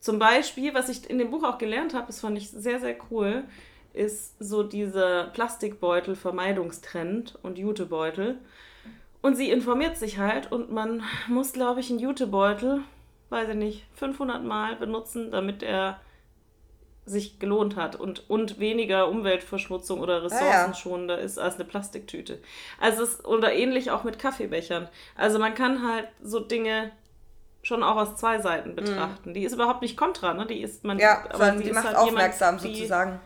zum 0.00 0.18
Beispiel, 0.18 0.72
was 0.74 0.88
ich 0.88 1.08
in 1.10 1.18
dem 1.18 1.30
Buch 1.30 1.44
auch 1.44 1.58
gelernt 1.58 1.92
habe, 1.94 2.06
das 2.06 2.20
fand 2.20 2.38
ich 2.38 2.50
sehr, 2.50 2.80
sehr 2.80 2.96
cool, 3.10 3.44
ist 3.92 4.34
so 4.38 4.62
dieser 4.62 5.24
Plastikbeutel-Vermeidungstrend 5.28 7.38
und 7.42 7.58
Jutebeutel. 7.58 8.38
Und 9.22 9.34
sie 9.34 9.50
informiert 9.50 9.96
sich 9.96 10.18
halt 10.18 10.52
und 10.52 10.70
man 10.70 11.02
muss, 11.28 11.52
glaube 11.52 11.80
ich, 11.80 11.90
einen 11.90 11.98
Jutebeutel, 11.98 12.82
weiß 13.30 13.48
ich 13.48 13.56
nicht, 13.56 13.84
500 13.94 14.44
Mal 14.44 14.76
benutzen, 14.76 15.32
damit 15.32 15.64
er 15.64 16.00
sich 17.06 17.38
gelohnt 17.38 17.76
hat 17.76 17.96
und, 17.96 18.28
und 18.28 18.58
weniger 18.58 19.08
Umweltverschmutzung 19.08 20.00
oder 20.00 20.24
ressourcenschonender 20.24 21.14
ja, 21.14 21.20
ja. 21.20 21.26
ist 21.26 21.38
als 21.38 21.54
eine 21.54 21.64
Plastiktüte. 21.64 22.40
Also 22.80 23.04
es, 23.04 23.24
oder 23.24 23.52
ähnlich 23.52 23.92
auch 23.92 24.02
mit 24.02 24.18
Kaffeebechern. 24.18 24.88
Also 25.14 25.38
man 25.38 25.54
kann 25.54 25.86
halt 25.88 26.08
so 26.20 26.40
Dinge 26.40 26.90
schon 27.62 27.82
auch 27.82 27.96
aus 27.96 28.16
zwei 28.16 28.40
Seiten 28.40 28.70
mhm. 28.70 28.76
betrachten. 28.76 29.30
Mm. 29.30 29.34
Die 29.34 29.44
ist 29.44 29.52
überhaupt 29.52 29.82
nicht 29.82 29.96
kontra, 29.96 30.34
ne? 30.34 30.46
Die 30.46 30.60
ist 30.62 30.84
man 30.84 30.98
ja, 30.98 31.24
aber 31.30 31.52
die, 31.52 31.64
die 31.64 31.72
macht 31.72 31.86
halt 31.86 31.96
aufmerksam 31.96 32.58
jemand, 32.58 32.76
sozusagen. 32.76 33.20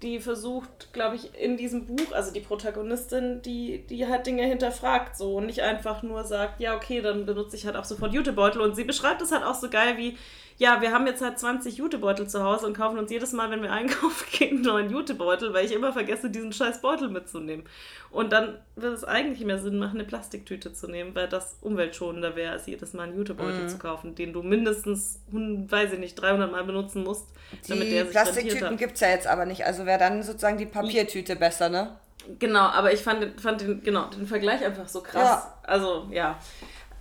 Die, 0.00 0.06
die 0.06 0.20
versucht, 0.20 0.92
glaube 0.92 1.16
ich, 1.16 1.34
in 1.40 1.56
diesem 1.56 1.86
Buch, 1.86 2.12
also 2.12 2.32
die 2.32 2.40
Protagonistin, 2.40 3.42
die, 3.42 3.86
die 3.86 4.06
halt 4.06 4.26
Dinge 4.26 4.44
hinterfragt 4.44 5.16
so 5.16 5.36
und 5.36 5.46
nicht 5.46 5.62
einfach 5.62 6.02
nur 6.02 6.24
sagt, 6.24 6.60
ja, 6.60 6.76
okay, 6.76 7.00
dann 7.00 7.26
benutze 7.26 7.56
ich 7.56 7.66
halt 7.66 7.76
auch 7.76 7.84
sofort 7.84 8.12
Jutebeutel. 8.12 8.60
Und 8.60 8.76
sie 8.76 8.84
beschreibt 8.84 9.22
es 9.22 9.32
halt 9.32 9.44
auch 9.44 9.54
so 9.54 9.70
geil 9.70 9.96
wie, 9.96 10.18
ja, 10.56 10.80
wir 10.80 10.92
haben 10.92 11.06
jetzt 11.06 11.20
halt 11.20 11.38
20 11.38 11.76
Jutebeutel 11.78 12.28
zu 12.28 12.44
Hause 12.44 12.66
und 12.66 12.76
kaufen 12.76 12.98
uns 12.98 13.10
jedes 13.10 13.32
Mal, 13.32 13.50
wenn 13.50 13.62
wir 13.62 13.72
einkaufen 13.72 14.24
gehen, 14.32 14.56
einen 14.56 14.62
neuen 14.62 14.90
Jutebeutel, 14.90 15.52
weil 15.52 15.66
ich 15.66 15.72
immer 15.72 15.92
vergesse, 15.92 16.30
diesen 16.30 16.52
scheiß 16.52 16.80
Beutel 16.80 17.08
mitzunehmen. 17.08 17.64
Und 18.10 18.32
dann 18.32 18.58
wird 18.76 18.94
es 18.94 19.02
eigentlich 19.02 19.44
mehr 19.44 19.58
Sinn 19.58 19.78
machen, 19.78 19.98
eine 19.98 20.04
Plastiktüte 20.04 20.72
zu 20.72 20.86
nehmen, 20.86 21.14
weil 21.14 21.28
das 21.28 21.56
umweltschonender 21.60 22.36
wäre, 22.36 22.52
als 22.52 22.66
jedes 22.66 22.92
Mal 22.92 23.04
einen 23.04 23.16
Jutebeutel 23.16 23.64
mhm. 23.64 23.68
zu 23.68 23.78
kaufen, 23.78 24.14
den 24.14 24.32
du 24.32 24.42
mindestens, 24.42 25.20
weiß 25.30 25.94
ich 25.94 25.98
nicht, 25.98 26.14
300 26.14 26.52
Mal 26.52 26.62
benutzen 26.62 27.02
musst, 27.02 27.26
damit 27.68 27.88
die 27.88 27.90
der 27.90 28.04
sich 28.04 28.12
Plastiktüten 28.12 28.76
gibt 28.76 28.94
es 28.94 29.00
ja 29.00 29.08
jetzt 29.08 29.26
aber 29.26 29.46
nicht, 29.46 29.64
also 29.64 29.86
wäre 29.86 29.98
dann 29.98 30.22
sozusagen 30.22 30.58
die 30.58 30.66
Papiertüte 30.66 31.34
besser, 31.34 31.68
ne? 31.68 31.96
Genau, 32.38 32.60
aber 32.60 32.92
ich 32.92 33.00
fand, 33.00 33.40
fand 33.40 33.60
den, 33.60 33.82
genau, 33.82 34.06
den 34.06 34.26
Vergleich 34.26 34.64
einfach 34.64 34.88
so 34.88 35.02
krass. 35.02 35.22
Ja. 35.22 35.58
Also, 35.64 36.08
ja. 36.10 36.38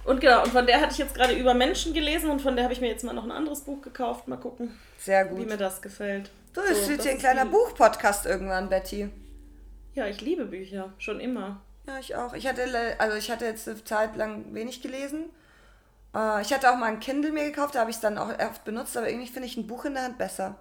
Und 0.06 0.20
genau, 0.20 0.43
und 0.43 0.51
von 0.51 0.66
der 0.66 0.82
hatte 0.82 0.91
ich 0.91 0.97
jetzt 0.97 1.16
gerade 1.16 1.34
über 1.34 1.54
Menschen 1.54 1.93
gelesen 1.93 2.30
und 2.30 2.41
von 2.41 2.56
der 2.56 2.66
habe 2.66 2.74
ich 2.74 2.82
mir 2.82 2.88
jetzt 2.88 3.04
mal 3.04 3.14
noch 3.14 3.24
ein 3.24 3.32
anderes 3.32 3.62
Buch 3.62 3.82
gekauft. 3.82 4.28
Mal 4.28 4.38
gucken, 4.38 4.78
Sehr 4.97 5.26
gut. 5.26 5.39
wie 5.39 5.45
mir 5.45 5.58
das 5.58 5.82
gefällt. 5.82 6.30
Du, 6.54 6.62
so, 6.62 6.68
es 6.68 6.89
wird 6.89 7.04
hier 7.04 7.12
ein 7.12 7.20
kleiner 7.20 7.45
Buchpodcast 7.45 8.26
irgendwann, 8.26 8.70
Betty. 8.70 9.10
Ja, 9.93 10.08
ich 10.08 10.22
liebe 10.22 10.45
Bücher, 10.45 10.91
schon 10.97 11.20
immer. 11.20 11.62
Ja, 11.88 11.99
ich 11.99 12.16
auch. 12.16 12.34
Ich 12.34 12.47
hatte, 12.47 12.64
also 12.97 13.18
ich 13.18 13.32
hatte 13.32 13.45
jetzt 13.45 13.68
eine 13.68 13.84
Zeit 13.84 14.16
lang 14.16 14.54
wenig 14.54 14.82
gelesen. 14.82 15.30
Äh, 16.16 16.41
ich 16.41 16.54
hatte 16.54 16.72
auch 16.72 16.78
mal 16.78 16.88
ein 16.88 16.99
Kindle 16.99 17.32
mir 17.32 17.45
gekauft, 17.45 17.76
da 17.76 17.80
habe 17.80 17.89
ich 17.89 17.97
es 17.97 18.01
dann 18.01 18.18
auch 18.18 18.30
oft 18.39 18.66
benutzt, 18.66 18.97
aber 18.97 19.10
irgendwie 19.10 19.28
finde 19.28 19.47
ich 19.47 19.58
ein 19.58 19.68
Buch 19.68 19.86
in 19.86 19.93
der 19.93 20.04
Hand 20.04 20.18
besser. 20.18 20.60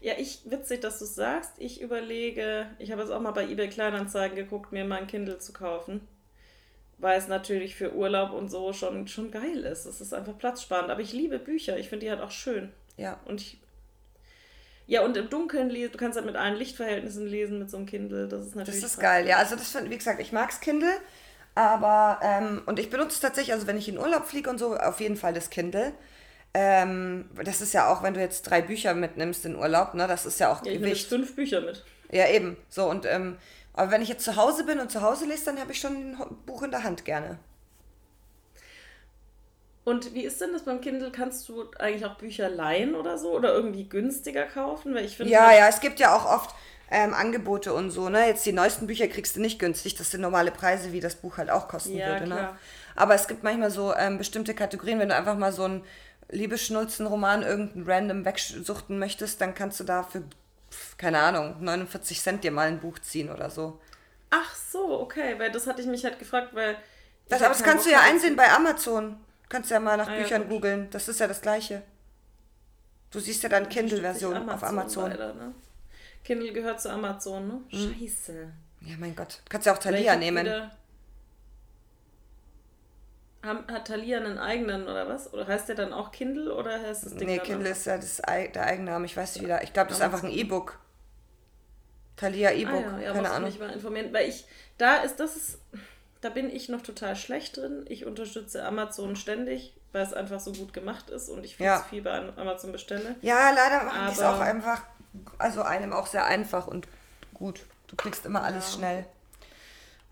Ja, 0.00 0.14
ich, 0.18 0.40
witzig, 0.50 0.80
dass 0.80 0.98
du 0.98 1.04
es 1.04 1.14
sagst. 1.14 1.52
Ich 1.58 1.80
überlege, 1.80 2.66
ich 2.78 2.90
habe 2.90 3.02
jetzt 3.02 3.10
auch 3.10 3.20
mal 3.20 3.30
bei 3.30 3.44
eBay 3.44 3.68
Kleinanzeigen 3.68 4.36
geguckt, 4.36 4.72
mir 4.72 4.84
mal 4.84 4.98
ein 4.98 5.06
Kindle 5.06 5.38
zu 5.38 5.52
kaufen 5.52 6.06
weil 7.04 7.18
es 7.18 7.28
natürlich 7.28 7.76
für 7.76 7.92
Urlaub 7.94 8.32
und 8.32 8.50
so 8.50 8.72
schon, 8.72 9.06
schon 9.08 9.30
geil 9.30 9.58
ist. 9.58 9.84
Es 9.84 10.00
ist 10.00 10.14
einfach 10.14 10.38
platzsparend. 10.38 10.90
Aber 10.90 11.02
ich 11.02 11.12
liebe 11.12 11.38
Bücher. 11.38 11.76
Ich 11.76 11.90
finde 11.90 12.06
die 12.06 12.10
halt 12.10 12.22
auch 12.22 12.30
schön. 12.30 12.72
Ja. 12.96 13.20
Und 13.26 13.42
ich. 13.42 13.60
Ja, 14.86 15.02
und 15.02 15.14
im 15.18 15.28
Dunkeln 15.28 15.68
lesen, 15.68 15.92
du 15.92 15.98
kannst 15.98 16.16
halt 16.16 16.24
mit 16.24 16.36
allen 16.36 16.56
Lichtverhältnissen 16.56 17.26
lesen 17.26 17.58
mit 17.58 17.70
so 17.70 17.76
einem 17.76 17.84
Kindle. 17.84 18.26
Das 18.26 18.46
ist 18.46 18.56
natürlich. 18.56 18.80
Das 18.80 18.92
ist 18.92 19.00
geil, 19.00 19.26
ja. 19.26 19.36
Also, 19.36 19.54
das 19.54 19.70
finde 19.70 19.90
wie 19.90 19.98
gesagt, 19.98 20.18
ich 20.18 20.32
mag 20.32 20.48
es 20.50 20.60
Kindle. 20.60 20.92
Aber, 21.54 22.20
ähm, 22.22 22.62
und 22.64 22.78
ich 22.78 22.88
benutze 22.88 23.10
es 23.16 23.20
tatsächlich, 23.20 23.52
also 23.52 23.66
wenn 23.66 23.76
ich 23.76 23.88
in 23.88 23.98
Urlaub 23.98 24.24
fliege 24.24 24.48
und 24.48 24.56
so, 24.56 24.74
auf 24.74 24.98
jeden 24.98 25.16
Fall 25.16 25.34
das 25.34 25.50
Kindle. 25.50 25.92
Ähm, 26.54 27.28
das 27.44 27.60
ist 27.60 27.74
ja 27.74 27.92
auch, 27.92 28.02
wenn 28.02 28.14
du 28.14 28.20
jetzt 28.20 28.42
drei 28.42 28.62
Bücher 28.62 28.94
mitnimmst 28.94 29.44
in 29.44 29.56
Urlaub, 29.56 29.92
ne, 29.92 30.08
das 30.08 30.24
ist 30.24 30.40
ja 30.40 30.50
auch 30.50 30.64
ja, 30.64 30.72
ich 30.72 30.78
Gewicht. 30.78 31.08
fünf 31.08 31.36
Bücher 31.36 31.60
mit. 31.60 31.84
Ja, 32.10 32.28
eben. 32.28 32.56
So, 32.70 32.88
und 32.88 33.04
ähm, 33.04 33.36
aber 33.74 33.90
wenn 33.90 34.02
ich 34.02 34.08
jetzt 34.08 34.24
zu 34.24 34.36
Hause 34.36 34.64
bin 34.64 34.78
und 34.78 34.90
zu 34.90 35.02
Hause 35.02 35.26
lese, 35.26 35.46
dann 35.46 35.60
habe 35.60 35.72
ich 35.72 35.80
schon 35.80 35.92
ein 35.92 36.16
Buch 36.46 36.62
in 36.62 36.70
der 36.70 36.84
Hand 36.84 37.04
gerne. 37.04 37.38
Und 39.84 40.14
wie 40.14 40.22
ist 40.22 40.40
denn 40.40 40.52
das 40.52 40.62
beim 40.62 40.80
Kindle? 40.80 41.12
Kannst 41.12 41.46
du 41.48 41.70
eigentlich 41.78 42.06
auch 42.06 42.16
Bücher 42.16 42.48
leihen 42.48 42.94
oder 42.94 43.18
so? 43.18 43.32
Oder 43.32 43.52
irgendwie 43.52 43.86
günstiger 43.86 44.44
kaufen? 44.44 44.94
Weil 44.94 45.04
ich 45.04 45.16
finde. 45.16 45.30
Ja, 45.30 45.48
halt 45.48 45.58
ja, 45.58 45.68
es 45.68 45.80
gibt 45.80 46.00
ja 46.00 46.16
auch 46.16 46.24
oft 46.24 46.54
ähm, 46.90 47.12
Angebote 47.12 47.74
und 47.74 47.90
so, 47.90 48.08
ne? 48.08 48.26
Jetzt 48.26 48.46
die 48.46 48.52
neuesten 48.52 48.86
Bücher 48.86 49.08
kriegst 49.08 49.36
du 49.36 49.40
nicht 49.40 49.58
günstig. 49.58 49.94
Das 49.96 50.10
sind 50.10 50.22
normale 50.22 50.52
Preise, 50.52 50.92
wie 50.92 51.00
das 51.00 51.16
Buch 51.16 51.36
halt 51.36 51.50
auch 51.50 51.68
kosten 51.68 51.96
ja, 51.96 52.08
würde, 52.08 52.26
ne? 52.28 52.34
klar. 52.34 52.52
ne? 52.52 52.58
Aber 52.96 53.14
es 53.14 53.28
gibt 53.28 53.42
manchmal 53.42 53.70
so 53.70 53.94
ähm, 53.94 54.16
bestimmte 54.16 54.54
Kategorien, 54.54 55.00
wenn 55.00 55.10
du 55.10 55.16
einfach 55.16 55.36
mal 55.36 55.52
so 55.52 55.64
einen 55.64 55.84
Liebesschnulzen-Roman 56.30 57.42
irgendeinen 57.42 57.86
random 57.86 58.24
wegsuchten 58.24 58.98
möchtest, 58.98 59.40
dann 59.40 59.54
kannst 59.54 59.80
du 59.80 59.84
da 59.84 60.02
für 60.02 60.22
keine 60.98 61.18
Ahnung, 61.20 61.56
49 61.60 62.20
Cent 62.20 62.44
dir 62.44 62.50
mal 62.50 62.68
ein 62.68 62.80
Buch 62.80 62.98
ziehen 62.98 63.30
oder 63.30 63.50
so. 63.50 63.80
Ach 64.30 64.54
so, 64.54 65.00
okay, 65.00 65.38
weil 65.38 65.52
das 65.52 65.66
hatte 65.66 65.80
ich 65.80 65.86
mich 65.86 66.04
halt 66.04 66.18
gefragt, 66.18 66.54
weil. 66.54 66.76
Das, 67.28 67.40
aber 67.40 67.50
das 67.50 67.62
kannst 67.62 67.84
Bock 67.84 67.92
du 67.92 67.98
ja 67.98 68.00
einsehen 68.00 68.36
bei 68.36 68.50
Amazon. 68.50 69.16
Kannst 69.48 69.70
du 69.70 69.74
ja 69.74 69.80
mal 69.80 69.96
nach 69.96 70.08
ah, 70.08 70.16
Büchern 70.16 70.42
ja, 70.42 70.48
googeln. 70.48 70.90
Das 70.90 71.08
ist 71.08 71.20
ja 71.20 71.26
das 71.28 71.40
Gleiche. 71.40 71.82
Du 73.10 73.20
siehst 73.20 73.42
ja 73.42 73.48
dann 73.48 73.68
Kindle-Version 73.68 74.48
auf 74.48 74.64
Amazon. 74.64 75.10
Leider, 75.10 75.34
ne? 75.34 75.54
Kindle 76.24 76.52
gehört 76.52 76.80
zu 76.80 76.90
Amazon, 76.90 77.46
ne? 77.46 77.60
Hm. 77.70 77.94
Scheiße. 77.94 78.48
Ja, 78.80 78.96
mein 78.98 79.14
Gott. 79.14 79.40
Du 79.44 79.50
kannst 79.50 79.66
ja 79.66 79.72
auch 79.72 79.78
Thalia 79.78 80.16
nehmen. 80.16 80.46
Hat 83.44 83.86
Thalia 83.86 84.18
einen 84.18 84.38
eigenen 84.38 84.84
oder 84.84 85.08
was? 85.08 85.32
Oder 85.32 85.46
heißt 85.46 85.68
der 85.68 85.76
dann 85.76 85.92
auch 85.92 86.10
Kindle 86.12 86.54
oder 86.54 86.80
heißt 86.80 87.06
das 87.06 87.16
Ding 87.16 87.26
Nee, 87.28 87.38
Kindle 87.38 87.68
ist 87.70 87.86
ja 87.86 87.96
das, 87.96 88.16
der 88.16 88.66
Eigenname. 88.66 89.06
Ich 89.06 89.16
weiß 89.16 89.34
nicht 89.34 89.44
wieder. 89.44 89.62
Ich 89.62 89.72
glaube, 89.72 89.88
das 89.88 89.98
ist 89.98 90.04
einfach 90.04 90.22
ein 90.22 90.30
E-Book. 90.30 90.78
Thalia 92.16 92.52
E-Book. 92.52 92.84
Ah, 92.84 92.98
ja, 92.98 93.06
ja, 93.06 93.12
Keine 93.12 93.30
Ahnung. 93.30 93.48
mich 93.48 93.58
mal 93.58 93.70
informieren. 93.70 94.12
Weil 94.12 94.28
ich, 94.28 94.46
da 94.78 94.96
ist 94.96 95.20
das, 95.20 95.36
ist, 95.36 95.58
da 96.20 96.30
bin 96.30 96.48
ich 96.48 96.68
noch 96.68 96.82
total 96.82 97.16
schlecht 97.16 97.56
drin. 97.56 97.84
Ich 97.88 98.06
unterstütze 98.06 98.64
Amazon 98.64 99.16
ständig, 99.16 99.74
weil 99.92 100.02
es 100.02 100.12
einfach 100.12 100.40
so 100.40 100.52
gut 100.52 100.72
gemacht 100.72 101.10
ist 101.10 101.28
und 101.28 101.44
ich 101.44 101.56
viel 101.56 101.66
ja. 101.66 101.80
viel 101.80 102.02
bei 102.02 102.16
Amazon 102.36 102.72
bestelle. 102.72 103.16
Ja, 103.20 103.50
leider 103.50 103.84
machen 103.84 104.06
die 104.08 104.12
es 104.12 104.22
auch 104.22 104.40
einfach, 104.40 104.82
also 105.38 105.62
einem 105.62 105.92
auch 105.92 106.06
sehr 106.06 106.24
einfach 106.24 106.66
und 106.66 106.88
gut. 107.32 107.64
Du 107.88 107.96
kriegst 107.96 108.24
immer 108.26 108.42
alles 108.42 108.72
ja. 108.72 108.78
schnell. 108.78 109.06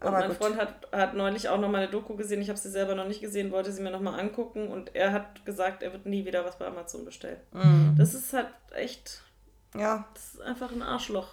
Und 0.02 0.08
Aber 0.08 0.18
mein 0.18 0.28
gut. 0.28 0.38
Freund 0.38 0.56
hat, 0.56 0.88
hat 0.92 1.14
neulich 1.14 1.48
auch 1.48 1.58
noch 1.58 1.68
mal 1.68 1.78
eine 1.78 1.88
Doku 1.88 2.16
gesehen. 2.16 2.42
Ich 2.42 2.48
habe 2.48 2.58
sie 2.58 2.70
selber 2.70 2.94
noch 2.94 3.06
nicht 3.06 3.20
gesehen, 3.20 3.52
wollte 3.52 3.70
sie 3.70 3.82
mir 3.82 3.90
noch 3.90 4.00
mal 4.00 4.18
angucken. 4.18 4.68
Und 4.68 4.94
er 4.94 5.12
hat 5.12 5.44
gesagt, 5.44 5.82
er 5.82 5.92
wird 5.92 6.06
nie 6.06 6.24
wieder 6.24 6.44
was 6.44 6.58
bei 6.58 6.66
Amazon 6.66 7.04
bestellen. 7.04 7.38
Mhm. 7.52 7.94
Das 7.96 8.14
ist 8.14 8.32
halt 8.32 8.48
echt. 8.74 9.22
Ja. 9.76 10.06
Das 10.14 10.34
ist 10.34 10.40
einfach 10.42 10.72
ein 10.72 10.82
Arschloch. 10.82 11.28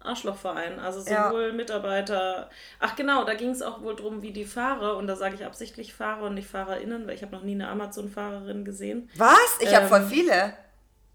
Arschlochverein. 0.00 0.78
Also 0.78 1.00
sowohl 1.00 1.48
ja. 1.48 1.52
Mitarbeiter. 1.52 2.50
Ach 2.80 2.96
genau, 2.96 3.24
da 3.24 3.34
ging 3.34 3.50
es 3.50 3.62
auch 3.62 3.82
wohl 3.82 3.96
darum, 3.96 4.22
wie 4.22 4.32
die 4.32 4.44
Fahrer. 4.44 4.96
Und 4.96 5.06
da 5.06 5.16
sage 5.16 5.34
ich 5.34 5.44
absichtlich 5.44 5.94
Fahrer 5.94 6.24
und 6.24 6.34
nicht 6.34 6.48
FahrerInnen, 6.48 7.06
weil 7.06 7.14
ich 7.14 7.22
habe 7.22 7.32
noch 7.32 7.42
nie 7.42 7.54
eine 7.54 7.68
Amazon-Fahrerin 7.68 8.64
gesehen. 8.64 9.10
Was? 9.16 9.58
Ich 9.60 9.68
ähm, 9.68 9.76
habe 9.76 9.88
voll 9.88 10.02
viele. 10.04 10.54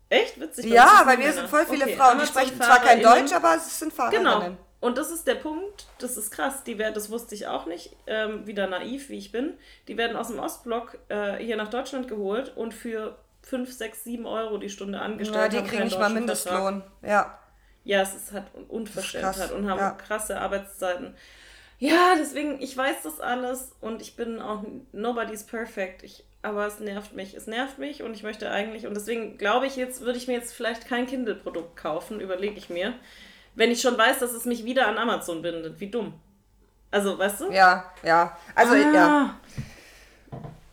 Echt 0.09 0.39
witzig? 0.39 0.65
Ja, 0.65 1.03
bei 1.05 1.17
mir 1.17 1.31
sind 1.31 1.47
voll 1.47 1.65
viele 1.65 1.85
okay. 1.85 1.95
Frauen. 1.95 2.19
Die 2.19 2.25
sprechen 2.25 2.59
zwar 2.59 2.79
kein 2.79 3.01
Deutsch, 3.01 3.31
aber 3.31 3.55
es 3.55 3.79
sind 3.79 3.93
Fahrerinnen. 3.93 4.23
Genau. 4.23 4.57
Und 4.81 4.97
das 4.97 5.11
ist 5.11 5.27
der 5.27 5.35
Punkt, 5.35 5.87
das 5.99 6.15
ist 6.15 6.31
krass, 6.31 6.63
die 6.63 6.77
werden, 6.77 6.93
das 6.93 7.11
wusste 7.11 7.35
ich 7.35 7.47
auch 7.47 7.65
nicht, 7.65 7.95
ähm, 8.07 8.47
wieder 8.47 8.67
naiv 8.67 9.09
wie 9.09 9.17
ich 9.17 9.31
bin, 9.31 9.53
die 9.87 9.97
werden 9.97 10.15
aus 10.15 10.29
dem 10.29 10.39
Ostblock 10.39 10.97
äh, 11.09 11.35
hier 11.37 11.57
nach 11.57 11.69
Deutschland 11.69 12.07
geholt 12.07 12.55
und 12.55 12.73
für 12.73 13.17
5, 13.43 13.71
6, 13.71 14.03
7 14.05 14.25
Euro 14.25 14.57
die 14.57 14.69
Stunde 14.69 15.01
angestellt. 15.01 15.53
Ja, 15.53 15.61
die 15.61 15.67
kriegen 15.67 15.83
nicht 15.83 15.99
mal 15.99 16.09
Mindestlohn, 16.09 16.83
ja. 17.01 17.37
Ja, 17.83 18.01
es 18.01 18.13
ist 18.13 18.31
halt 18.31 18.45
unverschämt 18.67 19.37
halt 19.37 19.51
und 19.51 19.69
haben 19.69 19.79
ja. 19.79 19.91
krasse 19.91 20.39
Arbeitszeiten. 20.39 21.15
Ja, 21.79 22.13
deswegen, 22.17 22.61
ich 22.61 22.75
weiß 22.75 23.03
das 23.03 23.19
alles 23.19 23.73
und 23.81 24.01
ich 24.01 24.15
bin 24.15 24.39
auch, 24.41 24.63
nobody's 24.91 25.43
perfect. 25.43 26.03
Ich, 26.03 26.23
aber 26.41 26.67
es 26.67 26.79
nervt 26.79 27.15
mich. 27.15 27.35
Es 27.35 27.47
nervt 27.47 27.79
mich 27.79 28.03
und 28.03 28.13
ich 28.13 28.23
möchte 28.23 28.51
eigentlich, 28.51 28.85
und 28.85 28.95
deswegen 28.95 29.37
glaube 29.37 29.65
ich 29.65 29.77
jetzt, 29.77 30.01
würde 30.01 30.17
ich 30.17 30.27
mir 30.27 30.33
jetzt 30.33 30.53
vielleicht 30.53 30.87
kein 30.87 31.07
Kindle-Produkt 31.07 31.77
kaufen, 31.77 32.19
überlege 32.19 32.57
ich 32.57 32.69
mir 32.69 32.93
wenn 33.55 33.71
ich 33.71 33.81
schon 33.81 33.97
weiß, 33.97 34.19
dass 34.19 34.33
es 34.33 34.45
mich 34.45 34.65
wieder 34.65 34.87
an 34.87 34.97
Amazon 34.97 35.41
bindet. 35.41 35.79
Wie 35.79 35.89
dumm. 35.89 36.13
Also, 36.91 37.17
weißt 37.17 37.41
du? 37.41 37.51
Ja, 37.51 37.91
ja. 38.03 38.37
Also, 38.55 38.73
ah. 38.73 38.77
ja. 38.77 39.39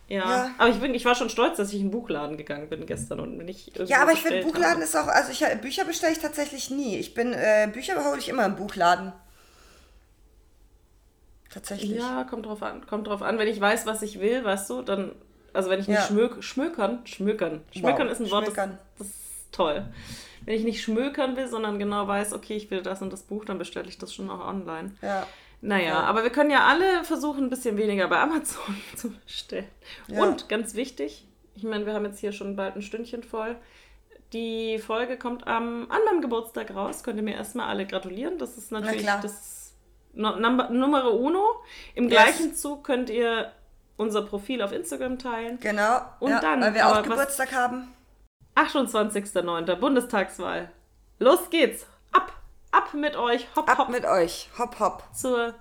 Ja. 0.08 0.18
ja. 0.18 0.50
aber 0.56 0.68
ich, 0.68 0.78
bin, 0.78 0.94
ich 0.94 1.04
war 1.04 1.14
schon 1.14 1.30
stolz, 1.30 1.56
dass 1.56 1.70
ich 1.70 1.80
in 1.80 1.86
den 1.86 1.90
Buchladen 1.90 2.36
gegangen 2.36 2.68
bin 2.68 2.86
gestern 2.86 3.18
und 3.18 3.38
nicht 3.38 3.76
Ja, 3.88 4.02
aber 4.02 4.12
ich 4.12 4.22
finde, 4.22 4.42
Buchladen 4.42 4.74
habe. 4.74 4.84
ist 4.84 4.96
auch, 4.96 5.08
also 5.08 5.32
ich, 5.32 5.44
Bücher 5.60 5.84
bestelle 5.84 6.12
ich 6.12 6.20
tatsächlich 6.20 6.70
nie. 6.70 6.96
Ich 6.96 7.12
bin, 7.12 7.32
äh, 7.32 7.68
Bücher 7.72 8.02
hole 8.04 8.18
ich 8.18 8.28
immer 8.28 8.46
im 8.46 8.54
Buchladen. 8.54 9.12
Tatsächlich. 11.52 11.98
Ja, 11.98 12.24
kommt 12.24 12.46
drauf 12.46 12.62
an. 12.62 12.86
Kommt 12.86 13.08
drauf 13.08 13.22
an, 13.22 13.38
wenn 13.38 13.48
ich 13.48 13.60
weiß, 13.60 13.86
was 13.86 14.02
ich 14.02 14.20
will, 14.20 14.44
weißt 14.44 14.70
du, 14.70 14.82
dann, 14.82 15.12
also 15.52 15.70
wenn 15.70 15.80
ich 15.80 15.88
nicht 15.88 15.98
ja. 15.98 16.06
schmök, 16.06 16.44
schmökern, 16.44 17.00
schmökern. 17.04 17.62
Schmökern 17.74 18.06
wow. 18.06 18.12
ist 18.12 18.20
ein 18.20 18.30
Wort, 18.30 18.46
das, 18.48 18.68
das 18.98 19.08
toll. 19.50 19.86
Wenn 20.46 20.54
ich 20.54 20.64
nicht 20.64 20.82
schmökern 20.82 21.36
will, 21.36 21.48
sondern 21.48 21.78
genau 21.78 22.08
weiß, 22.08 22.32
okay, 22.32 22.54
ich 22.56 22.70
will 22.70 22.80
das 22.82 23.02
und 23.02 23.12
das 23.12 23.22
Buch, 23.24 23.44
dann 23.44 23.58
bestelle 23.58 23.88
ich 23.88 23.98
das 23.98 24.14
schon 24.14 24.30
auch 24.30 24.46
online. 24.46 24.92
Ja. 25.02 25.26
Naja, 25.60 25.84
Ja. 25.88 26.00
aber 26.04 26.22
wir 26.22 26.30
können 26.30 26.50
ja 26.50 26.66
alle 26.66 27.02
versuchen, 27.04 27.44
ein 27.44 27.50
bisschen 27.50 27.76
weniger 27.76 28.08
bei 28.08 28.18
Amazon 28.20 28.76
zu 28.96 29.10
bestellen. 29.10 29.66
Ja. 30.06 30.22
Und 30.22 30.48
ganz 30.48 30.74
wichtig, 30.74 31.26
ich 31.56 31.64
meine, 31.64 31.84
wir 31.84 31.92
haben 31.94 32.04
jetzt 32.04 32.20
hier 32.20 32.32
schon 32.32 32.56
bald 32.56 32.76
ein 32.76 32.82
Stündchen 32.82 33.22
voll. 33.22 33.56
Die 34.32 34.78
Folge 34.78 35.16
kommt 35.18 35.46
am, 35.46 35.86
an 35.90 36.00
meinem 36.04 36.20
Geburtstag 36.20 36.74
raus. 36.74 37.02
Könnt 37.04 37.16
ihr 37.16 37.22
mir 37.22 37.34
erstmal 37.36 37.68
alle 37.68 37.86
gratulieren. 37.86 38.38
Das 38.38 38.58
ist 38.58 38.70
natürlich 38.72 39.02
klar. 39.02 39.20
das 39.22 39.72
no, 40.12 40.36
number, 40.36 40.68
Numero 40.70 41.10
uno. 41.10 41.42
Im 41.94 42.04
Yes. 42.04 42.12
gleichen 42.12 42.54
Zug 42.54 42.84
könnt 42.84 43.08
ihr 43.08 43.52
unser 43.96 44.22
Profil 44.22 44.62
auf 44.62 44.72
Instagram 44.72 45.18
teilen. 45.18 45.58
Genau. 45.60 46.00
Und 46.20 46.30
ja, 46.30 46.40
dann, 46.40 46.60
Weil 46.60 46.74
wir 46.74 46.86
auch 46.88 46.96
was- 46.96 47.02
Geburtstag 47.04 47.52
haben. 47.54 47.88
28.09. 48.56 49.74
Bundestagswahl. 49.76 50.70
Los 51.18 51.50
geht's. 51.50 51.86
Ab, 52.12 52.32
ab 52.72 52.94
mit 52.94 53.16
euch. 53.16 53.46
Hopp, 53.54 53.70
Ab 53.70 53.78
hopp 53.78 53.88
mit 53.90 54.04
euch. 54.04 54.48
Hopp, 54.58 54.80
hopp. 54.80 55.04
zur, 55.14 55.54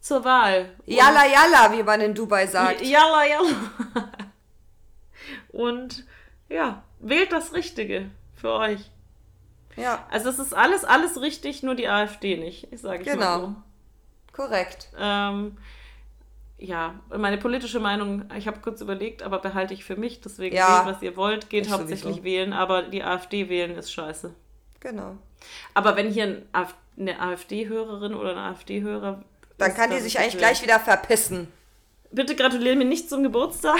zur 0.00 0.24
Wahl. 0.24 0.74
Und- 0.86 0.94
Yalla, 0.94 1.26
yalla, 1.26 1.72
wie 1.76 1.82
man 1.82 2.00
in 2.00 2.14
Dubai 2.14 2.46
sagt. 2.46 2.80
Jalla, 2.82 3.24
jalla. 3.26 3.54
Und 5.52 6.04
ja, 6.48 6.82
wählt 7.00 7.32
das 7.32 7.52
Richtige 7.52 8.10
für 8.34 8.52
euch. 8.52 8.90
Ja, 9.76 10.06
Also 10.10 10.30
es 10.30 10.38
ist 10.38 10.54
alles, 10.54 10.84
alles 10.84 11.20
richtig, 11.20 11.62
nur 11.62 11.74
die 11.76 11.88
AfD 11.88 12.36
nicht, 12.36 12.66
sage 12.78 13.02
ich 13.02 13.08
Genau. 13.08 13.24
mal 13.24 13.40
so. 13.40 13.54
korrekt. 14.32 14.88
Ähm, 14.98 15.56
ja, 16.58 16.94
meine 17.16 17.38
politische 17.38 17.78
Meinung, 17.80 18.24
ich 18.36 18.46
habe 18.48 18.58
kurz 18.60 18.80
überlegt, 18.80 19.22
aber 19.22 19.38
behalte 19.38 19.74
ich 19.74 19.84
für 19.84 19.96
mich. 19.96 20.20
Deswegen 20.20 20.56
Ja, 20.56 20.84
wählt, 20.84 20.96
was 20.96 21.02
ihr 21.02 21.16
wollt, 21.16 21.48
geht 21.50 21.66
ich 21.66 21.72
hauptsächlich 21.72 22.02
sowieso. 22.02 22.24
wählen, 22.24 22.52
aber 22.52 22.82
die 22.82 23.02
AfD 23.02 23.48
wählen 23.48 23.76
ist 23.76 23.92
scheiße. 23.92 24.34
Genau. 24.80 25.16
Aber 25.74 25.96
wenn 25.96 26.10
hier 26.10 26.42
eine 26.98 27.20
AfD-Hörerin 27.20 28.14
oder 28.14 28.32
ein 28.32 28.38
AfD-Hörer. 28.38 29.22
Dann 29.56 29.70
ist, 29.70 29.76
kann 29.76 29.90
die 29.90 30.00
sich 30.00 30.18
eigentlich 30.18 30.38
gleich 30.38 30.62
wieder 30.62 30.80
verpissen. 30.80 31.48
Bitte 32.10 32.34
gratuliere 32.34 32.74
mir 32.74 32.86
nicht 32.86 33.08
zum 33.10 33.22
Geburtstag, 33.22 33.78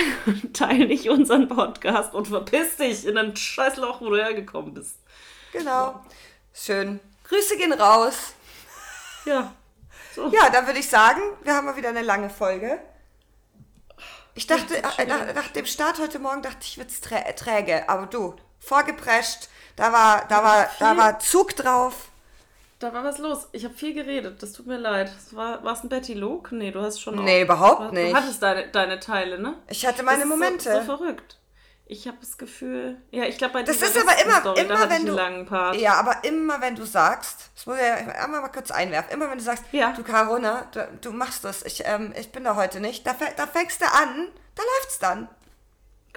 teile 0.52 0.86
nicht 0.86 1.08
unseren 1.08 1.48
Podcast 1.48 2.14
und 2.14 2.28
verpiss 2.28 2.76
dich 2.76 3.06
in 3.06 3.16
ein 3.16 3.34
scheiß 3.34 3.76
Loch, 3.78 4.00
wo 4.00 4.10
du 4.10 4.16
hergekommen 4.16 4.74
bist. 4.74 4.96
Genau. 5.52 6.00
Schön. 6.52 7.00
Grüße 7.24 7.56
gehen 7.56 7.72
raus. 7.72 8.34
Ja. 9.24 9.52
So. 10.18 10.26
Ja, 10.32 10.50
dann 10.50 10.66
würde 10.66 10.80
ich 10.80 10.88
sagen, 10.88 11.20
wir 11.44 11.54
haben 11.54 11.66
mal 11.66 11.76
wieder 11.76 11.90
eine 11.90 12.02
lange 12.02 12.28
Folge. 12.28 12.80
Ich 14.34 14.48
dachte, 14.48 14.76
äh, 14.76 15.06
nach, 15.06 15.32
nach 15.32 15.48
dem 15.48 15.64
Start 15.64 16.00
heute 16.00 16.18
Morgen 16.18 16.42
dachte 16.42 16.58
ich, 16.62 16.76
wird's 16.76 17.00
trä 17.00 17.22
träge. 17.36 17.88
Aber 17.88 18.06
du, 18.06 18.34
vorgeprescht, 18.58 19.48
da 19.76 19.92
war, 19.92 20.26
da 20.28 20.42
war, 20.42 20.68
da 20.80 20.96
war 20.96 21.20
Zug 21.20 21.54
drauf. 21.54 22.08
Da 22.80 22.92
war 22.92 23.04
was 23.04 23.18
los. 23.18 23.46
Ich 23.52 23.64
habe 23.64 23.74
viel 23.74 23.94
geredet. 23.94 24.42
Das 24.42 24.52
tut 24.52 24.66
mir 24.66 24.76
leid. 24.76 25.12
Das 25.14 25.36
war 25.36 25.64
es 25.64 25.84
ein 25.84 25.88
Betty 25.88 26.14
Luke? 26.14 26.54
Nee, 26.54 26.72
du 26.72 26.80
hast 26.80 27.00
schon. 27.00 27.22
Nee, 27.24 27.40
auch- 27.40 27.44
überhaupt 27.44 27.90
du, 27.90 27.94
nicht. 27.94 28.12
Du 28.12 28.16
hattest 28.16 28.42
deine, 28.42 28.68
deine 28.68 28.98
Teile, 28.98 29.38
ne? 29.40 29.54
Ich 29.68 29.86
hatte 29.86 30.02
meine 30.02 30.18
das 30.18 30.24
ist 30.26 30.30
Momente. 30.30 30.72
So, 30.72 30.78
so 30.80 30.96
verrückt. 30.96 31.38
Ich 31.90 32.06
habe 32.06 32.18
das 32.20 32.36
Gefühl. 32.36 33.00
Ja, 33.10 33.24
ich 33.24 33.38
glaube, 33.38 33.54
bei 33.54 33.62
Das 33.62 33.78
dieser 33.78 33.88
ist 33.88 33.98
aber 33.98 34.22
immer, 34.22 34.40
da 34.42 34.52
immer 34.60 34.90
wenn 34.90 35.06
du. 35.06 35.16
Ja, 35.80 35.94
aber 35.94 36.22
immer 36.22 36.60
wenn 36.60 36.74
du 36.74 36.84
sagst, 36.84 37.50
das 37.54 37.64
muss 37.64 37.76
ich 37.76 37.82
ja 37.82 37.94
einmal 37.94 38.42
mal 38.42 38.48
kurz 38.50 38.70
einwerfen, 38.70 39.10
immer 39.14 39.30
wenn 39.30 39.38
du 39.38 39.44
sagst, 39.44 39.64
Ja. 39.72 39.92
du 39.92 40.02
Carona, 40.02 40.66
du, 40.72 40.86
du 41.00 41.12
machst 41.12 41.44
das, 41.44 41.62
ich, 41.62 41.82
ähm, 41.86 42.12
ich 42.18 42.30
bin 42.30 42.44
da 42.44 42.56
heute 42.56 42.80
nicht, 42.80 43.06
da, 43.06 43.16
da 43.36 43.46
fängst 43.46 43.80
du 43.80 43.86
an, 43.86 44.28
da 44.54 44.62
läuft's 44.62 44.98
dann. 44.98 45.28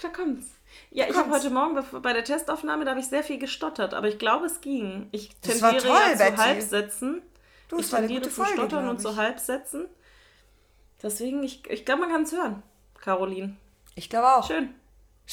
Da 0.01 0.09
kommt's. 0.09 0.47
Ja, 0.89 1.07
ich 1.07 1.15
habe 1.15 1.31
heute 1.31 1.49
Morgen 1.49 1.81
bei 2.01 2.11
der 2.11 2.25
Testaufnahme, 2.25 2.83
da 2.83 2.91
habe 2.91 2.99
ich 2.99 3.07
sehr 3.07 3.23
viel 3.23 3.39
gestottert, 3.39 3.93
aber 3.93 4.09
ich 4.09 4.19
glaube, 4.19 4.47
es 4.47 4.59
ging. 4.59 5.07
Ich 5.11 5.29
Das 5.39 5.61
war 5.61 5.71
tendiere 5.71 5.93
toll, 5.93 6.01
ja 6.11 6.17
Betty. 6.17 6.35
zu 6.35 6.43
Halbsätzen. 6.43 7.21
Du, 7.69 7.77
ich 7.79 7.89
tendiere 7.89 8.21
zu 8.23 8.29
Folge, 8.29 8.53
stottern 8.53 8.89
und 8.89 9.01
zu. 9.01 9.15
Halbsätzen. 9.15 9.87
Deswegen, 11.01 11.43
ich, 11.43 11.65
ich 11.69 11.85
glaube, 11.85 12.01
man 12.01 12.11
kann 12.11 12.23
es 12.23 12.33
hören, 12.33 12.61
Caroline. 12.99 13.55
Ich 13.95 14.09
glaube 14.09 14.27
auch. 14.35 14.45
Schön. 14.47 14.75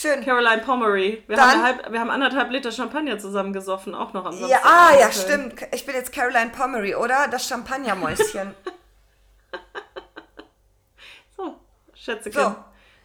Schön. 0.01 0.25
Caroline 0.25 0.63
Pomery. 0.63 1.25
Wir, 1.27 1.35
Dann- 1.37 1.51
haben, 1.51 1.63
halb, 1.65 1.91
wir 1.93 1.99
haben 1.99 2.11
anderthalb 2.11 2.53
Liter 2.53 2.71
Champagner 2.71 3.19
zusammen 3.19 3.53
gesoffen, 3.53 3.97
auch 3.97 4.13
noch 4.13 4.27
am 4.27 4.33
Ja, 4.35 4.61
Samstag. 4.61 4.65
ah, 4.65 4.97
ja, 4.97 5.11
stimmt. 5.11 5.55
Ich 5.73 5.85
bin 5.87 5.97
jetzt 5.97 6.13
Caroline 6.13 6.51
Pomery, 6.51 6.95
oder? 6.95 7.27
Das 7.29 7.49
Champagnermäuschen. 7.49 8.55
So, 11.37 11.55
Schätze. 11.95 12.31
So, 12.33 12.55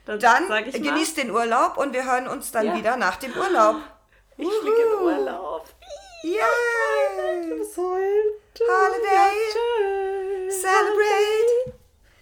Dann, 0.05 0.19
Dann 0.19 0.71
genießt 0.71 1.17
den 1.17 1.29
Urlaub 1.31 1.77
und 1.77 1.93
wir 1.93 2.03
hören 2.03 2.27
uns 2.27 2.51
dann 2.51 2.65
Ja. 2.65 2.75
wieder 2.75 2.97
nach 2.97 3.17
dem 3.17 3.31
Urlaub. 3.35 3.75
ich 4.37 4.47
fliege 4.47 4.81
in 4.81 4.93
Urlaub. 5.03 5.67
Yay! 6.23 6.39
Heute? 7.75 8.63
Holiday. 8.67 10.49
Celebrate. 10.49 11.72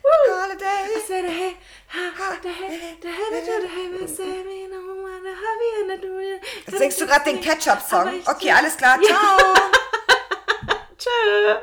Holiday. 0.04 0.66
I 0.66 1.04
said, 1.08 1.26
hey, 1.26 1.56
ha, 1.88 2.38
the 2.41 2.49
hey, 2.49 2.97
the 3.02 3.08
hey, 3.08 3.30
the 3.32 3.68
hey, 3.68 3.88
the 3.99 4.08
say 4.08 4.43
me 4.43 4.68
no 4.68 4.80
one, 5.04 5.24
the 5.24 5.34
happy 5.43 5.70
and 5.82 5.89
the 5.91 5.97
do 6.08 6.20
it. 6.20 6.41
Jetzt 6.68 6.78
singst 6.78 7.02
du 7.02 7.06
gerade 7.06 7.26
den 7.26 7.39
Ketchup-Song. 7.41 8.08
ich- 8.20 8.28
Okay, 8.28 8.52
alles 8.52 8.76
klar. 8.78 8.97
Ciao. 9.02 9.54
Tschö. 10.97 11.58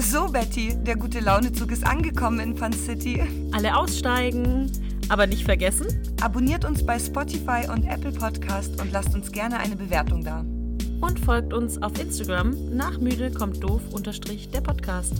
So, 0.00 0.26
Betty, 0.28 0.74
der 0.76 0.96
gute 0.96 1.20
Launezug 1.20 1.70
ist 1.72 1.84
angekommen 1.86 2.40
in 2.40 2.56
Fun 2.56 2.72
City. 2.72 3.22
Alle 3.52 3.76
aussteigen, 3.76 4.70
aber 5.08 5.26
nicht 5.26 5.44
vergessen. 5.44 6.16
Abonniert 6.22 6.64
uns 6.64 6.84
bei 6.84 6.98
Spotify 6.98 7.66
und 7.70 7.84
Apple 7.84 8.12
Podcast 8.12 8.80
und 8.80 8.92
lasst 8.92 9.14
uns 9.14 9.30
gerne 9.32 9.58
eine 9.58 9.76
Bewertung 9.76 10.24
da. 10.24 10.44
Und 11.00 11.20
folgt 11.20 11.52
uns 11.52 11.80
auf 11.80 11.98
Instagram 12.00 12.74
nach 12.74 12.98
müde 12.98 13.30
kommt 13.30 13.62
doof 13.62 13.82
unterstrich 13.92 14.50
der 14.50 14.60
Podcast. 14.60 15.14